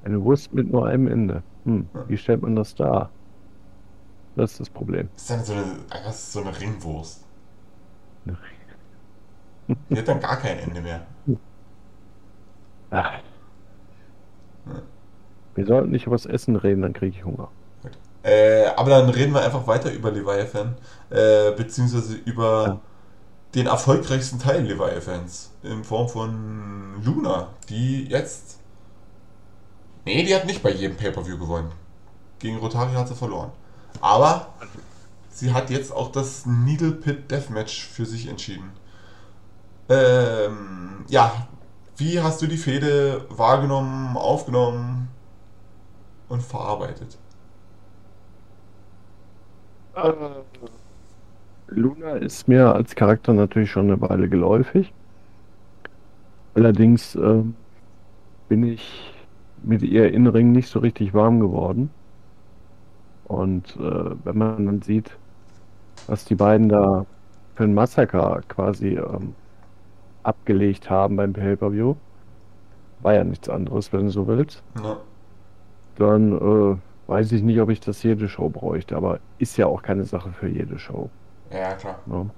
[0.05, 1.43] Eine Wurst mit nur einem Ende.
[1.65, 3.11] Hm, wie stellt man das dar?
[4.37, 5.09] Das ist das Problem.
[5.15, 7.25] Das ist dann so eine, einfach so eine Ringwurst.
[9.91, 11.07] Die hat dann gar kein Ende mehr.
[12.95, 13.13] Ach.
[15.55, 17.49] Wir sollten nicht über das Essen reden, dann kriege ich Hunger.
[18.23, 20.77] Äh, aber dann reden wir einfach weiter über Leviathan,
[21.11, 22.81] äh, beziehungsweise über ja.
[23.55, 28.61] den erfolgreichsten Teil Leviathans in Form von Luna, die jetzt.
[30.07, 31.71] Nee, die hat nicht bei jedem Pay-Per-View gewonnen.
[32.39, 33.53] Gegen Rotari hat sie verloren.
[34.01, 34.49] Aber
[35.31, 38.73] sie hat jetzt auch das Needle Pit Deathmatch für sich entschieden.
[39.89, 41.47] Ähm, ja,
[41.97, 45.09] wie hast du die Fehde wahrgenommen, aufgenommen
[46.29, 47.19] und verarbeitet?
[49.95, 50.13] Äh,
[51.69, 54.93] Luna ist mir als Charakter natürlich schon eine Weile geläufig.
[56.55, 57.43] Allerdings äh,
[58.49, 59.13] bin ich
[59.63, 61.91] mit ihr Innenring nicht so richtig warm geworden.
[63.25, 65.17] Und äh, wenn man dann sieht,
[66.07, 67.07] was die beiden da
[67.55, 69.35] für ein Massaker quasi ähm,
[70.25, 71.95] abgelegt haben beim Pay-Per-View,
[73.01, 74.63] war ja nichts anderes, wenn du so willst.
[74.83, 74.99] Ja.
[75.97, 76.77] Dann äh,
[77.07, 80.33] weiß ich nicht, ob ich das jede Show bräuchte, aber ist ja auch keine Sache
[80.33, 81.11] für jede Show.
[81.53, 81.99] Ja, klar.
[82.07, 82.31] Ne?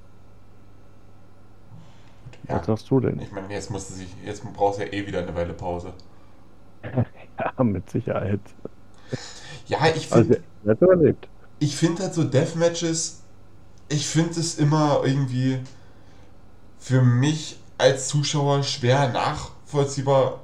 [2.49, 2.59] Ja.
[2.59, 3.19] Was sagst du denn?
[3.21, 5.93] Ich meine, jetzt musste sich, jetzt brauchst du ja eh wieder eine Weile Pause.
[7.39, 8.41] ja, mit Sicherheit.
[9.67, 10.43] Ja, ich finde.
[10.65, 11.15] Also.
[11.59, 13.23] Ich finde halt so Deathmatches,
[13.89, 15.61] ich finde es immer irgendwie
[16.79, 20.41] für mich als Zuschauer schwer nachvollziehbar,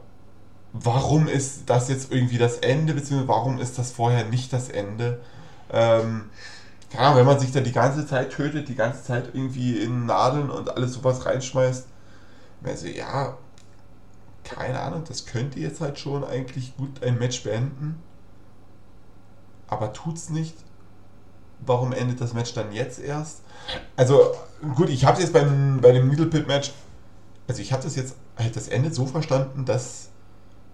[0.73, 5.21] warum ist das jetzt irgendwie das Ende, beziehungsweise warum ist das vorher nicht das Ende.
[5.71, 6.31] Ähm,
[6.93, 10.51] ja, wenn man sich da die ganze Zeit tötet, die ganze Zeit irgendwie in Nadeln
[10.51, 11.87] und alles sowas reinschmeißt,
[12.65, 13.37] also ja,
[14.45, 18.03] keine Ahnung, das könnte jetzt halt schon eigentlich gut ein Match beenden.
[19.69, 20.55] Aber tut's nicht.
[21.65, 23.41] Warum endet das Match dann jetzt erst?
[23.97, 24.33] Also,
[24.75, 26.73] gut, ich habe jetzt beim, bei dem Needle Pit Match,
[27.53, 30.09] also ich habe das jetzt halt das Ende so verstanden, dass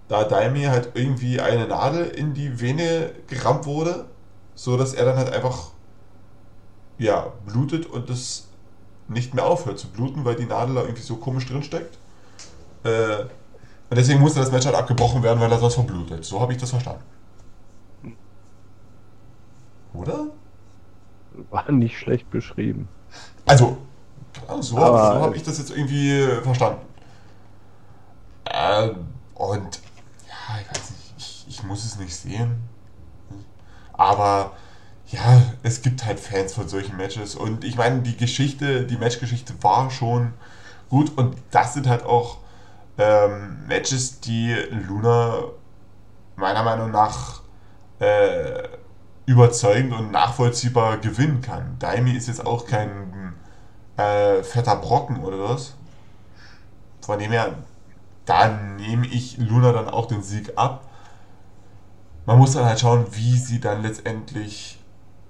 [0.06, 4.06] da Daimi halt irgendwie eine Nadel in die Vene gerammt wurde,
[4.54, 5.72] so dass er dann halt einfach
[6.96, 8.46] ja, blutet und das
[9.08, 11.98] nicht mehr aufhört zu bluten, weil die Nadel da irgendwie so komisch drin steckt.
[12.84, 13.22] Äh,
[13.90, 16.24] und deswegen musste das Match halt abgebrochen werden, weil er sonst verblutet.
[16.24, 17.02] So habe ich das verstanden.
[19.94, 20.26] Oder?
[21.50, 22.86] War nicht schlecht beschrieben.
[23.46, 23.78] Also,
[24.60, 26.80] so, so habe ich das jetzt irgendwie verstanden.
[28.50, 29.80] Ähm, und
[30.26, 32.62] ja, ich weiß nicht, ich, ich muss es nicht sehen.
[33.92, 34.52] Aber
[35.06, 37.34] ja, es gibt halt Fans von solchen Matches.
[37.34, 40.34] Und ich meine, die Geschichte, die Matchgeschichte war schon
[40.88, 41.16] gut.
[41.16, 42.38] Und das sind halt auch
[42.98, 44.54] ähm, Matches, die
[44.86, 45.44] Luna
[46.36, 47.42] meiner Meinung nach
[47.98, 48.68] äh,
[49.26, 51.76] überzeugend und nachvollziehbar gewinnen kann.
[51.78, 53.27] Daimi ist jetzt auch kein
[53.98, 55.74] äh, fetter Brocken oder was.
[57.02, 57.54] Von dem her,
[58.24, 60.84] da nehme ich Luna dann auch den Sieg ab.
[62.26, 64.78] Man muss dann halt schauen, wie sie dann letztendlich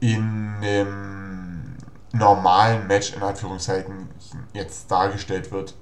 [0.01, 1.77] in dem
[2.13, 4.09] normalen Match in Anführungszeichen
[4.53, 5.75] jetzt dargestellt wird.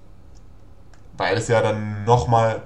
[1.17, 2.63] Weil es ja dann nochmal,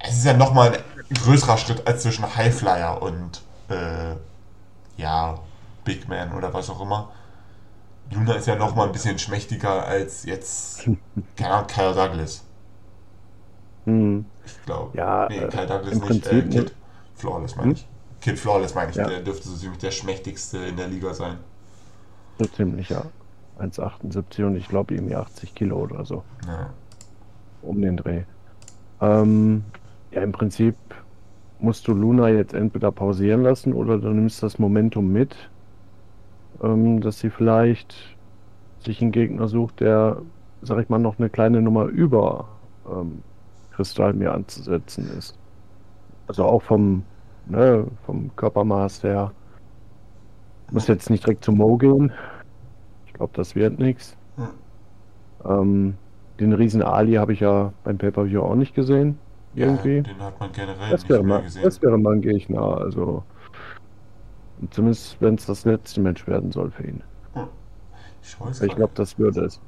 [0.00, 0.72] es ist ja nochmal
[1.08, 4.16] ein größerer Schritt als zwischen Highflyer und äh,
[4.96, 5.38] ja,
[5.84, 7.10] Big Man oder was auch immer.
[8.12, 10.84] Luna ist ja nochmal ein bisschen schmächtiger als jetzt,
[11.36, 12.44] Kyle Douglas.
[13.84, 14.24] Hm.
[14.44, 14.96] Ich glaube.
[14.96, 16.26] Ja, nee, Kyle Douglas im nicht.
[16.26, 16.74] Äh, Kid
[17.14, 17.88] Flawless meine ich.
[18.20, 18.96] Kid Flawless meine ich.
[18.96, 19.08] Ja.
[19.08, 21.38] Der dürfte so ziemlich der schmächtigste in der Liga sein.
[22.38, 23.04] So ziemlich, ja.
[23.58, 26.22] 1,78 und ich glaube irgendwie 80 Kilo oder so.
[26.46, 26.70] Ja.
[27.62, 28.22] Um den Dreh.
[29.00, 29.64] Ähm,
[30.10, 30.76] ja, im Prinzip
[31.58, 35.48] musst du Luna jetzt entweder pausieren lassen oder du nimmst das Momentum mit,
[36.62, 38.16] ähm, dass sie vielleicht
[38.80, 40.22] sich einen Gegner sucht, der,
[40.62, 42.46] sag ich mal, noch eine kleine Nummer über
[42.90, 43.22] ähm,
[43.72, 45.38] Kristall mir anzusetzen ist.
[46.28, 47.04] Also auch vom,
[47.46, 49.32] ne, vom Körpermaß her.
[50.72, 52.12] Muss jetzt nicht direkt zum Mo gehen.
[53.06, 54.16] Ich glaube, das wird nichts.
[54.36, 54.48] Hm.
[55.44, 55.94] Ähm,
[56.40, 59.18] den riesen Ali habe ich ja beim Pay-Per-View auch nicht gesehen.
[59.54, 59.96] Irgendwie.
[59.96, 61.62] Ja, den hat man generell das, nicht wäre mehr mal, gesehen.
[61.62, 62.78] das wäre mal ein Gegner.
[62.78, 63.22] Also,
[64.70, 67.02] zumindest wenn es das letzte Match werden soll für ihn.
[68.22, 69.60] ich weiß Ich glaube, das würde es.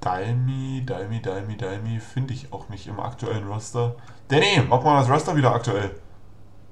[0.00, 3.96] Dalmi, Dalmi, Dalmi, Dalmi finde ich auch nicht im aktuellen Roster.
[4.28, 5.90] Danny, mach mal das Roster wieder aktuell.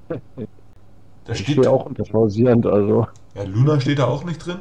[1.24, 3.06] Da Ich steht auch unter pausierend, also.
[3.34, 4.60] Ja, Luna steht da auch nicht drin.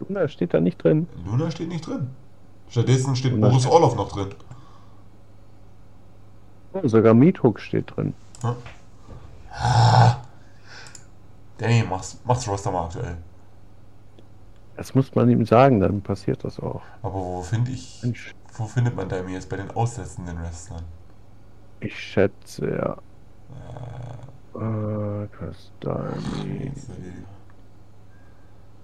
[0.00, 1.06] Luna steht da nicht drin.
[1.24, 2.08] Luna steht nicht drin.
[2.68, 4.30] Stattdessen steht Luna Boris Orlov noch drin.
[6.72, 8.14] Oh, sogar Meathook steht drin.
[8.42, 8.56] Ah.
[11.58, 13.16] Danny, mach's, mach's Roster mal aktuell.
[14.76, 16.82] Das muss man ihm sagen, dann passiert das auch.
[17.02, 18.34] Aber wo finde ich, Mensch.
[18.54, 20.82] wo findet man Dalmi jetzt bei den aussetzenden Wrestlern?
[21.80, 22.96] Ich schätze, ja.
[24.54, 26.72] Äh, Kristallmi.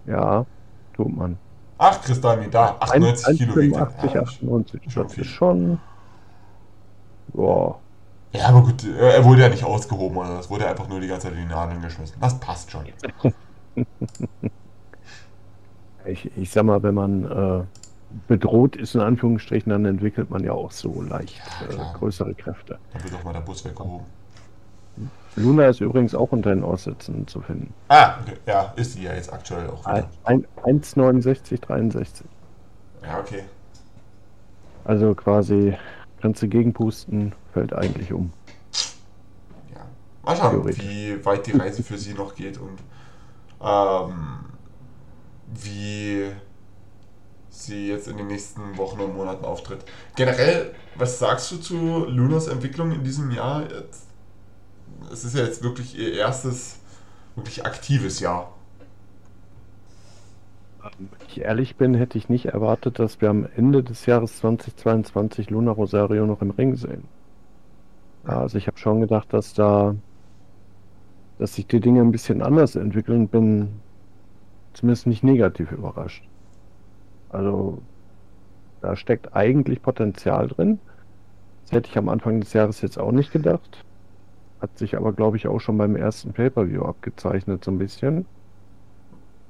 [0.06, 0.46] Ja,
[0.94, 1.38] tut man.
[1.78, 3.86] Ach, Kristallmi, da, 98 Kilo wiegt er.
[3.90, 4.92] 85, Ja, 98.
[4.92, 5.80] schon Das ist schon.
[7.28, 7.81] Boah.
[8.32, 11.28] Ja, aber gut, er wurde ja nicht ausgehoben oder das wurde einfach nur die ganze
[11.28, 12.16] Zeit in die Nadeln geschmissen.
[12.20, 12.86] Das passt schon.
[16.06, 17.64] ich, ich sag mal, wenn man äh,
[18.28, 22.78] bedroht ist, in Anführungsstrichen, dann entwickelt man ja auch so leicht ja, äh, größere Kräfte.
[22.92, 24.06] Dann wird auch mal der Bus weggehoben.
[25.36, 27.72] Luna ist übrigens auch unter den Aussätzen zu finden.
[27.88, 30.06] Ah, ja, ist sie ja jetzt aktuell auch wieder.
[30.24, 32.24] 1,69,63.
[33.02, 33.44] Ja, okay.
[34.84, 35.74] Also quasi
[36.22, 38.32] kannst du gegenpusten, fällt eigentlich um.
[39.74, 39.84] Ja.
[40.22, 42.78] Mal schauen, wie weit die Reise für sie noch geht und
[43.60, 44.44] ähm,
[45.48, 46.30] wie
[47.50, 49.84] sie jetzt in den nächsten Wochen und Monaten auftritt.
[50.16, 53.64] Generell, was sagst du zu Lunas Entwicklung in diesem Jahr?
[55.12, 56.76] Es ist ja jetzt wirklich ihr erstes,
[57.34, 58.54] wirklich aktives Jahr.
[60.82, 65.50] Wenn ich ehrlich bin, hätte ich nicht erwartet, dass wir am Ende des Jahres 2022
[65.50, 67.04] Luna Rosario noch im Ring sehen.
[68.24, 69.94] Also ich habe schon gedacht, dass da,
[71.38, 73.68] dass sich die Dinge ein bisschen anders entwickeln, bin
[74.72, 76.24] zumindest nicht negativ überrascht.
[77.30, 77.78] Also
[78.80, 80.80] da steckt eigentlich Potenzial drin.
[81.62, 83.84] Das hätte ich am Anfang des Jahres jetzt auch nicht gedacht.
[84.60, 88.26] Hat sich aber, glaube ich, auch schon beim ersten Pay-Per-View abgezeichnet, so ein bisschen.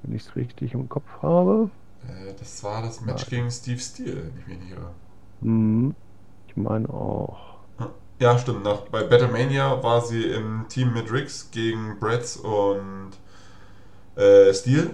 [0.02, 1.70] Wenn ich es richtig im Kopf habe.
[2.06, 3.28] Äh, das war das Match Nein.
[3.28, 4.94] gegen Steve Steele, wenn ich mich nicht irre.
[5.42, 5.94] Hm,
[6.48, 7.66] ich meine auch.
[8.20, 8.62] Ja, stimmt.
[8.64, 13.10] Nach, bei Battlemania war sie im Team mit Riggs gegen Bretts und
[14.16, 14.90] äh, Steele.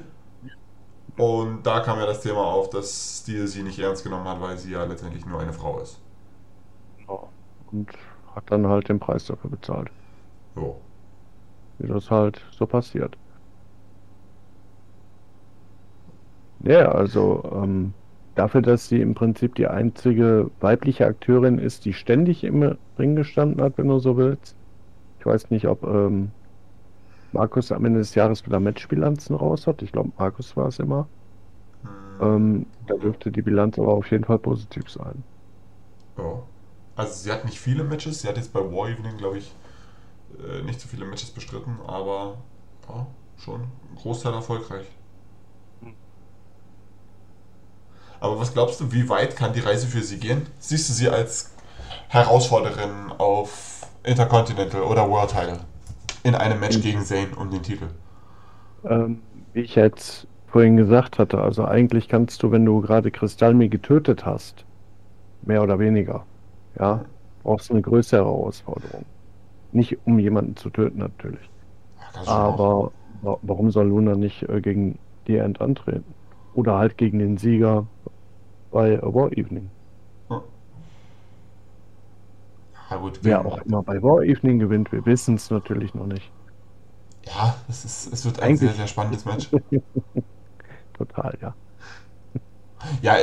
[1.17, 4.57] Und da kam ja das Thema auf, dass Steele sie nicht ernst genommen hat, weil
[4.59, 5.99] sie ja letztendlich nur eine Frau ist.
[7.09, 7.33] Ja,
[7.67, 7.91] und
[8.35, 9.91] hat dann halt den Preis dafür bezahlt.
[10.55, 10.83] So.
[11.79, 13.19] Wie das halt so passiert.
[16.65, 17.95] Ja, also ähm,
[18.35, 23.63] dafür, dass sie im Prinzip die einzige weibliche Akteurin ist, die ständig im Ring gestanden
[23.63, 24.57] hat, wenn du so willst.
[25.21, 26.31] Ich weiß nicht, ob ähm,
[27.33, 29.83] Markus am Ende des Jahres wieder Matchbilanzen raus hat.
[29.83, 31.09] Ich glaube, Markus war es immer.
[31.83, 31.89] Hm.
[32.21, 35.25] Ähm, da dürfte die Bilanz aber auf jeden Fall positiv sein.
[36.17, 36.43] Ja.
[36.97, 38.23] Also sie hat nicht viele Matches.
[38.23, 39.55] Sie hat jetzt bei War Evening, glaube ich,
[40.39, 42.39] äh, nicht so viele Matches bestritten, aber
[42.89, 43.07] ja,
[43.37, 44.87] schon ein Großteil erfolgreich.
[48.21, 50.47] Aber was glaubst du, wie weit kann die Reise für sie gehen?
[50.59, 51.55] Siehst du sie als
[52.09, 55.61] Herausforderin auf Intercontinental oder World Title
[56.25, 57.87] in einem Match gegen Zane um den Titel?
[58.85, 59.23] Ähm,
[59.53, 64.25] wie ich jetzt vorhin gesagt hatte, also eigentlich kannst du, wenn du gerade Kristallmi getötet
[64.25, 64.65] hast,
[65.43, 66.25] mehr oder weniger,
[66.79, 67.05] ja,
[67.43, 69.05] brauchst du eine größere Herausforderung.
[69.73, 71.51] Nicht um jemanden zu töten natürlich.
[72.15, 72.93] Ja, Aber
[73.23, 76.15] warum soll Luna nicht äh, gegen die End antreten?
[76.55, 77.87] Oder halt gegen den Sieger
[78.71, 79.71] bei War Evening.
[82.91, 86.31] Ja, gut, Wer auch immer bei War Evening gewinnt, wir wissen es natürlich noch nicht.
[87.27, 88.61] Ja, es, ist, es wird ein Eigentlich.
[88.61, 89.51] sehr, sehr spannendes Match.
[90.97, 91.55] Total, ja.
[93.03, 93.17] Ja,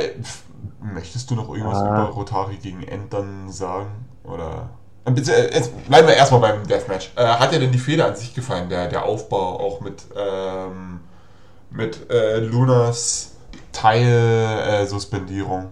[0.80, 1.88] möchtest du noch irgendwas ah.
[1.88, 3.14] über Rotari gegen End
[3.48, 4.06] sagen?
[4.22, 4.70] Oder.
[5.04, 5.12] Äh,
[5.54, 7.12] jetzt bleiben wir erstmal beim Deathmatch.
[7.16, 11.00] Äh, hat dir denn die Fehler an sich gefallen, der, der Aufbau auch mit, ähm,
[11.70, 13.35] mit äh, Lunas
[13.76, 15.68] Teilsuspendierung?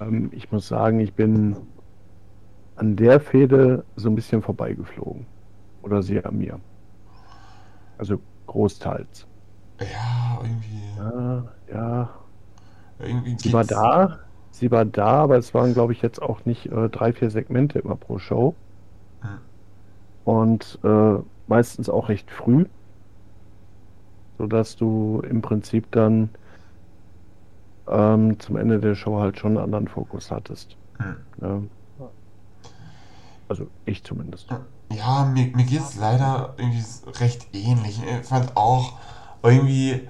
[0.00, 1.56] Ähm, ich muss sagen, ich bin
[2.76, 5.26] an der Fehde so ein bisschen vorbeigeflogen.
[5.82, 6.58] Oder sie an mir.
[7.98, 9.26] Also großteils.
[9.80, 10.82] Ja, irgendwie.
[10.96, 12.08] Ja, ja.
[12.98, 14.18] Irgendwie sie war da,
[14.50, 17.78] sie war da, aber es waren, glaube ich, jetzt auch nicht äh, drei, vier Segmente
[17.78, 18.54] immer pro Show.
[19.20, 19.38] Hm.
[20.24, 22.64] Und äh, meistens auch recht früh
[24.38, 26.30] sodass du im Prinzip dann
[27.88, 30.76] ähm, zum Ende der Show halt schon einen anderen Fokus hattest.
[30.98, 31.16] Hm.
[31.40, 31.62] Ja.
[33.48, 34.48] Also ich zumindest.
[34.92, 36.84] Ja, mir, mir geht es leider irgendwie
[37.20, 38.00] recht ähnlich.
[38.02, 38.94] Ich fand auch
[39.42, 40.08] irgendwie,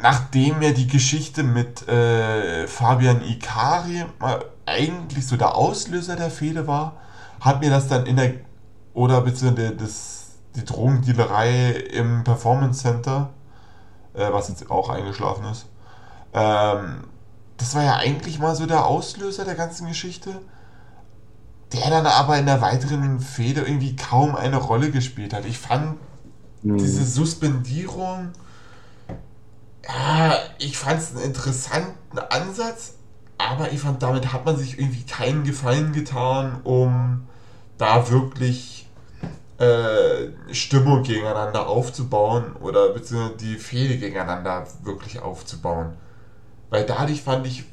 [0.00, 4.04] nachdem ja die Geschichte mit äh, Fabian Ikari
[4.66, 6.96] eigentlich so der Auslöser der Fehde war,
[7.40, 8.34] hat mir das dann in der,
[8.94, 10.17] oder beziehungsweise das
[10.58, 13.30] die Drogendealerei im Performance Center,
[14.14, 15.66] äh, was jetzt auch eingeschlafen ist.
[16.34, 17.04] Ähm,
[17.56, 20.40] das war ja eigentlich mal so der Auslöser der ganzen Geschichte,
[21.72, 25.44] der dann aber in der weiteren Fehde irgendwie kaum eine Rolle gespielt hat.
[25.44, 25.96] Ich fand
[26.62, 26.78] mhm.
[26.78, 28.30] diese Suspendierung,
[29.86, 32.94] ja, ich fand es einen interessanten Ansatz,
[33.38, 37.26] aber ich fand, damit hat man sich irgendwie keinen Gefallen getan, um
[37.76, 38.77] da wirklich
[39.58, 45.94] äh, Stimmung gegeneinander aufzubauen oder beziehungsweise die Fehde gegeneinander wirklich aufzubauen.
[46.70, 47.64] Weil dadurch fand ich,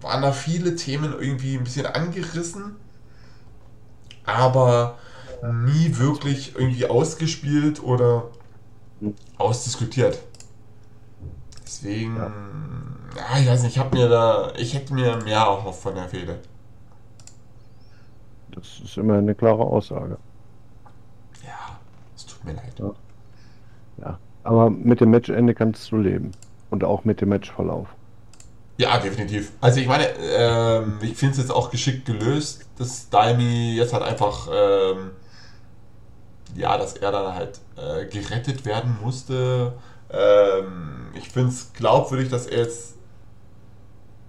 [0.00, 2.76] waren da viele Themen irgendwie ein bisschen angerissen
[4.24, 4.98] aber
[5.42, 8.28] nie wirklich irgendwie ausgespielt oder
[9.38, 10.20] ausdiskutiert.
[11.64, 12.30] Deswegen, ja,
[13.16, 16.08] ja ich weiß nicht, ich habe mir da, ich hätte mir mehr erhofft von der
[16.08, 16.38] Fehde.
[18.54, 20.18] Das ist immer eine klare Aussage.
[22.42, 22.72] Tut mir leid.
[22.78, 22.94] Ja.
[23.98, 24.18] ja.
[24.42, 26.32] aber mit dem Matchende kannst du leben.
[26.70, 27.88] Und auch mit dem Matchverlauf.
[28.78, 29.52] Ja, definitiv.
[29.60, 34.02] Also ich meine, ähm, ich finde es jetzt auch geschickt gelöst, dass Daimi jetzt halt
[34.02, 35.10] einfach, ähm,
[36.56, 39.74] ja, dass er dann halt äh, gerettet werden musste.
[40.10, 42.94] Ähm, ich finde es glaubwürdig, dass er jetzt,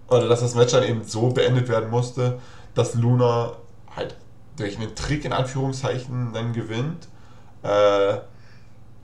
[0.09, 2.39] oder dass das Match dann eben so beendet werden musste,
[2.75, 3.53] dass Luna
[3.95, 4.17] halt
[4.57, 7.07] durch einen Trick in Anführungszeichen dann gewinnt.
[7.63, 8.17] Äh,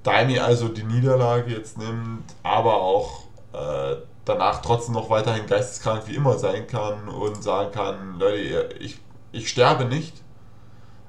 [0.03, 3.23] Daimi also die Niederlage jetzt nimmt, aber auch
[3.53, 3.95] äh,
[4.25, 8.99] danach trotzdem noch weiterhin geisteskrank wie immer sein kann und sagen kann, Leute, ich,
[9.31, 10.21] ich sterbe nicht.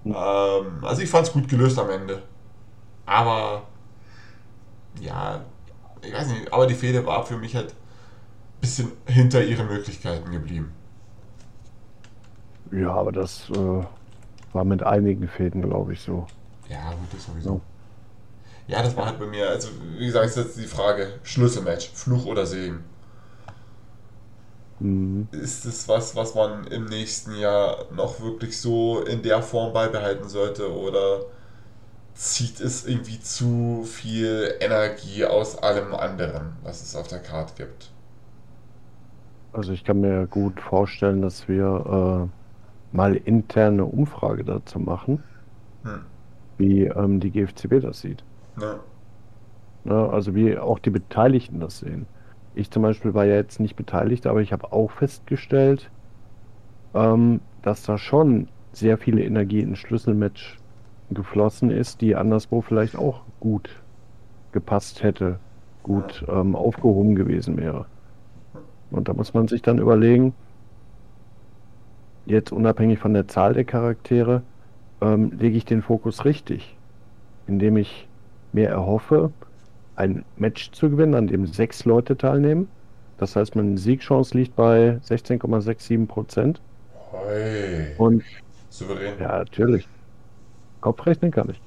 [0.04, 0.16] Mhm.
[0.16, 2.22] Ähm, also ich fand es gut gelöst am Ende.
[3.06, 3.62] Aber
[5.00, 5.44] ja,
[6.02, 10.30] ich weiß nicht, aber die Fehde war für mich halt ein bisschen hinter ihren Möglichkeiten
[10.30, 10.72] geblieben.
[12.72, 13.84] Ja, aber das äh,
[14.52, 16.26] war mit einigen Fäden, glaube ich, so.
[16.70, 17.60] Ja, gut, das sowieso.
[18.66, 18.82] Ja.
[18.82, 19.68] das war halt bei mir, also
[19.98, 22.84] wie gesagt, ist jetzt die Frage, Schlüsselmatch, Fluch oder Segen.
[24.80, 25.28] Mhm.
[25.32, 30.28] Ist es was, was man im nächsten Jahr noch wirklich so in der Form beibehalten
[30.28, 31.22] sollte oder
[32.14, 37.90] zieht es irgendwie zu viel Energie aus allem anderen, was es auf der Karte gibt?
[39.52, 45.24] Also ich kann mir gut vorstellen, dass wir äh, mal interne Umfrage dazu machen,
[45.84, 46.09] hm.
[46.60, 48.22] Wie ähm, die GFCB das sieht.
[48.60, 48.78] Ja.
[49.84, 52.06] Ja, also wie auch die Beteiligten das sehen.
[52.54, 55.90] Ich zum Beispiel war ja jetzt nicht beteiligt, aber ich habe auch festgestellt,
[56.94, 60.58] ähm, dass da schon sehr viele Energie in Schlüsselmatch
[61.10, 63.70] geflossen ist, die anderswo vielleicht auch gut
[64.52, 65.38] gepasst hätte,
[65.82, 67.86] gut ähm, aufgehoben gewesen wäre.
[68.90, 70.34] Und da muss man sich dann überlegen,
[72.26, 74.42] jetzt unabhängig von der Zahl der Charaktere,
[75.00, 76.76] ähm, lege ich den Fokus richtig,
[77.46, 78.08] indem ich
[78.52, 79.32] mir erhoffe,
[79.96, 82.68] ein Match zu gewinnen, an dem sechs Leute teilnehmen.
[83.18, 86.60] Das heißt, meine Siegchance liegt bei 16,67 Prozent.
[87.12, 87.94] Hey.
[87.98, 88.24] Und
[88.70, 89.18] souverän.
[89.20, 89.86] Ja, natürlich.
[90.80, 91.60] Kopfrechnen kann ich.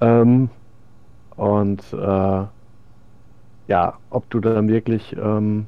[0.00, 0.48] Ähm,
[1.36, 2.44] und äh,
[3.68, 5.66] ja, ob du dann wirklich ähm,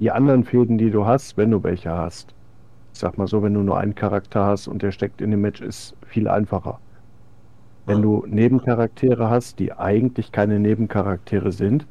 [0.00, 2.34] die anderen Fäden, die du hast, wenn du welche hast,
[2.98, 5.40] ich sag mal so, wenn du nur einen Charakter hast und der steckt in dem
[5.40, 6.80] Match, ist viel einfacher.
[7.86, 11.86] Wenn du Nebencharaktere hast, die eigentlich keine Nebencharaktere sind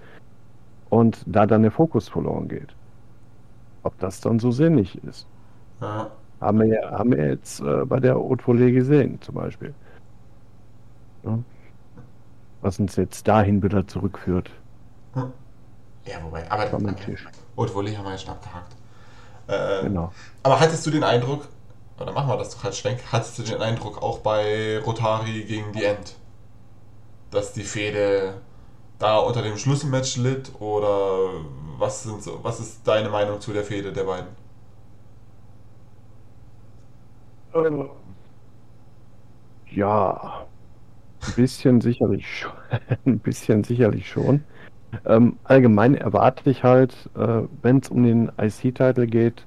[0.89, 2.75] und da dann der Fokus verloren geht.
[3.83, 5.27] Ob das dann so sinnig ist.
[5.79, 6.11] Ja.
[6.41, 9.73] Haben, wir, haben wir jetzt äh, bei der Haute Volée gesehen, zum Beispiel.
[11.23, 11.39] Ja.
[12.59, 14.51] Was uns jetzt dahin wieder zurückführt.
[15.15, 18.76] Ja, wobei, aber Haute Volée haben wir ja schon abgehakt.
[19.47, 20.13] Äh, genau.
[20.43, 21.47] Aber hattest du den Eindruck,
[21.99, 25.73] oder machen wir das doch als Schwenk, hattest du den Eindruck auch bei Rotari gegen
[25.73, 26.15] die End,
[27.31, 28.41] dass die Fehde
[28.99, 31.31] da unter dem Schlüsselmatch litt oder
[31.77, 34.29] was, sind so, was ist deine Meinung zu der Fehde der beiden?
[37.53, 37.89] Ähm,
[39.65, 40.47] ja,
[41.21, 42.53] ein bisschen sicherlich schon.
[43.05, 44.45] ein bisschen sicherlich schon.
[45.05, 49.45] Ähm, allgemein erwarte ich halt, äh, wenn es um den IC-Titel geht,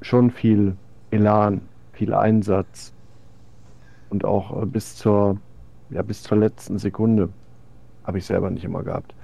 [0.00, 0.76] schon viel
[1.10, 1.62] Elan,
[1.92, 2.92] viel Einsatz
[4.10, 5.38] und auch äh, bis zur
[5.90, 7.28] ja bis zur letzten Sekunde
[8.04, 9.14] habe ich selber nicht immer gehabt.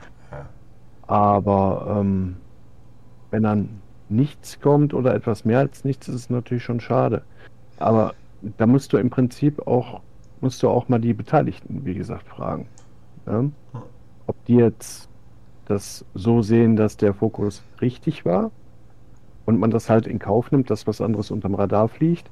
[1.06, 2.36] Aber ähm,
[3.30, 3.80] wenn dann
[4.10, 7.22] nichts kommt oder etwas mehr als nichts, ist es natürlich schon schade.
[7.78, 8.14] Aber
[8.58, 10.00] da musst du im Prinzip auch
[10.40, 12.68] musst du auch mal die Beteiligten, wie gesagt, fragen.
[13.26, 13.44] Ja?
[14.26, 15.07] Ob die jetzt
[15.68, 18.50] das so sehen, dass der Fokus richtig war
[19.46, 22.30] und man das halt in Kauf nimmt, dass was anderes unterm Radar fliegt.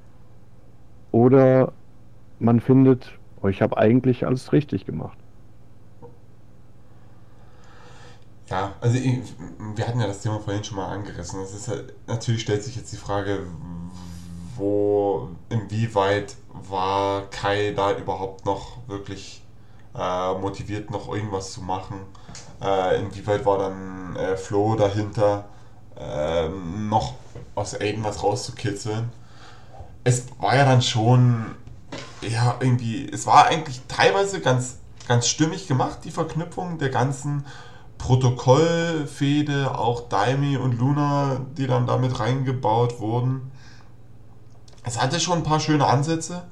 [1.13, 1.73] Oder
[2.39, 5.19] man findet, oh, ich habe eigentlich alles richtig gemacht.
[8.49, 8.99] Ja, also
[9.75, 11.41] wir hatten ja das Thema vorhin schon mal angerissen.
[11.41, 13.41] Es ist halt, natürlich stellt sich jetzt die Frage,
[14.57, 19.43] wo, inwieweit war Kai da überhaupt noch wirklich
[19.95, 22.01] äh, motiviert, noch irgendwas zu machen?
[22.63, 25.45] Äh, inwieweit war dann äh, Flo dahinter,
[25.99, 27.15] äh, noch
[27.55, 29.11] aus Aiden was rauszukitzeln?
[30.05, 31.55] Es war ja dann schon,
[32.21, 34.77] ja, irgendwie, es war eigentlich teilweise ganz,
[35.09, 37.45] ganz stimmig gemacht, die Verknüpfung der ganzen
[37.99, 43.51] Protokollfehde, auch Daimi und Luna, die dann damit reingebaut wurden.
[44.85, 46.45] Es hatte schon ein paar schöne Ansätze,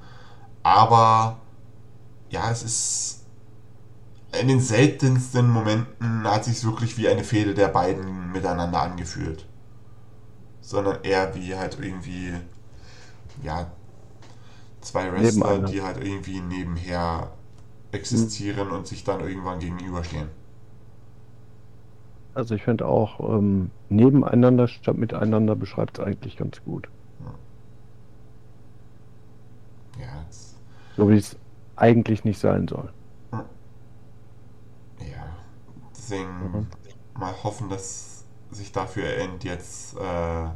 [0.63, 1.37] aber
[2.31, 3.24] ja, es ist
[4.41, 9.47] in den seltensten Momenten hat sich wirklich wie eine Fehde der beiden miteinander angefühlt.
[10.61, 12.33] Sondern eher wie halt irgendwie,
[13.43, 13.71] ja,
[14.81, 17.31] zwei Wrestler, die halt irgendwie nebenher
[17.93, 18.77] existieren hm.
[18.77, 20.29] und sich dann irgendwann gegenüberstehen.
[22.35, 26.89] Also ich finde auch, ähm, nebeneinander statt miteinander beschreibt es eigentlich ganz gut.
[30.01, 30.27] Ja.
[30.97, 31.37] so wie es
[31.77, 32.93] eigentlich nicht sein soll.
[33.33, 33.45] Ja.
[36.05, 36.67] Deswegen mhm.
[37.19, 40.49] mal hoffen, dass sich dafür End jetzt äh,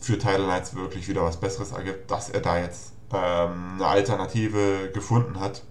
[0.00, 4.90] für Title Knights wirklich wieder was Besseres ergibt, dass er da jetzt ähm, eine Alternative
[4.92, 5.62] gefunden hat,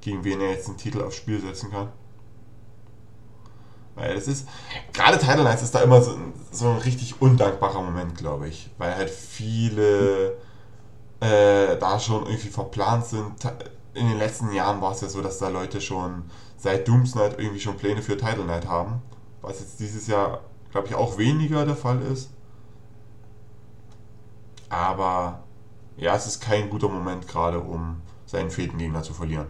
[0.00, 1.88] gegen wen er jetzt den Titel aufs Spiel setzen kann.
[3.96, 4.46] Weil es ist,
[4.92, 6.16] gerade Title Knights ist da immer so,
[6.52, 8.70] so ein richtig undankbarer Moment, glaube ich.
[8.76, 10.36] Weil halt viele
[11.20, 13.32] äh, da schon irgendwie verplant sind.
[13.94, 16.24] In den letzten Jahren war es ja so, dass da Leute schon
[16.56, 19.02] seit Dooms Night irgendwie schon Pläne für Title Night haben.
[19.42, 22.30] Was jetzt dieses Jahr, glaube ich, auch weniger der Fall ist.
[24.68, 25.44] Aber
[25.96, 29.46] ja, es ist kein guter Moment gerade, um seinen Fädengegner zu verlieren.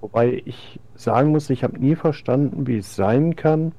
[0.00, 3.72] Wobei ich sagen muss, ich habe nie verstanden, wie es sein kann,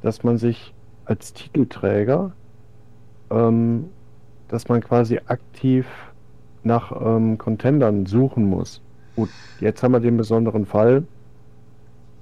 [0.00, 0.72] dass man sich
[1.04, 2.32] als Titelträger,
[3.30, 3.90] ähm,
[4.48, 5.86] dass man quasi aktiv
[6.62, 8.82] nach ähm, Contendern suchen muss.
[9.16, 9.30] Gut,
[9.60, 11.04] jetzt haben wir den besonderen Fall,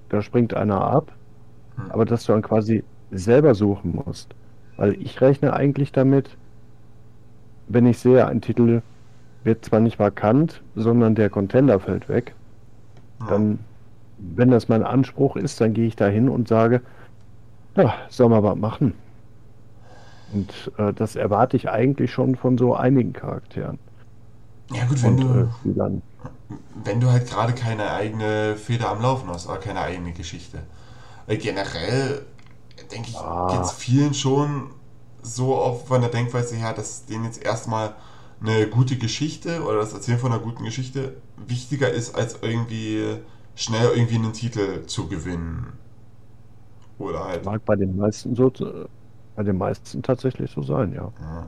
[0.08, 1.12] da springt einer ab,
[1.76, 1.90] hm.
[1.90, 4.34] aber dass du dann quasi selber suchen musst.
[4.76, 6.36] Weil ich rechne eigentlich damit,
[7.68, 8.82] wenn ich sehe, ein Titel
[9.44, 12.34] wird zwar nicht vakant, sondern der Contender fällt weg,
[13.28, 13.58] dann,
[14.18, 16.80] wenn das mein Anspruch ist, dann gehe ich da hin und sage,
[17.76, 18.94] ja, soll man was machen.
[20.32, 23.78] Und äh, das erwarte ich eigentlich schon von so einigen Charakteren.
[24.72, 25.90] Ja gut, wenn und, du äh,
[26.84, 30.58] wenn du halt gerade keine eigene Feder am Laufen hast, oder keine eigene Geschichte.
[31.28, 32.26] Generell
[32.90, 33.48] denke ich, ah.
[33.52, 34.70] geht es vielen schon
[35.22, 37.94] so auf von der Denkweise her, dass denen jetzt erstmal
[38.40, 43.18] eine gute Geschichte oder das Erzählen von einer guten Geschichte wichtiger ist, als irgendwie
[43.54, 45.74] schnell irgendwie einen Titel zu gewinnen.
[46.98, 47.44] Oder halt.
[47.44, 48.50] Mag bei den meisten so,
[49.36, 51.12] bei den meisten tatsächlich so sein, ja.
[51.20, 51.46] ja.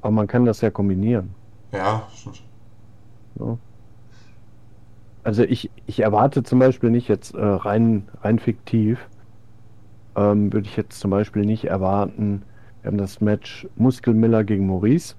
[0.00, 1.34] Aber man kann das ja kombinieren.
[1.72, 2.42] Ja, stimmt.
[3.38, 3.58] Ja.
[5.22, 8.98] Also ich, ich erwarte zum Beispiel nicht jetzt äh, rein, rein fiktiv,
[10.16, 12.42] ähm, würde ich jetzt zum Beispiel nicht erwarten,
[12.82, 15.14] wir haben das Match Muskelmiller gegen Maurice.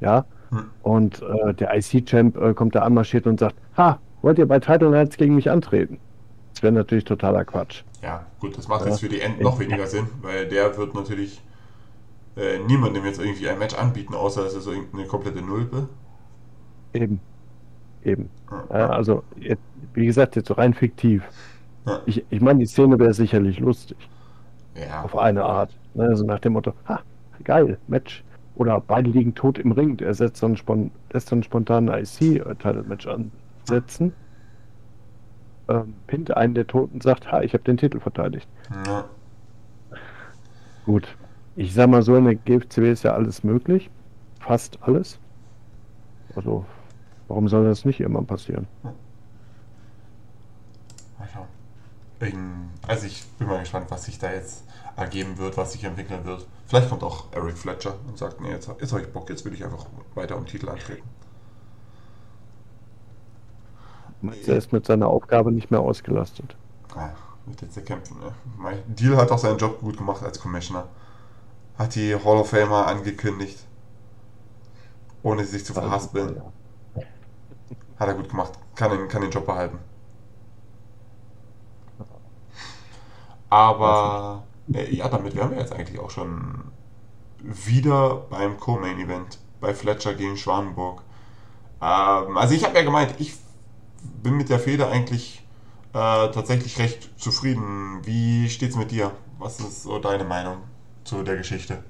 [0.00, 0.24] Ja.
[0.50, 0.70] Hm.
[0.82, 4.90] Und äh, der IC-Champ äh, kommt da anmarschiert und sagt: Ha, wollt ihr bei Title
[4.90, 5.98] Nights gegen mich antreten?
[6.52, 7.82] Das wäre natürlich totaler Quatsch.
[8.02, 11.42] Ja, gut, das macht jetzt für die End noch weniger Sinn, weil der wird natürlich
[12.36, 15.88] äh, niemandem jetzt irgendwie ein Match anbieten, außer es ist irgendeine komplette Nulpe.
[16.92, 17.20] Eben.
[18.06, 18.30] Eben.
[18.70, 19.24] Ja, also,
[19.94, 21.24] wie gesagt, jetzt so rein fiktiv.
[21.86, 22.00] Ja.
[22.06, 23.98] Ich, ich meine, die Szene wäre sicherlich lustig.
[24.76, 25.02] Ja.
[25.02, 25.76] Auf eine Art.
[25.98, 27.00] Also nach dem Motto, ha,
[27.42, 28.22] geil, Match.
[28.54, 29.98] Oder beide liegen tot im Ring.
[29.98, 34.12] Er setzt dann spon lässt dann spontan ein IC-Title-Match ansetzen.
[35.68, 38.48] Ähm, pinnt einen der Toten sagt, ha, ich habe den Titel verteidigt.
[38.86, 39.04] Ja.
[40.84, 41.16] Gut.
[41.56, 43.90] Ich sag mal so, in der GFCW ist ja alles möglich.
[44.38, 45.18] Fast alles.
[46.36, 46.64] Also,
[47.28, 48.66] warum soll das nicht immer passieren?
[52.86, 54.64] Also ich bin mal gespannt, was sich da jetzt
[54.96, 56.46] ergeben wird, was sich entwickeln wird.
[56.66, 59.52] Vielleicht kommt auch Eric Fletcher und sagt, nee, jetzt, jetzt habe ich Bock, jetzt will
[59.52, 61.06] ich einfach weiter um Titel antreten.
[64.46, 66.56] Er ist mit seiner Aufgabe nicht mehr ausgelastet.
[66.94, 68.18] Ja, wird jetzt kämpfen.
[68.18, 68.32] Ne?
[68.86, 70.88] Deal hat auch seinen Job gut gemacht als Commissioner.
[71.78, 73.58] Hat die Hall of Famer angekündigt.
[75.22, 76.40] Ohne sich zu verhaspeln.
[77.98, 78.52] Hat er gut gemacht.
[78.74, 79.78] Kann den, kann den Job behalten.
[83.48, 86.64] Aber äh, ja, damit wären wir jetzt eigentlich auch schon
[87.42, 91.02] wieder beim Co-Main Event bei Fletcher gegen Schwanenburg.
[91.80, 93.34] Ähm, also ich habe ja gemeint, ich
[94.22, 95.46] bin mit der Feder eigentlich
[95.92, 98.00] äh, tatsächlich recht zufrieden.
[98.04, 99.12] Wie steht's mit dir?
[99.38, 100.58] Was ist so deine Meinung
[101.04, 101.82] zu der Geschichte?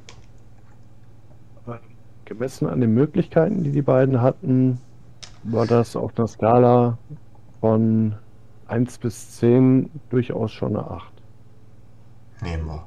[2.26, 4.80] Gemessen an den Möglichkeiten, die die beiden hatten,
[5.52, 6.98] war das auf einer Skala
[7.60, 8.14] von
[8.68, 11.12] 1 bis 10 durchaus schon eine 8.
[12.42, 12.84] Nehmen wir.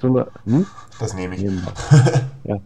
[0.00, 0.66] So eine, hm?
[1.00, 1.42] Das nehme ich.
[2.44, 2.58] ja.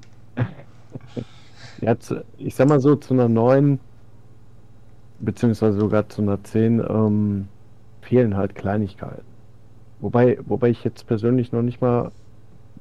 [1.81, 3.81] ja zu, ich sag mal so, zu einer 9
[5.21, 7.49] beziehungsweise sogar zu einer 10 ähm,
[8.03, 9.27] fehlen halt Kleinigkeiten.
[10.01, 12.13] Wobei, wobei ich jetzt persönlich noch nicht mal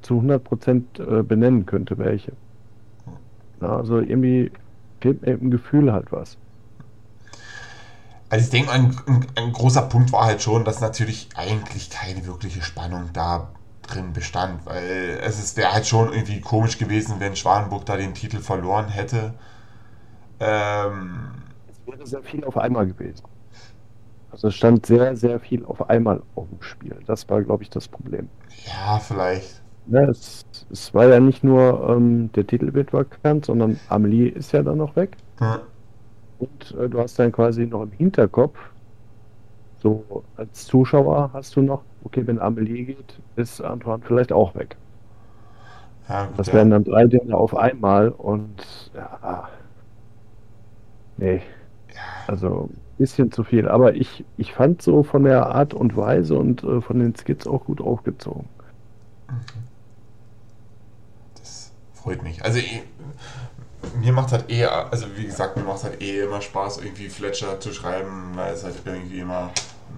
[0.02, 2.32] zu 100% äh, benennen könnte, welche.
[3.60, 4.52] Also irgendwie
[5.00, 6.36] fehlt mir im Gefühl halt was.
[8.30, 12.26] Also ich denke, ein, ein, ein, großer Punkt war halt schon, dass natürlich eigentlich keine
[12.26, 13.48] wirkliche Spannung da
[13.82, 18.40] drin bestand, weil es wäre halt schon irgendwie komisch gewesen, wenn Schwanenburg da den Titel
[18.40, 19.32] verloren hätte.
[20.40, 21.30] Ähm,
[21.70, 23.22] es wäre sehr viel auf einmal gewesen.
[24.30, 26.96] Also es stand sehr, sehr viel auf einmal auf dem Spiel.
[27.06, 28.28] Das war, glaube ich, das Problem.
[28.66, 29.62] Ja, vielleicht.
[29.90, 34.52] Ja, es, es war ja nicht nur ähm, der Titel wird vakant, sondern Amelie ist
[34.52, 35.16] ja dann noch weg.
[35.38, 35.60] Hm.
[36.38, 38.58] Und äh, du hast dann quasi noch im Hinterkopf,
[39.78, 44.76] so als Zuschauer hast du noch, okay, wenn Amelie geht, ist Antoine vielleicht auch weg.
[46.08, 49.48] Ja, gut, das wären dann drei Dinge auf einmal und ja.
[51.16, 51.42] Nee.
[52.26, 53.68] Also ein bisschen zu viel.
[53.68, 57.46] Aber ich, ich fand so von der Art und Weise und äh, von den Skits
[57.46, 58.48] auch gut aufgezogen.
[59.28, 59.67] Das
[62.02, 62.44] freut mich.
[62.44, 62.82] Also ich,
[64.00, 67.60] mir macht halt eh, also wie gesagt, mir macht halt eh immer Spaß, irgendwie Fletcher
[67.60, 69.50] zu schreiben, weil es halt irgendwie immer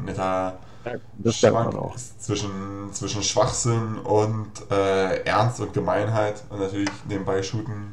[0.04, 7.42] netter ja, Schwank ist zwischen, zwischen Schwachsinn und äh, Ernst und Gemeinheit und natürlich nebenbei
[7.42, 7.92] shooten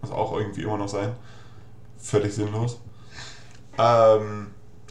[0.00, 1.12] muss auch irgendwie immer noch sein.
[1.98, 2.80] Völlig sinnlos.
[3.76, 4.48] Ähm,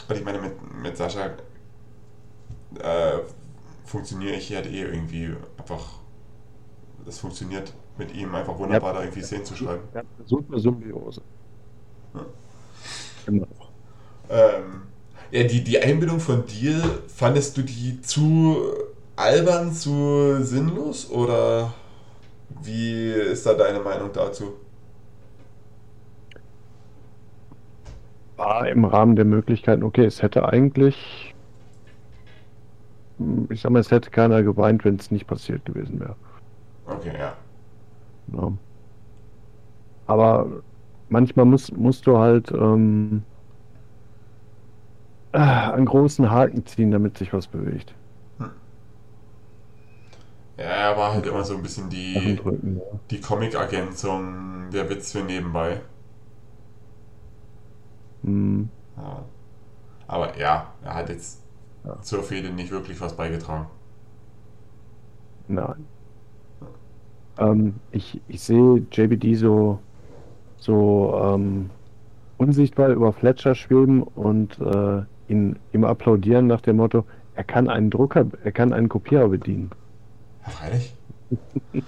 [0.07, 1.31] und ich meine, mit, mit Sascha
[2.80, 3.19] äh,
[3.85, 5.84] funktioniere ich halt eh irgendwie einfach.
[7.06, 9.84] Es funktioniert mit ihm einfach wunderbar, ja, da irgendwie Szenen zu schreiben.
[9.94, 11.22] Ja, super Symbiose.
[12.14, 12.26] Ja.
[13.32, 13.48] Noch.
[14.30, 14.84] Ähm,
[15.32, 18.57] ja, die, die Einbindung von dir, fandest du die zu
[19.15, 21.74] albern, zu sinnlos oder
[22.61, 24.53] wie ist da deine Meinung dazu?
[28.38, 31.36] War im Rahmen der Möglichkeiten, okay, es hätte eigentlich,
[33.49, 36.15] ich sag mal, es hätte keiner geweint, wenn es nicht passiert gewesen wäre.
[36.86, 37.36] Okay, ja.
[38.34, 38.52] Ja.
[40.08, 40.48] Aber
[41.10, 43.24] manchmal muss, musst du halt ähm,
[45.32, 47.94] äh, einen großen Haken ziehen, damit sich was bewegt.
[48.40, 48.52] Hm.
[50.58, 52.99] Ja, er war halt immer so ein bisschen die, drücken, ja.
[53.12, 55.82] die Comic-Ergänzung, der Witz für nebenbei.
[58.24, 58.70] Hm.
[58.98, 59.26] Ja.
[60.08, 61.44] Aber ja, er hat jetzt
[61.84, 62.02] ja.
[62.02, 63.68] zur Fehde nicht wirklich was beigetragen.
[65.48, 65.86] Nein.
[67.38, 69.80] Ähm, ich, ich sehe JBD so,
[70.57, 71.69] so ähm,
[72.38, 77.05] unsichtbar über Fletcher schweben und äh, ihn, ihm applaudieren nach dem Motto,
[77.35, 79.69] er kann einen Drucker, er kann einen Kopierer bedienen.
[80.43, 80.95] Ja, freilich.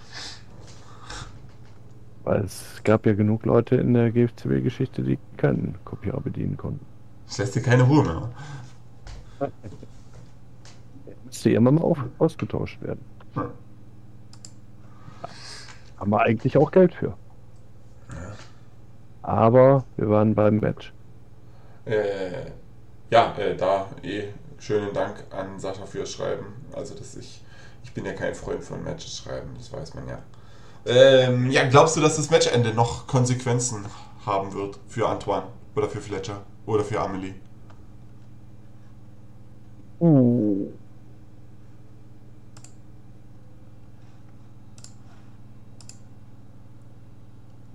[2.24, 6.86] Weil es gab ja genug Leute in der GFCW-Geschichte, die keinen Kopierer bedienen konnten.
[7.26, 8.30] Das lässt dir keine Ruhe mehr.
[11.26, 13.00] Müsste immer mal auf, ausgetauscht werden.
[13.34, 13.50] Hm.
[16.00, 17.18] Haben wir eigentlich auch Geld für.
[18.10, 18.32] Ja.
[19.22, 20.94] Aber wir waren beim Match.
[21.86, 22.52] Äh,
[23.10, 26.46] ja, äh, da eh schönen Dank an Sascha fürs Schreiben.
[26.74, 27.44] Also, dass ich,
[27.84, 30.20] ich bin ja kein Freund von Matches schreiben, das weiß man ja.
[30.86, 33.86] Ähm, ja, glaubst du, dass das Matchende noch Konsequenzen
[34.26, 37.36] haben wird für Antoine oder für Fletcher oder für Amelie?
[40.00, 40.79] Uh.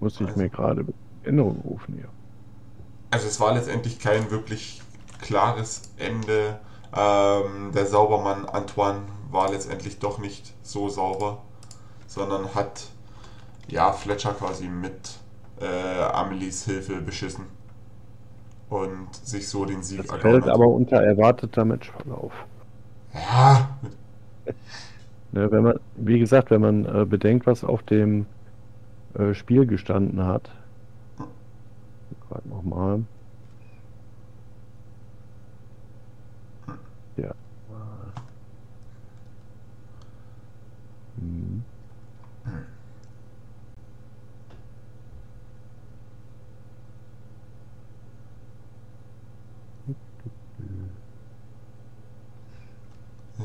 [0.05, 0.85] Muss ich also, mir gerade
[1.23, 2.09] Erinnerung rufen hier.
[3.11, 4.83] Also es war letztendlich kein wirklich
[5.23, 6.61] klares Ende.
[6.95, 9.01] Ähm, der Saubermann Antoine
[9.31, 11.39] war letztendlich doch nicht so sauber,
[12.07, 12.89] sondern hat
[13.67, 15.19] ja Fletcher quasi mit
[15.63, 17.47] äh, Amelies Hilfe beschissen
[18.69, 22.33] und sich so den Sieg das fällt aber unter erwarteter Matchverlauf.
[23.15, 23.79] Ja.
[25.33, 28.27] Ne, wenn man, wie gesagt, wenn man äh, bedenkt, was auf dem
[29.15, 30.51] äh, Spiel gestanden hat.
[32.29, 33.05] Gerade nochmal.
[37.17, 37.35] Ja.
[41.19, 41.65] Hm.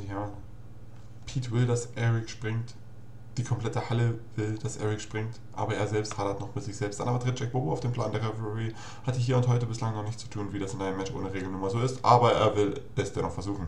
[0.07, 0.29] Ja.
[1.25, 2.73] Pete will, dass Eric springt
[3.39, 6.99] die komplette Halle will, dass Eric springt, aber er selbst hadert noch mit sich selbst.
[6.99, 8.73] Dann aber tritt Jack Bobo auf den Plan der Referee.
[9.07, 11.33] Hatte hier und heute bislang noch nicht zu tun, wie das in einem Match ohne
[11.33, 13.67] Regelnummer so ist, aber er will es dennoch versuchen,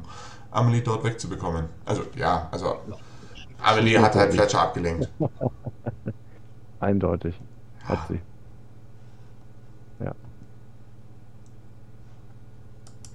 [0.51, 1.65] Amelie dort wegzubekommen.
[1.85, 2.79] Also, ja, also
[3.61, 5.09] Amelie hat halt Fletcher abgelenkt.
[6.79, 7.39] Eindeutig.
[7.83, 8.19] Hat sie.
[10.03, 10.13] Ja.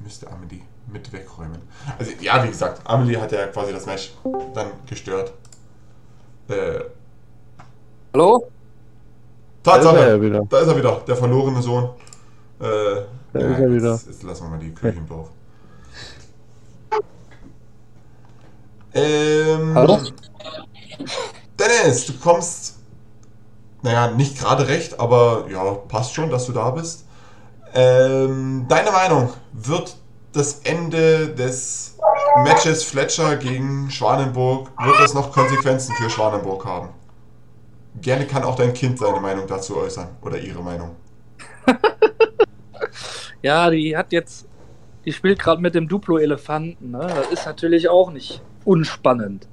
[0.01, 1.61] Müsste Amelie mit wegräumen.
[1.99, 4.13] Also, ja, wie gesagt, Amelie hat ja quasi das Match
[4.55, 5.33] dann gestört.
[6.49, 6.81] Äh,
[8.15, 8.47] Hallo?
[9.63, 10.43] Tatsache, Da ist er ja wieder.
[10.49, 11.85] da ist er wieder, der verlorene Sohn.
[12.61, 12.65] Äh,
[13.33, 13.93] Da ist er wieder.
[13.93, 15.31] Jetzt, jetzt lassen wir mal die Kirche im Dorf.
[18.95, 19.99] Ähm, Hallo?
[21.59, 22.77] Dennis, du kommst,
[23.83, 27.05] naja, nicht gerade recht, aber ja, passt schon, dass du da bist.
[27.75, 29.97] Ähm, deine Meinung, wird
[30.37, 31.97] das Ende des
[32.45, 36.91] Matches Fletcher gegen Schwanenburg, wird das noch Konsequenzen für Schwanenburg haben?
[38.03, 40.97] Gerne kann auch dein Kind seine Meinung dazu äußern oder ihre Meinung.
[43.43, 44.49] Ja, die hat jetzt,
[45.05, 46.91] die spielt gerade mit dem Duplo-Elefanten.
[46.91, 47.07] Ne?
[47.07, 49.47] Das ist natürlich auch nicht unspannend.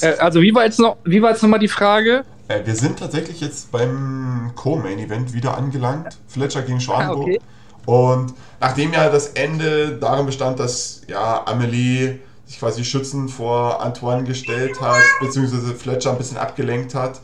[0.00, 2.24] Äh, also wie war jetzt noch, wie war jetzt nochmal die Frage?
[2.48, 6.18] äh, wir sind tatsächlich jetzt beim Co-Main-Event wieder angelangt.
[6.26, 7.22] Fletcher gegen Schwanenburg.
[7.22, 7.40] okay.
[7.86, 14.24] Und nachdem ja das Ende darin bestand, dass ja Amelie sich quasi schützend vor Antoine
[14.24, 17.20] gestellt hat, beziehungsweise Fletcher ein bisschen abgelenkt hat,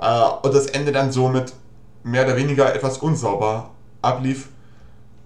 [0.00, 1.52] äh, und das Ende dann somit
[2.02, 3.70] mehr oder weniger etwas unsauber
[4.02, 4.48] ablief,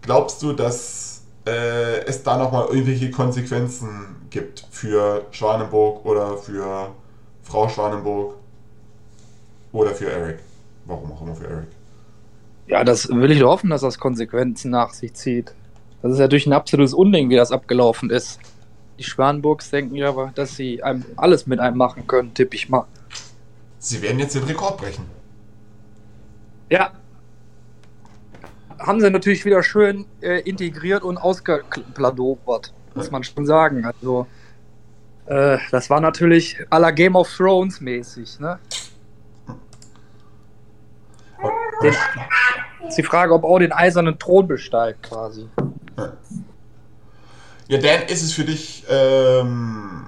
[0.03, 6.91] glaubst du, dass äh, es da nochmal irgendwelche Konsequenzen gibt für Schwanenburg oder für
[7.43, 8.35] Frau Schwanenburg
[9.73, 10.41] oder für Eric?
[10.85, 11.78] Warum auch immer für Eric?
[12.69, 15.55] Ja, das will ich doch hoffen, dass das Konsequenzen nach sich zieht.
[16.03, 18.39] Das ist natürlich ein absolutes Unding, wie das abgelaufen ist.
[18.99, 22.69] Die Schwanenburgs denken ja, aber, dass sie einem alles mit einem machen können, tippe ich
[22.69, 22.85] mal.
[23.79, 25.05] Sie werden jetzt den Rekord brechen.
[26.69, 26.93] Ja.
[28.79, 33.85] Haben sie natürlich wieder schön äh, integriert und ausgepladobert, muss man schon sagen.
[33.85, 34.27] Also,
[35.27, 38.59] äh, das war natürlich à la Game of Thrones mäßig, ne?
[41.83, 41.95] Den,
[42.89, 45.49] ist die Frage, ob auch den eisernen Thron besteigt, quasi.
[47.69, 50.07] Ja, Dan, ist es für dich ähm,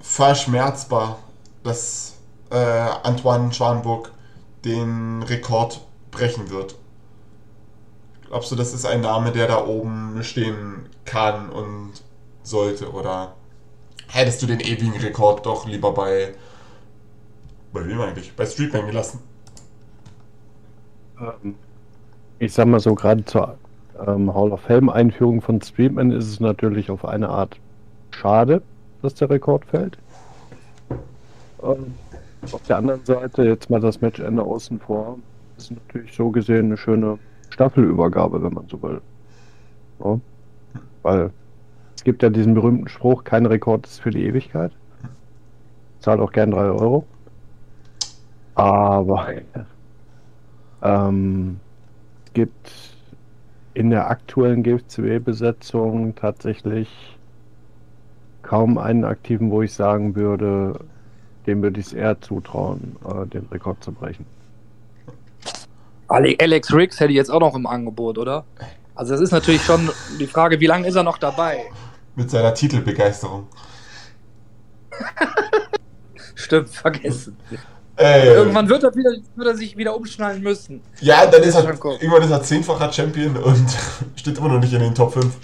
[0.00, 1.18] verschmerzbar,
[1.64, 2.16] dass
[2.50, 4.12] äh, Antoine Schwanburg
[4.64, 5.80] den Rekord
[6.12, 6.76] brechen wird?
[8.28, 11.92] Glaubst du, das ist ein Name, der da oben stehen kann und
[12.42, 12.90] sollte?
[12.92, 13.34] Oder
[14.08, 16.34] hättest du den ewigen Rekord doch lieber bei.
[17.72, 18.34] Bei wem eigentlich?
[18.34, 19.20] Bei Streetman gelassen?
[21.20, 21.56] Ähm,
[22.38, 23.56] Ich sag mal so, gerade zur
[24.06, 27.58] ähm, Hall of Fame-Einführung von Streetman ist es natürlich auf eine Art
[28.10, 28.60] schade,
[29.00, 29.96] dass der Rekord fällt.
[31.62, 31.94] Ähm,
[32.52, 35.18] auf der anderen Seite, jetzt mal das Matchende außen vor,
[35.56, 37.18] ist natürlich so gesehen eine schöne
[37.48, 39.00] Staffelübergabe, wenn man so will.
[40.04, 40.20] Ja?
[41.02, 41.30] Weil
[41.96, 44.72] es gibt ja diesen berühmten Spruch, kein Rekord ist für die Ewigkeit.
[46.00, 47.06] Zahlt auch gern 3 Euro.
[48.54, 49.26] Aber
[50.82, 51.60] ähm,
[52.36, 52.70] gibt
[53.72, 56.88] in der aktuellen GFCW-Besetzung tatsächlich
[58.42, 60.78] kaum einen aktiven, wo ich sagen würde,
[61.46, 64.26] dem würde ich es eher zutrauen, äh, den Rekord zu brechen.
[66.08, 68.44] Ale- Alex Riggs hätte ich jetzt auch noch im Angebot, oder?
[68.94, 69.90] Also das ist natürlich schon
[70.20, 71.64] die Frage, wie lange ist er noch dabei?
[72.16, 73.46] Mit seiner Titelbegeisterung.
[76.34, 77.38] Stimmt, vergessen.
[77.98, 80.82] Äh, Irgendwann wird er, wieder, wird er sich wieder umschnallen müssen.
[81.00, 83.66] Ja, dann ist er, irgendwann ist er zehnfacher Champion und
[84.16, 85.34] steht immer noch nicht in den Top 5.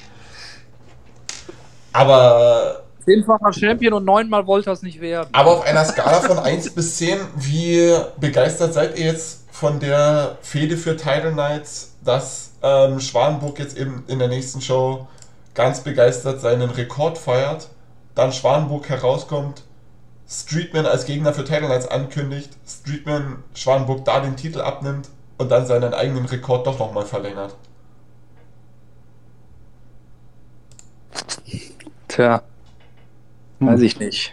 [1.94, 5.28] Aber, Zehnfacher Champion und neunmal wollte er es nicht werden.
[5.32, 10.36] aber auf einer Skala von 1 bis 10, wie begeistert seid ihr jetzt von der
[10.42, 15.06] Fehde für Title Nights, dass ähm, Schwanenburg jetzt eben in der nächsten Show
[15.54, 17.68] ganz begeistert seinen Rekord feiert,
[18.14, 19.62] dann Schwanenburg herauskommt,
[20.32, 25.66] Streetman als Gegner für Title Nights ankündigt, Streetman Schwanenburg da den Titel abnimmt und dann
[25.66, 27.54] seinen eigenen Rekord doch nochmal verlängert.
[32.08, 32.42] Tja,
[33.60, 34.32] weiß ich nicht.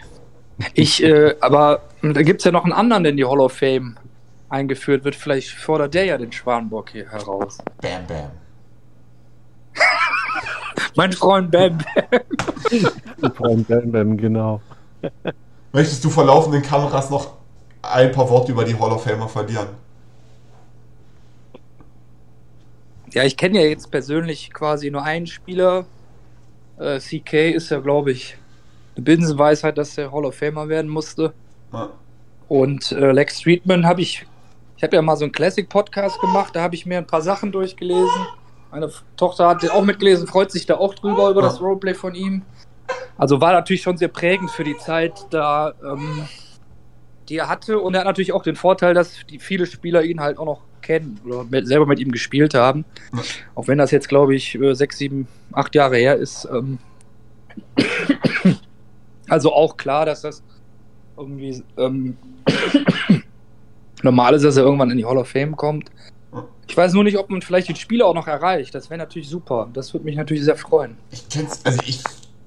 [0.72, 3.52] Ich, äh, aber da gibt es ja noch einen anderen, der in die Hall of
[3.52, 3.98] Fame
[4.48, 5.16] eingeführt wird.
[5.16, 7.58] Vielleicht fordert der ja den Schwanbock hier heraus.
[7.82, 8.30] Bam, bam.
[10.96, 13.32] Mein Freund Bam Bam.
[13.34, 14.62] Freund Bam Bam, genau.
[15.72, 17.34] Möchtest du vor laufenden Kameras noch
[17.82, 19.68] ein paar Worte über die Hall of Famer verlieren?
[23.12, 25.84] Ja, ich kenne ja jetzt persönlich quasi nur einen Spieler.
[26.78, 28.36] Äh, CK ist ja, glaube ich,
[28.96, 31.32] eine Binsenweisheit, dass der Hall of Famer werden musste.
[31.72, 31.90] Ja.
[32.48, 34.26] Und äh, Lex Streetman habe ich,
[34.76, 37.52] ich habe ja mal so einen Classic-Podcast gemacht, da habe ich mir ein paar Sachen
[37.52, 38.26] durchgelesen.
[38.70, 41.48] Meine Tochter hat den auch mitgelesen, freut sich da auch drüber, über Ja.
[41.48, 42.42] das Roleplay von ihm.
[43.16, 46.26] Also war natürlich schon sehr prägend für die Zeit da, ähm,
[47.28, 47.78] die er hatte.
[47.78, 50.62] Und er hat natürlich auch den Vorteil, dass die viele Spieler ihn halt auch noch
[50.80, 52.84] kennen oder mit, selber mit ihm gespielt haben.
[53.54, 56.48] Auch wenn das jetzt, glaube ich, äh, sechs, sieben, acht Jahre her ist.
[56.50, 56.78] Ähm,
[59.28, 60.42] also auch klar, dass das
[61.16, 62.16] irgendwie ähm,
[64.02, 65.90] normal ist, dass er irgendwann in die Hall of Fame kommt.
[66.66, 68.74] Ich weiß nur nicht, ob man vielleicht den Spieler auch noch erreicht.
[68.74, 69.68] Das wäre natürlich super.
[69.72, 70.96] Das würde mich natürlich sehr freuen.
[71.10, 72.02] Ich kenn's, also ich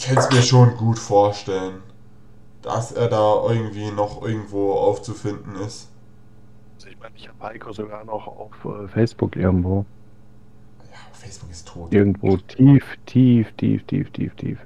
[0.05, 1.81] kann's mir schon gut vorstellen,
[2.61, 5.89] dass er da irgendwie noch irgendwo aufzufinden ist.
[6.75, 9.85] Also ich meine, ich habe Heiko sogar noch auf äh, Facebook irgendwo.
[10.91, 11.93] Ja, Facebook ist tot.
[11.93, 14.57] Irgendwo tief, tief, tief, tief, tief, tief.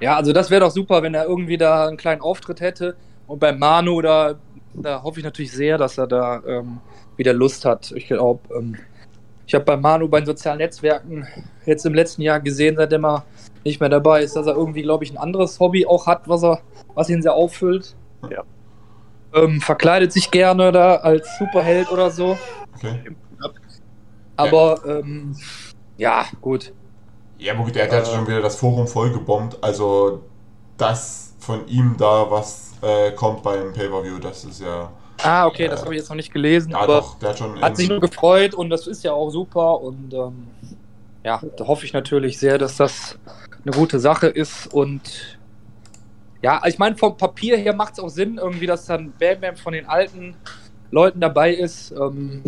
[0.00, 2.96] Ja, also das wäre doch super, wenn er irgendwie da einen kleinen Auftritt hätte.
[3.26, 4.36] Und bei Manu, da,
[4.74, 6.78] da hoffe ich natürlich sehr, dass er da ähm,
[7.16, 7.92] wieder Lust hat.
[7.92, 8.76] Ich glaube, ähm,
[9.46, 11.26] ich habe bei Manu bei den sozialen Netzwerken
[11.66, 13.24] jetzt im letzten Jahr gesehen, seitdem er
[13.68, 16.42] nicht mehr dabei ist, dass er irgendwie, glaube ich, ein anderes Hobby auch hat, was
[16.42, 16.60] er,
[16.94, 17.94] was ihn sehr auffüllt.
[18.30, 18.42] Ja.
[19.34, 22.36] Ähm, verkleidet sich gerne da als Superheld oder so.
[22.76, 23.14] Okay.
[24.36, 25.36] Aber ähm,
[25.96, 26.72] ja, gut.
[27.38, 29.58] Ja, aber gut, er hat ja schon wieder das Forum voll gebombt.
[29.60, 30.22] Also,
[30.76, 34.90] dass von ihm da was äh, kommt beim Pay-Per-View, das ist ja.
[35.22, 37.60] Ah, okay, das habe ich jetzt noch nicht gelesen, Ja, aber doch, der hat schon.
[37.60, 40.46] hat sich nur gefreut und das ist ja auch super und ähm,
[41.24, 43.18] ja, da hoffe ich natürlich sehr, dass das
[43.64, 45.38] eine gute Sache ist und
[46.40, 49.56] ja, ich meine, vom Papier her macht es auch Sinn, irgendwie, dass dann Bam Bam
[49.56, 50.36] von den alten
[50.90, 51.90] Leuten dabei ist.
[51.92, 52.42] Ähm,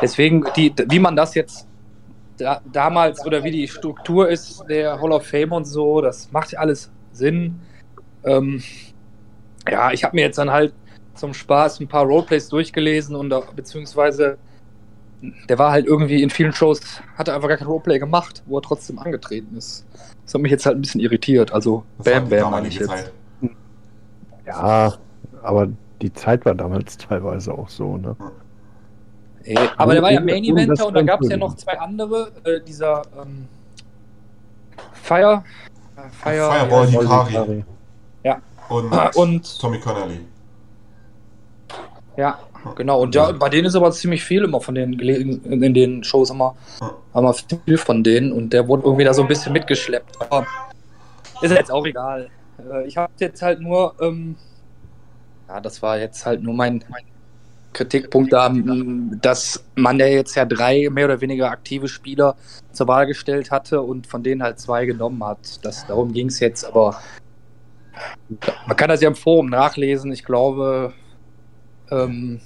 [0.00, 1.68] deswegen, die, wie man das jetzt
[2.38, 6.56] da, damals oder wie die Struktur ist, der Hall of Fame und so, das macht
[6.58, 7.60] alles Sinn.
[8.24, 8.62] Ähm,
[9.70, 10.74] ja, ich habe mir jetzt dann halt
[11.14, 14.38] zum Spaß ein paar Roleplays durchgelesen und beziehungsweise
[15.48, 16.80] der war halt irgendwie in vielen Shows,
[17.16, 19.84] hat er einfach gar kein Roleplay gemacht, wo er trotzdem angetreten ist.
[20.24, 21.52] Das hat mich jetzt halt ein bisschen irritiert.
[21.52, 22.88] Also Das war Bam Bam meine ich jetzt.
[22.88, 23.12] Zeit.
[24.46, 24.94] Ja,
[25.42, 25.68] aber
[26.00, 28.16] die Zeit war damals teilweise auch so, ne?
[29.44, 32.30] Äh, Aber der war ja Main Eventer und da gab es ja noch zwei andere.
[32.44, 33.46] Äh, dieser ähm,
[34.92, 35.42] Fire.
[35.96, 37.64] äh, Fire Fireball ja, Hikari
[38.24, 38.38] Ja.
[38.68, 40.20] und, Und Tommy Connelly.
[42.16, 42.38] Ja,
[42.76, 43.00] genau.
[43.00, 46.54] Und ja, bei denen ist aber ziemlich viel immer von den in den Shows immer,
[47.12, 47.34] wir
[47.64, 50.20] viel von denen und der wurde irgendwie da so ein bisschen mitgeschleppt.
[50.20, 50.46] Aber
[51.42, 52.28] ist jetzt auch egal.
[52.58, 54.36] Äh, Ich habe jetzt halt nur, ähm,
[55.48, 57.04] ja, das war jetzt halt nur mein, mein
[57.72, 58.52] Kritikpunkt da,
[59.20, 62.36] dass man ja jetzt ja drei mehr oder weniger aktive Spieler
[62.72, 65.64] zur Wahl gestellt hatte und von denen halt zwei genommen hat.
[65.64, 67.00] Das, darum ging es jetzt, aber
[68.66, 70.12] man kann das ja im Forum nachlesen.
[70.12, 70.92] Ich glaube,
[71.92, 72.40] ähm,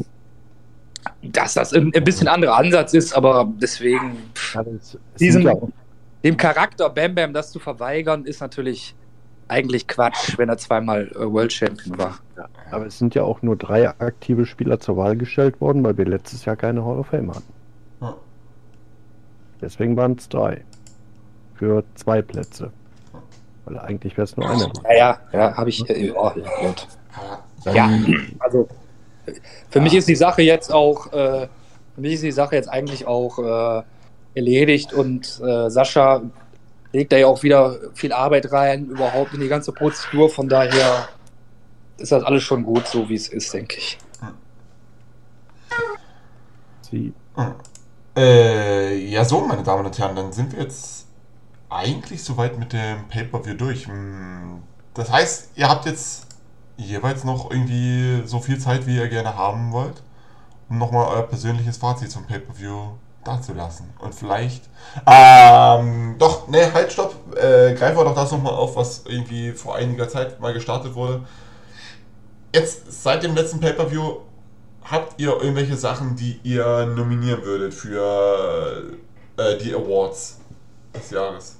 [1.23, 4.17] dass das ein, ein bisschen anderer Ansatz ist, aber deswegen
[5.45, 5.69] ja auch,
[6.25, 8.95] dem Charakter Bam Bam das zu verweigern, ist natürlich
[9.49, 12.19] eigentlich Quatsch, wenn er zweimal äh, World Champion war.
[12.37, 15.97] ja, aber es sind ja auch nur drei aktive Spieler zur Wahl gestellt worden, weil
[15.97, 17.57] wir letztes Jahr keine Hall of Fame hatten.
[19.61, 20.65] Deswegen waren es drei.
[21.55, 22.71] Für zwei Plätze.
[23.65, 24.71] Weil eigentlich wäre es nur einer.
[24.85, 25.89] Ja, ja, ja, habe ich.
[25.89, 26.87] Äh, oh, ja, gut.
[27.65, 27.91] Dann, Ja,
[28.41, 28.69] also
[29.71, 31.49] für mich ist die Sache jetzt auch, äh,
[31.95, 33.83] für mich ist die Sache jetzt eigentlich auch äh,
[34.35, 36.23] erledigt und äh, Sascha
[36.93, 40.31] legt da ja auch wieder viel Arbeit rein, überhaupt in die ganze Prozedur.
[40.31, 41.09] Von daher
[41.99, 43.99] ist das alles schon gut, so wie es ist, denke ich.
[46.83, 47.13] Sie,
[48.17, 51.07] Äh, ja, so, meine Damen und Herren, dann sind wir jetzt
[51.69, 53.87] eigentlich soweit mit dem Pay-Per-View durch.
[53.89, 54.63] Hm,
[54.95, 56.26] Das heißt, ihr habt jetzt
[56.77, 60.03] jeweils noch irgendwie so viel Zeit, wie ihr gerne haben wollt,
[60.69, 62.93] um nochmal euer persönliches Fazit zum Pay-Per-View
[63.25, 63.93] dazulassen.
[63.99, 64.69] Und vielleicht,
[65.07, 69.77] ähm, doch, ne, halt, stopp, äh, greifen wir doch das nochmal auf, was irgendwie vor
[69.77, 71.25] einiger Zeit mal gestartet wurde.
[72.55, 74.19] Jetzt, seit dem letzten Pay-Per-View,
[74.85, 78.93] habt ihr irgendwelche Sachen, die ihr nominieren würdet für
[79.37, 80.39] äh, die Awards
[80.95, 81.57] des Jahres?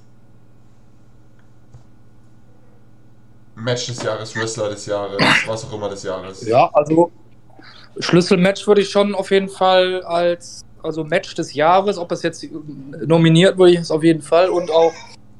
[3.57, 6.45] Match des Jahres, Wrestler des Jahres, was auch immer des Jahres.
[6.45, 7.11] Ja, also
[7.99, 12.47] Schlüsselmatch würde ich schon auf jeden Fall als also Match des Jahres, ob es jetzt
[13.05, 14.93] nominiert würde ich es auf jeden Fall und auch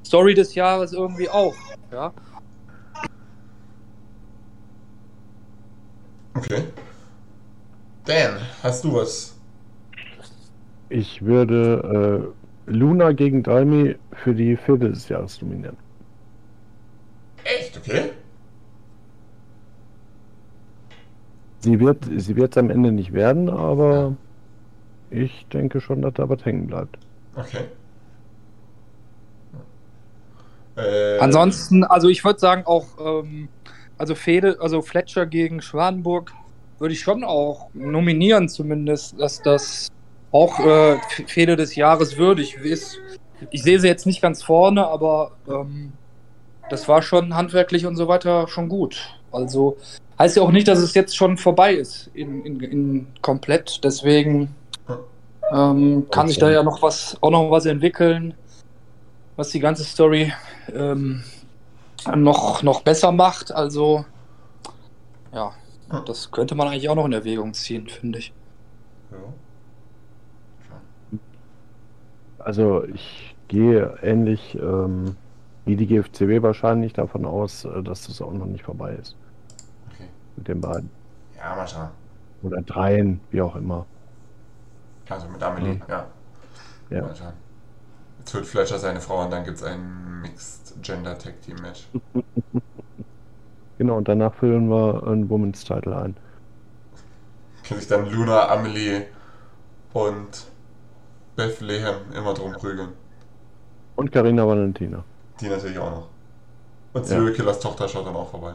[0.06, 1.54] Story des Jahres irgendwie auch.
[1.92, 2.12] Ja.
[6.36, 6.64] Okay.
[8.06, 9.38] Dan, hast du was?
[10.90, 12.34] ich würde
[12.68, 15.78] äh, Luna gegen Dalmi für die Fehde des Jahres nominieren.
[17.48, 17.78] Echt?
[17.78, 18.12] Okay.
[21.60, 24.16] Sie wird sie wird es am Ende nicht werden, aber
[25.10, 26.98] ich denke schon, dass da was hängen bleibt.
[27.36, 27.66] Okay.
[30.76, 33.50] Äh, Ansonsten, also ich würde sagen auch, ähm,
[33.98, 36.32] also Fede, also Fletcher gegen Schwanenburg
[36.78, 39.88] würde ich schon auch nominieren zumindest, dass das
[40.32, 43.00] auch äh, Fehde des Jahres würdig ist.
[43.50, 45.94] Ich sehe sie jetzt nicht ganz vorne, aber ähm,
[46.70, 49.20] das war schon handwerklich und so weiter schon gut.
[49.32, 49.78] Also
[50.20, 53.84] Heißt ja auch nicht, dass es jetzt schon vorbei ist in, in, in komplett.
[53.84, 54.56] Deswegen
[55.54, 58.34] ähm, kann sich da ja noch was, auch noch was entwickeln,
[59.36, 60.34] was die ganze Story
[60.74, 61.24] ähm,
[62.16, 63.52] noch, noch besser macht.
[63.52, 64.06] Also
[65.34, 65.54] ja,
[66.08, 68.34] das könnte man eigentlich auch noch in Erwägung ziehen, finde ich.
[72.40, 75.16] Also ich gehe ähnlich ähm,
[75.68, 79.18] wie die GFCW wahrscheinlich davon aus, äh, dass das auch noch nicht vorbei ist.
[79.88, 80.10] Okay.
[80.36, 80.92] Mit den beiden.
[81.36, 81.92] Ja, mal schauen.
[82.42, 83.86] Oder dreien, wie auch immer.
[85.10, 85.82] Also mit Amelie, Mhm.
[85.88, 86.08] ja.
[86.90, 87.02] Ja.
[87.02, 87.34] Mal schauen.
[88.20, 91.90] Jetzt holt Fletcher seine Frau und dann gibt es ein Mixed Gender Tag Team Match.
[93.80, 96.16] Genau, und danach füllen wir ein Women's Title ein.
[97.64, 99.06] Können sich dann Luna, Amelie
[99.94, 100.52] und
[101.36, 102.94] Bethlehem immer drum prügeln.
[103.96, 105.04] Und Carina Valentina.
[105.42, 106.08] Die natürlich auch noch.
[106.94, 107.08] Und Ja.
[107.08, 108.54] Serial Killers Tochter schaut dann auch vorbei.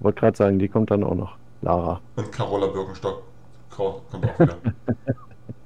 [0.00, 1.36] Wollte gerade sagen, die kommt dann auch noch.
[1.62, 2.00] Lara.
[2.16, 3.22] Und Carola Birkenstock
[3.70, 4.56] ko- kommt auch wieder.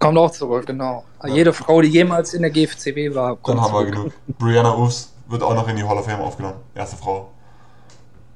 [0.00, 1.04] Kommt auch zurück, genau.
[1.24, 4.12] Jede Frau, die jemals in der GFCW war, Dann kommt haben wir zurück.
[4.26, 4.38] genug.
[4.38, 6.56] Brianna Oofs wird auch noch in die Hall of Fame aufgenommen.
[6.74, 7.30] Erste Frau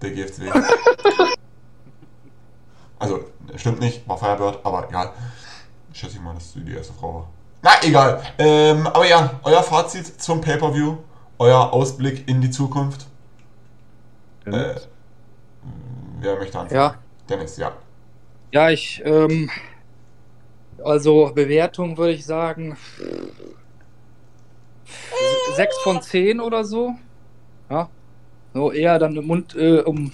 [0.00, 0.50] der GFCW.
[2.98, 3.20] also,
[3.56, 5.10] stimmt nicht, war Firebird, aber egal.
[5.92, 7.28] Schätze ich mal, dass sie die erste Frau war.
[7.62, 8.22] Na, egal.
[8.38, 10.96] Ähm, aber ja, euer Fazit zum Pay-Per-View.
[11.38, 13.06] Euer Ausblick in die Zukunft.
[14.44, 14.74] Äh,
[16.20, 16.80] wer möchte anfangen?
[16.80, 16.94] Ja.
[17.28, 17.72] Dennis, ja.
[18.50, 19.50] Ja, ich, ähm,
[20.82, 22.76] also Bewertung würde ich sagen
[25.54, 26.94] 6 von 10 oder so.
[27.70, 27.88] Ja.
[28.54, 30.10] So eher dann im Mund, äh, um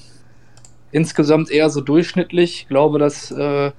[0.91, 2.63] insgesamt eher so durchschnittlich.
[2.63, 3.73] Ich glaube, dass äh,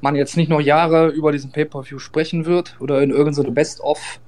[0.00, 4.20] man jetzt nicht noch Jahre über diesen Pay-Per-View sprechen wird oder in irgendeine Best-of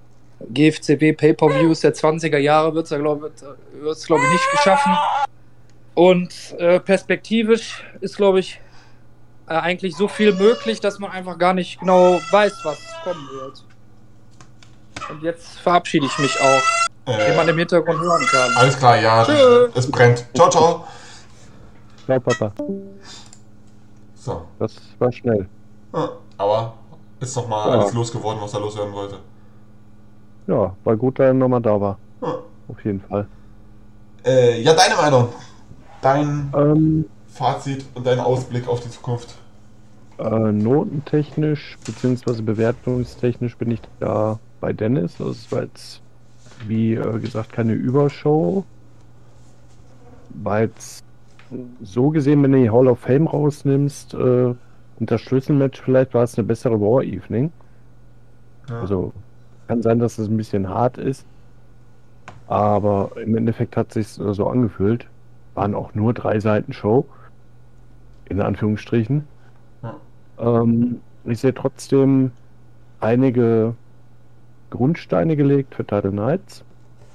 [0.49, 3.31] GFCW Pay-Per-Views der 20er Jahre wird es, glaube
[4.07, 4.93] glaub ich, nicht geschaffen.
[5.95, 8.61] Und äh, perspektivisch ist, glaube ich,
[9.49, 13.65] äh, eigentlich so viel möglich, dass man einfach gar nicht genau weiß, was kommen wird.
[15.11, 16.63] Und jetzt verabschiede ich mich auch.
[17.07, 18.51] Äh, wie man im Hintergrund hören kann.
[18.57, 19.25] Alles klar, ja.
[19.25, 19.69] Tschö.
[19.75, 20.25] Es brennt.
[20.35, 20.85] Ciao, ciao.
[22.07, 22.53] Ciao, Papa.
[24.15, 24.47] So.
[24.59, 25.49] Das war schnell.
[25.95, 26.75] Ja, aber
[27.21, 27.81] ist doch mal Ja.
[27.81, 29.19] alles losgeworden, was er loswerden wollte.
[30.51, 31.99] Ja, war gut, dass er nochmal da war.
[32.21, 32.35] Ja.
[32.67, 33.29] Auf jeden Fall.
[34.25, 35.29] Äh, ja, deine Meinung.
[36.03, 39.37] Dein Ähm, Fazit und dein Ausblick auf die Zukunft.
[40.19, 42.43] Äh, notentechnisch bzw.
[42.43, 45.17] bewertungstechnisch bin ich da bei Dennis.
[45.19, 46.03] Das war jetzt,
[46.67, 48.65] wie äh, gesagt, keine Übershow.
[50.45, 51.05] Jetzt
[51.81, 54.57] so gesehen, wenn du die Hall of Fame rausnimmst äh, und
[54.99, 57.53] das Schlüsselmatch vielleicht war es eine bessere War Evening.
[58.69, 58.81] Ja.
[58.81, 59.13] Also
[59.71, 61.25] kann sein, dass es ein bisschen hart ist.
[62.49, 65.07] Aber im Endeffekt hat sich so angefühlt.
[65.55, 67.07] Waren auch nur drei Seiten Show.
[68.29, 69.29] In Anführungsstrichen.
[70.41, 72.33] Ähm, ich sehe trotzdem
[72.99, 73.77] einige
[74.71, 76.65] Grundsteine gelegt für Title Knights.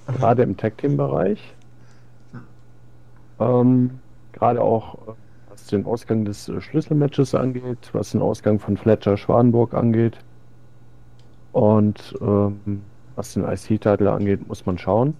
[0.07, 1.53] Gerade im Tag Team Bereich.
[3.37, 3.99] Ähm,
[4.31, 5.11] gerade auch äh,
[5.49, 10.19] was den Ausgang des äh, Schlüsselmatches angeht, was den Ausgang von Fletcher Schwanenburg angeht.
[11.55, 12.81] Und ähm,
[13.15, 15.15] was den IC-Titel angeht, muss man schauen,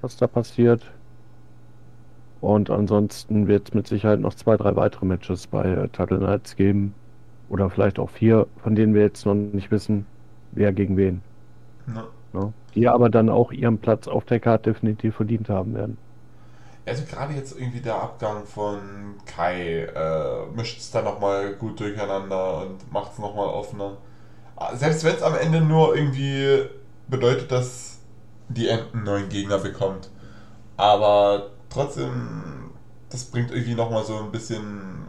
[0.00, 0.82] was da passiert.
[2.40, 6.56] Und ansonsten wird es mit Sicherheit noch zwei, drei weitere Matches bei äh, Title Knights
[6.56, 6.94] geben.
[7.50, 10.06] Oder vielleicht auch vier, von denen wir jetzt noch nicht wissen,
[10.52, 11.20] wer gegen wen.
[11.86, 12.06] Ja.
[12.32, 12.52] Ne?
[12.74, 15.98] Die aber dann auch ihren Platz auf der Karte definitiv verdient haben werden.
[16.86, 18.78] Also gerade jetzt irgendwie der Abgang von
[19.26, 23.98] Kai äh, mischt es dann nochmal gut durcheinander und macht es nochmal offener.
[24.74, 26.68] Selbst wenn es am Ende nur irgendwie
[27.08, 27.98] bedeutet, dass
[28.48, 30.10] die Enten einen neuen Gegner bekommt.
[30.76, 32.70] Aber trotzdem,
[33.10, 35.06] das bringt irgendwie nochmal so ein bisschen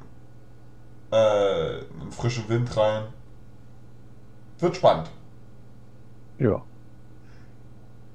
[1.12, 3.04] äh, einen frischen Wind rein.
[4.60, 5.10] Wird spannend.
[6.38, 6.62] Ja.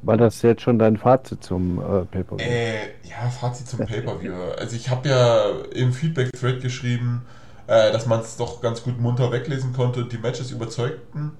[0.02, 2.36] War das jetzt schon dein Fazit zum äh, Paper?
[2.38, 4.34] Äh, ja, Fazit zum Pay-Per-View.
[4.58, 7.24] Also ich habe ja im Feedback-Thread geschrieben,
[7.66, 11.32] äh, dass man es doch ganz gut munter weglesen konnte und die Matches überzeugten.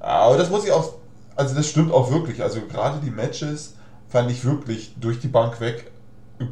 [0.00, 0.94] Aber das muss ich auch,
[1.36, 2.42] also das stimmt auch wirklich.
[2.42, 3.76] Also gerade die Matches
[4.08, 5.90] fand ich wirklich durch die Bank weg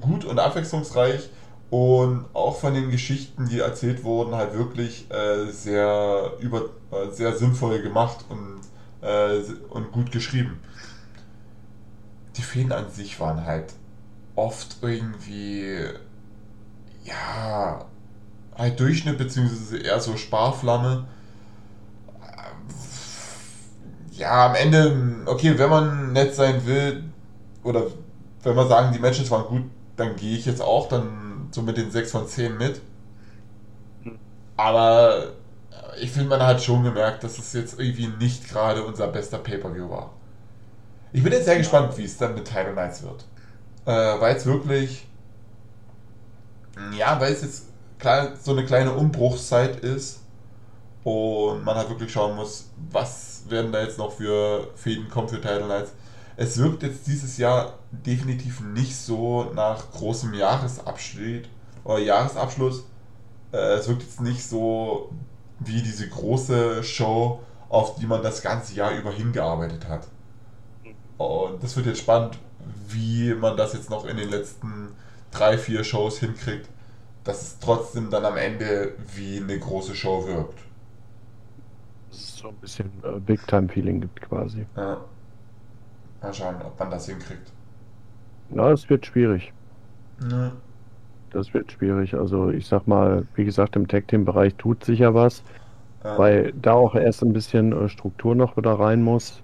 [0.00, 1.30] gut und abwechslungsreich
[1.70, 7.36] und auch von den Geschichten, die erzählt wurden, halt wirklich äh, sehr über, äh, sehr
[7.36, 8.60] sinnvoll gemacht und,
[9.02, 9.40] äh,
[9.70, 10.60] und gut geschrieben
[12.36, 13.74] die Fäden an sich waren halt
[14.34, 15.84] oft irgendwie,
[17.04, 17.84] ja,
[18.60, 21.06] halt Durchschnitt, beziehungsweise eher so Sparflamme.
[24.12, 27.04] Ja, am Ende, okay, wenn man nett sein will,
[27.64, 27.84] oder
[28.42, 29.62] wenn man sagen, die Matches waren gut,
[29.96, 32.80] dann gehe ich jetzt auch, dann so mit den 6 von 10 mit.
[34.56, 35.32] Aber
[36.00, 39.88] ich finde, man hat schon gemerkt, dass es jetzt irgendwie nicht gerade unser bester Pay-Per-View
[39.88, 40.10] war.
[41.12, 43.24] Ich bin jetzt sehr gespannt, wie es dann mit Title Nights wird.
[43.86, 45.06] Äh, weil es wirklich,
[46.96, 47.69] ja, weil es jetzt
[48.42, 50.20] so eine kleine Umbruchszeit ist
[51.04, 55.40] und man halt wirklich schauen muss, was werden da jetzt noch für Fäden kommen für
[55.40, 55.92] Title Nights.
[56.36, 61.48] Es wirkt jetzt dieses Jahr definitiv nicht so nach großem Jahresabschnitt
[61.84, 62.84] oder Jahresabschluss.
[63.52, 65.10] Äh, es wirkt jetzt nicht so
[65.58, 70.06] wie diese große Show, auf die man das ganze Jahr über hingearbeitet hat.
[71.18, 72.38] Und das wird jetzt spannend,
[72.88, 74.94] wie man das jetzt noch in den letzten
[75.30, 76.68] drei, vier Shows hinkriegt,
[77.30, 80.58] dass es trotzdem dann am Ende wie eine große Show wirkt.
[82.10, 84.66] Dass es so ein bisschen äh, Big-Time-Feeling gibt quasi.
[84.76, 84.96] Ja.
[86.20, 87.52] Mal schauen, ob man das hinkriegt.
[88.52, 89.52] Ja, es wird schwierig.
[90.28, 90.50] Ja.
[91.30, 92.14] Das wird schwierig.
[92.14, 95.44] Also ich sag mal, wie gesagt, im Tag-Team-Bereich tut sich ja was,
[96.02, 96.18] Ja.
[96.18, 99.40] weil da auch erst ein bisschen äh, Struktur noch wieder rein muss.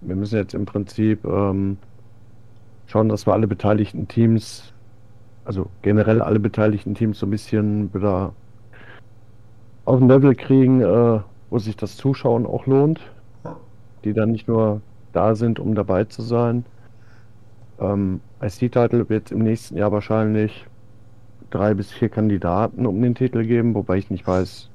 [0.00, 1.78] Wir müssen jetzt im Prinzip ähm,
[2.86, 4.73] schauen, dass wir alle beteiligten Teams,
[5.44, 8.32] also generell alle beteiligten Teams so ein bisschen wieder
[9.84, 13.00] auf ein Level kriegen, äh, wo sich das Zuschauen auch lohnt.
[14.04, 14.80] Die dann nicht nur
[15.12, 16.64] da sind, um dabei zu sein.
[17.78, 20.66] Ähm, IC-Title wird im nächsten Jahr wahrscheinlich
[21.50, 24.68] drei bis vier Kandidaten um den Titel geben, wobei ich nicht weiß,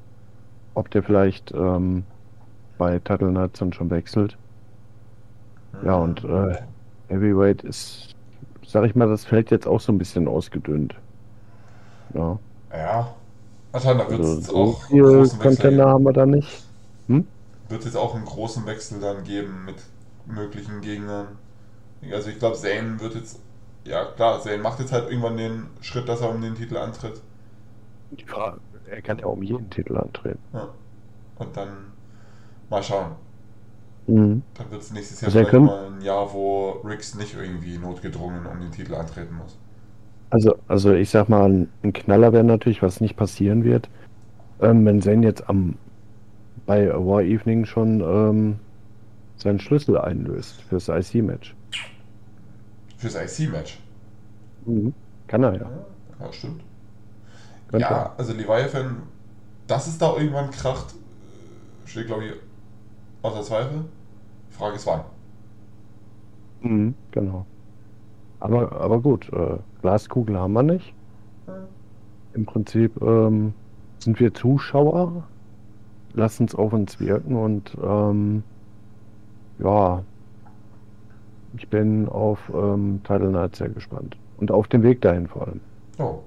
[0.73, 2.03] ob der vielleicht ähm,
[2.77, 4.37] bei Title Nights dann schon wechselt.
[5.83, 6.55] Ja, und äh,
[7.09, 8.15] Heavyweight ist,
[8.71, 10.95] sag ich mal, das Feld jetzt auch so ein bisschen ausgedünnt.
[12.13, 12.39] Ja.
[12.71, 13.15] Ja.
[13.71, 15.89] Wahrscheinlich wird Also es so auch einen großen Contender geben.
[15.89, 16.63] haben wir da nicht.
[17.07, 17.27] Hm?
[17.69, 19.77] Wird es auch einen großen Wechsel dann geben mit
[20.25, 21.39] möglichen Gegnern.
[22.11, 23.41] Also ich glaube, Zane wird jetzt,
[23.85, 27.23] ja klar, Zane macht jetzt halt irgendwann den Schritt, dass er um den Titel antritt.
[28.27, 30.39] Frage, er kann ja um jeden Titel antreten.
[30.53, 30.73] Ja.
[31.35, 31.93] Und dann
[32.69, 33.15] mal schauen.
[34.09, 34.41] Mhm.
[34.55, 38.45] Dann wird es nächstes Jahr Also vielleicht mal ein Jahr, wo Riggs nicht irgendwie notgedrungen
[38.45, 39.57] um den Titel antreten muss.
[40.31, 43.89] Also, also ich sag mal, ein, Knaller wäre natürlich, was nicht passieren wird,
[44.61, 45.75] ähm, wenn Zen jetzt am
[46.65, 48.59] bei War Evening schon ähm,
[49.37, 51.55] seinen Schlüssel einlöst fürs IC-Match.
[52.97, 53.79] Fürs IC-Match.
[54.65, 54.93] Mhm.
[55.27, 55.69] Kann er ja.
[56.19, 56.61] Ja, stimmt.
[57.69, 59.03] Könnte ja, also Leviathan,
[59.65, 62.33] dass es da irgendwann kracht, äh, steht glaube ich
[63.23, 63.85] außer Zweifel.
[64.59, 65.05] Frage ist wann.
[66.61, 67.45] Mhm, genau.
[68.39, 70.95] Aber, aber gut, äh, Glaskugel haben wir nicht.
[72.33, 73.53] Im Prinzip ähm,
[73.99, 75.27] sind wir Zuschauer,
[76.13, 78.43] lassen es auf uns wirken und ähm,
[79.59, 80.05] ja,
[81.53, 84.17] ich bin auf ähm, Title Night sehr gespannt.
[84.37, 85.61] Und auf den Weg dahin vor allem.
[85.99, 86.19] Oh,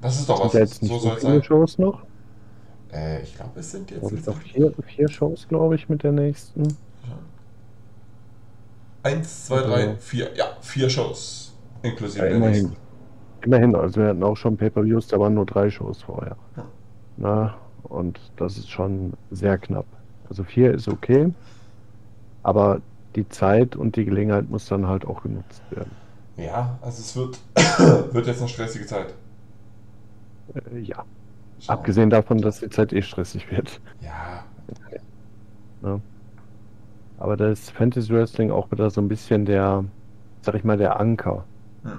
[0.00, 0.52] das ist doch Sind was.
[0.54, 1.42] ja jetzt nicht so so soll es viele sein.
[1.42, 2.06] Shows noch.
[2.92, 4.02] Äh, ich glaube, es sind jetzt.
[4.02, 6.76] Oder noch vier, vier Shows, glaube ich, mit der nächsten.
[9.02, 10.34] Eins, zwei, drei, Also- vier.
[10.34, 11.54] Ja, vier Shows.
[11.82, 12.62] Inklusive Ja, der immerhin.
[12.64, 12.76] nächsten.
[13.44, 16.36] Immerhin, also wir hatten auch schon Pay-Per-Views, da waren nur drei Shows vorher.
[16.56, 16.64] Ja.
[17.16, 17.54] Na,
[17.84, 19.86] und das ist schon sehr knapp.
[20.28, 21.32] Also vier ist okay,
[22.42, 22.80] aber
[23.14, 25.90] die Zeit und die Gelegenheit muss dann halt auch genutzt werden.
[26.36, 27.38] Ja, also es wird,
[28.14, 29.14] wird jetzt eine stressige Zeit.
[30.54, 31.04] Äh, ja.
[31.60, 31.76] Schauen.
[31.76, 33.80] Abgesehen davon, dass die Zeit eh stressig wird.
[34.00, 34.44] Ja,
[35.80, 36.00] Ne?
[37.18, 39.84] Aber da ist Fantasy Wrestling auch wieder so ein bisschen der,
[40.42, 41.44] sag ich mal, der Anker.
[41.82, 41.98] Hm.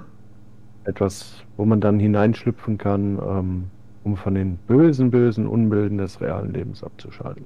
[0.84, 3.70] Etwas, wo man dann hineinschlüpfen kann, ähm,
[4.02, 7.44] um von den bösen, bösen Unbilden des realen Lebens abzuschalten.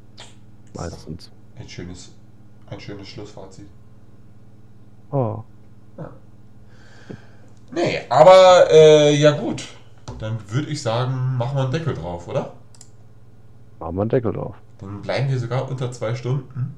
[0.75, 1.31] Meistens.
[1.59, 2.13] ein schönes,
[2.67, 3.67] ein schönes Schlussfazit.
[5.11, 5.43] Oh.
[7.73, 9.67] Nee, aber äh, ja gut.
[10.19, 12.53] Dann würde ich sagen, machen wir einen Deckel drauf, oder?
[13.81, 14.55] Machen wir einen Deckel drauf.
[14.79, 16.75] Dann bleiben wir sogar unter zwei Stunden.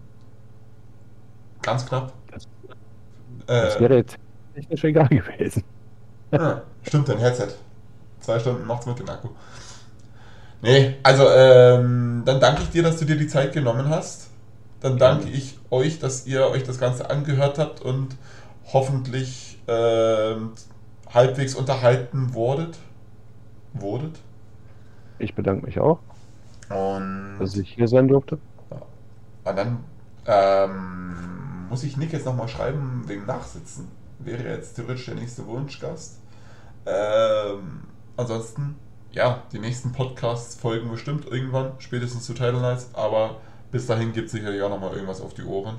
[1.66, 2.12] Ganz knapp.
[2.30, 4.16] Das, Äh, wäre jetzt
[4.54, 5.64] technisch egal gewesen.
[6.32, 7.48] Ja, stimmt, dein Headset.
[8.20, 9.28] Zwei Stunden macht's mit dem Akku.
[10.62, 14.30] Nee, also ähm, dann danke ich dir, dass du dir die Zeit genommen hast.
[14.80, 18.16] Dann danke ich euch, dass ihr euch das Ganze angehört habt und
[18.72, 20.52] hoffentlich ähm,
[21.12, 22.78] halbwegs unterhalten wurdet.
[23.74, 24.22] Wurdet.
[25.18, 26.00] Ich bedanke mich auch,
[26.68, 28.38] Und, dass ich hier sein durfte.
[29.44, 29.84] und dann
[30.26, 31.14] ähm,
[31.68, 33.88] muss ich Nick jetzt nochmal schreiben wegen Nachsitzen.
[34.18, 36.18] Wäre jetzt theoretisch der nächste Wunschgast.
[36.86, 37.82] Ähm,
[38.16, 38.76] ansonsten,
[39.12, 43.36] ja, die nächsten Podcasts folgen bestimmt irgendwann, spätestens zu Title Nights, aber
[43.70, 45.76] bis dahin gibt es sicherlich auch nochmal irgendwas auf die Ohren.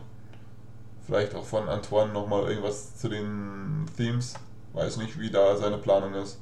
[1.05, 4.33] Vielleicht auch von Antoine nochmal irgendwas zu den Themes.
[4.73, 6.39] Weiß nicht, wie da seine Planung ist.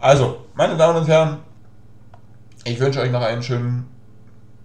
[0.00, 1.38] Also, meine Damen und Herren,
[2.64, 3.88] ich wünsche euch noch einen schönen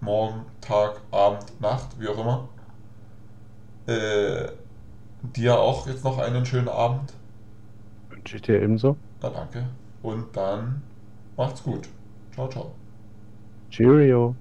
[0.00, 2.48] Morgen, Tag, Abend, Nacht, wie auch immer.
[3.90, 4.52] Äh,
[5.22, 7.14] dir auch jetzt noch einen schönen Abend.
[8.08, 9.00] Wünsche ich dir ebenso.
[9.22, 9.78] Na danke.
[10.02, 10.90] Und dann
[11.36, 11.88] macht's gut.
[12.32, 12.84] Ciao, ciao.
[13.70, 14.38] Cheerio.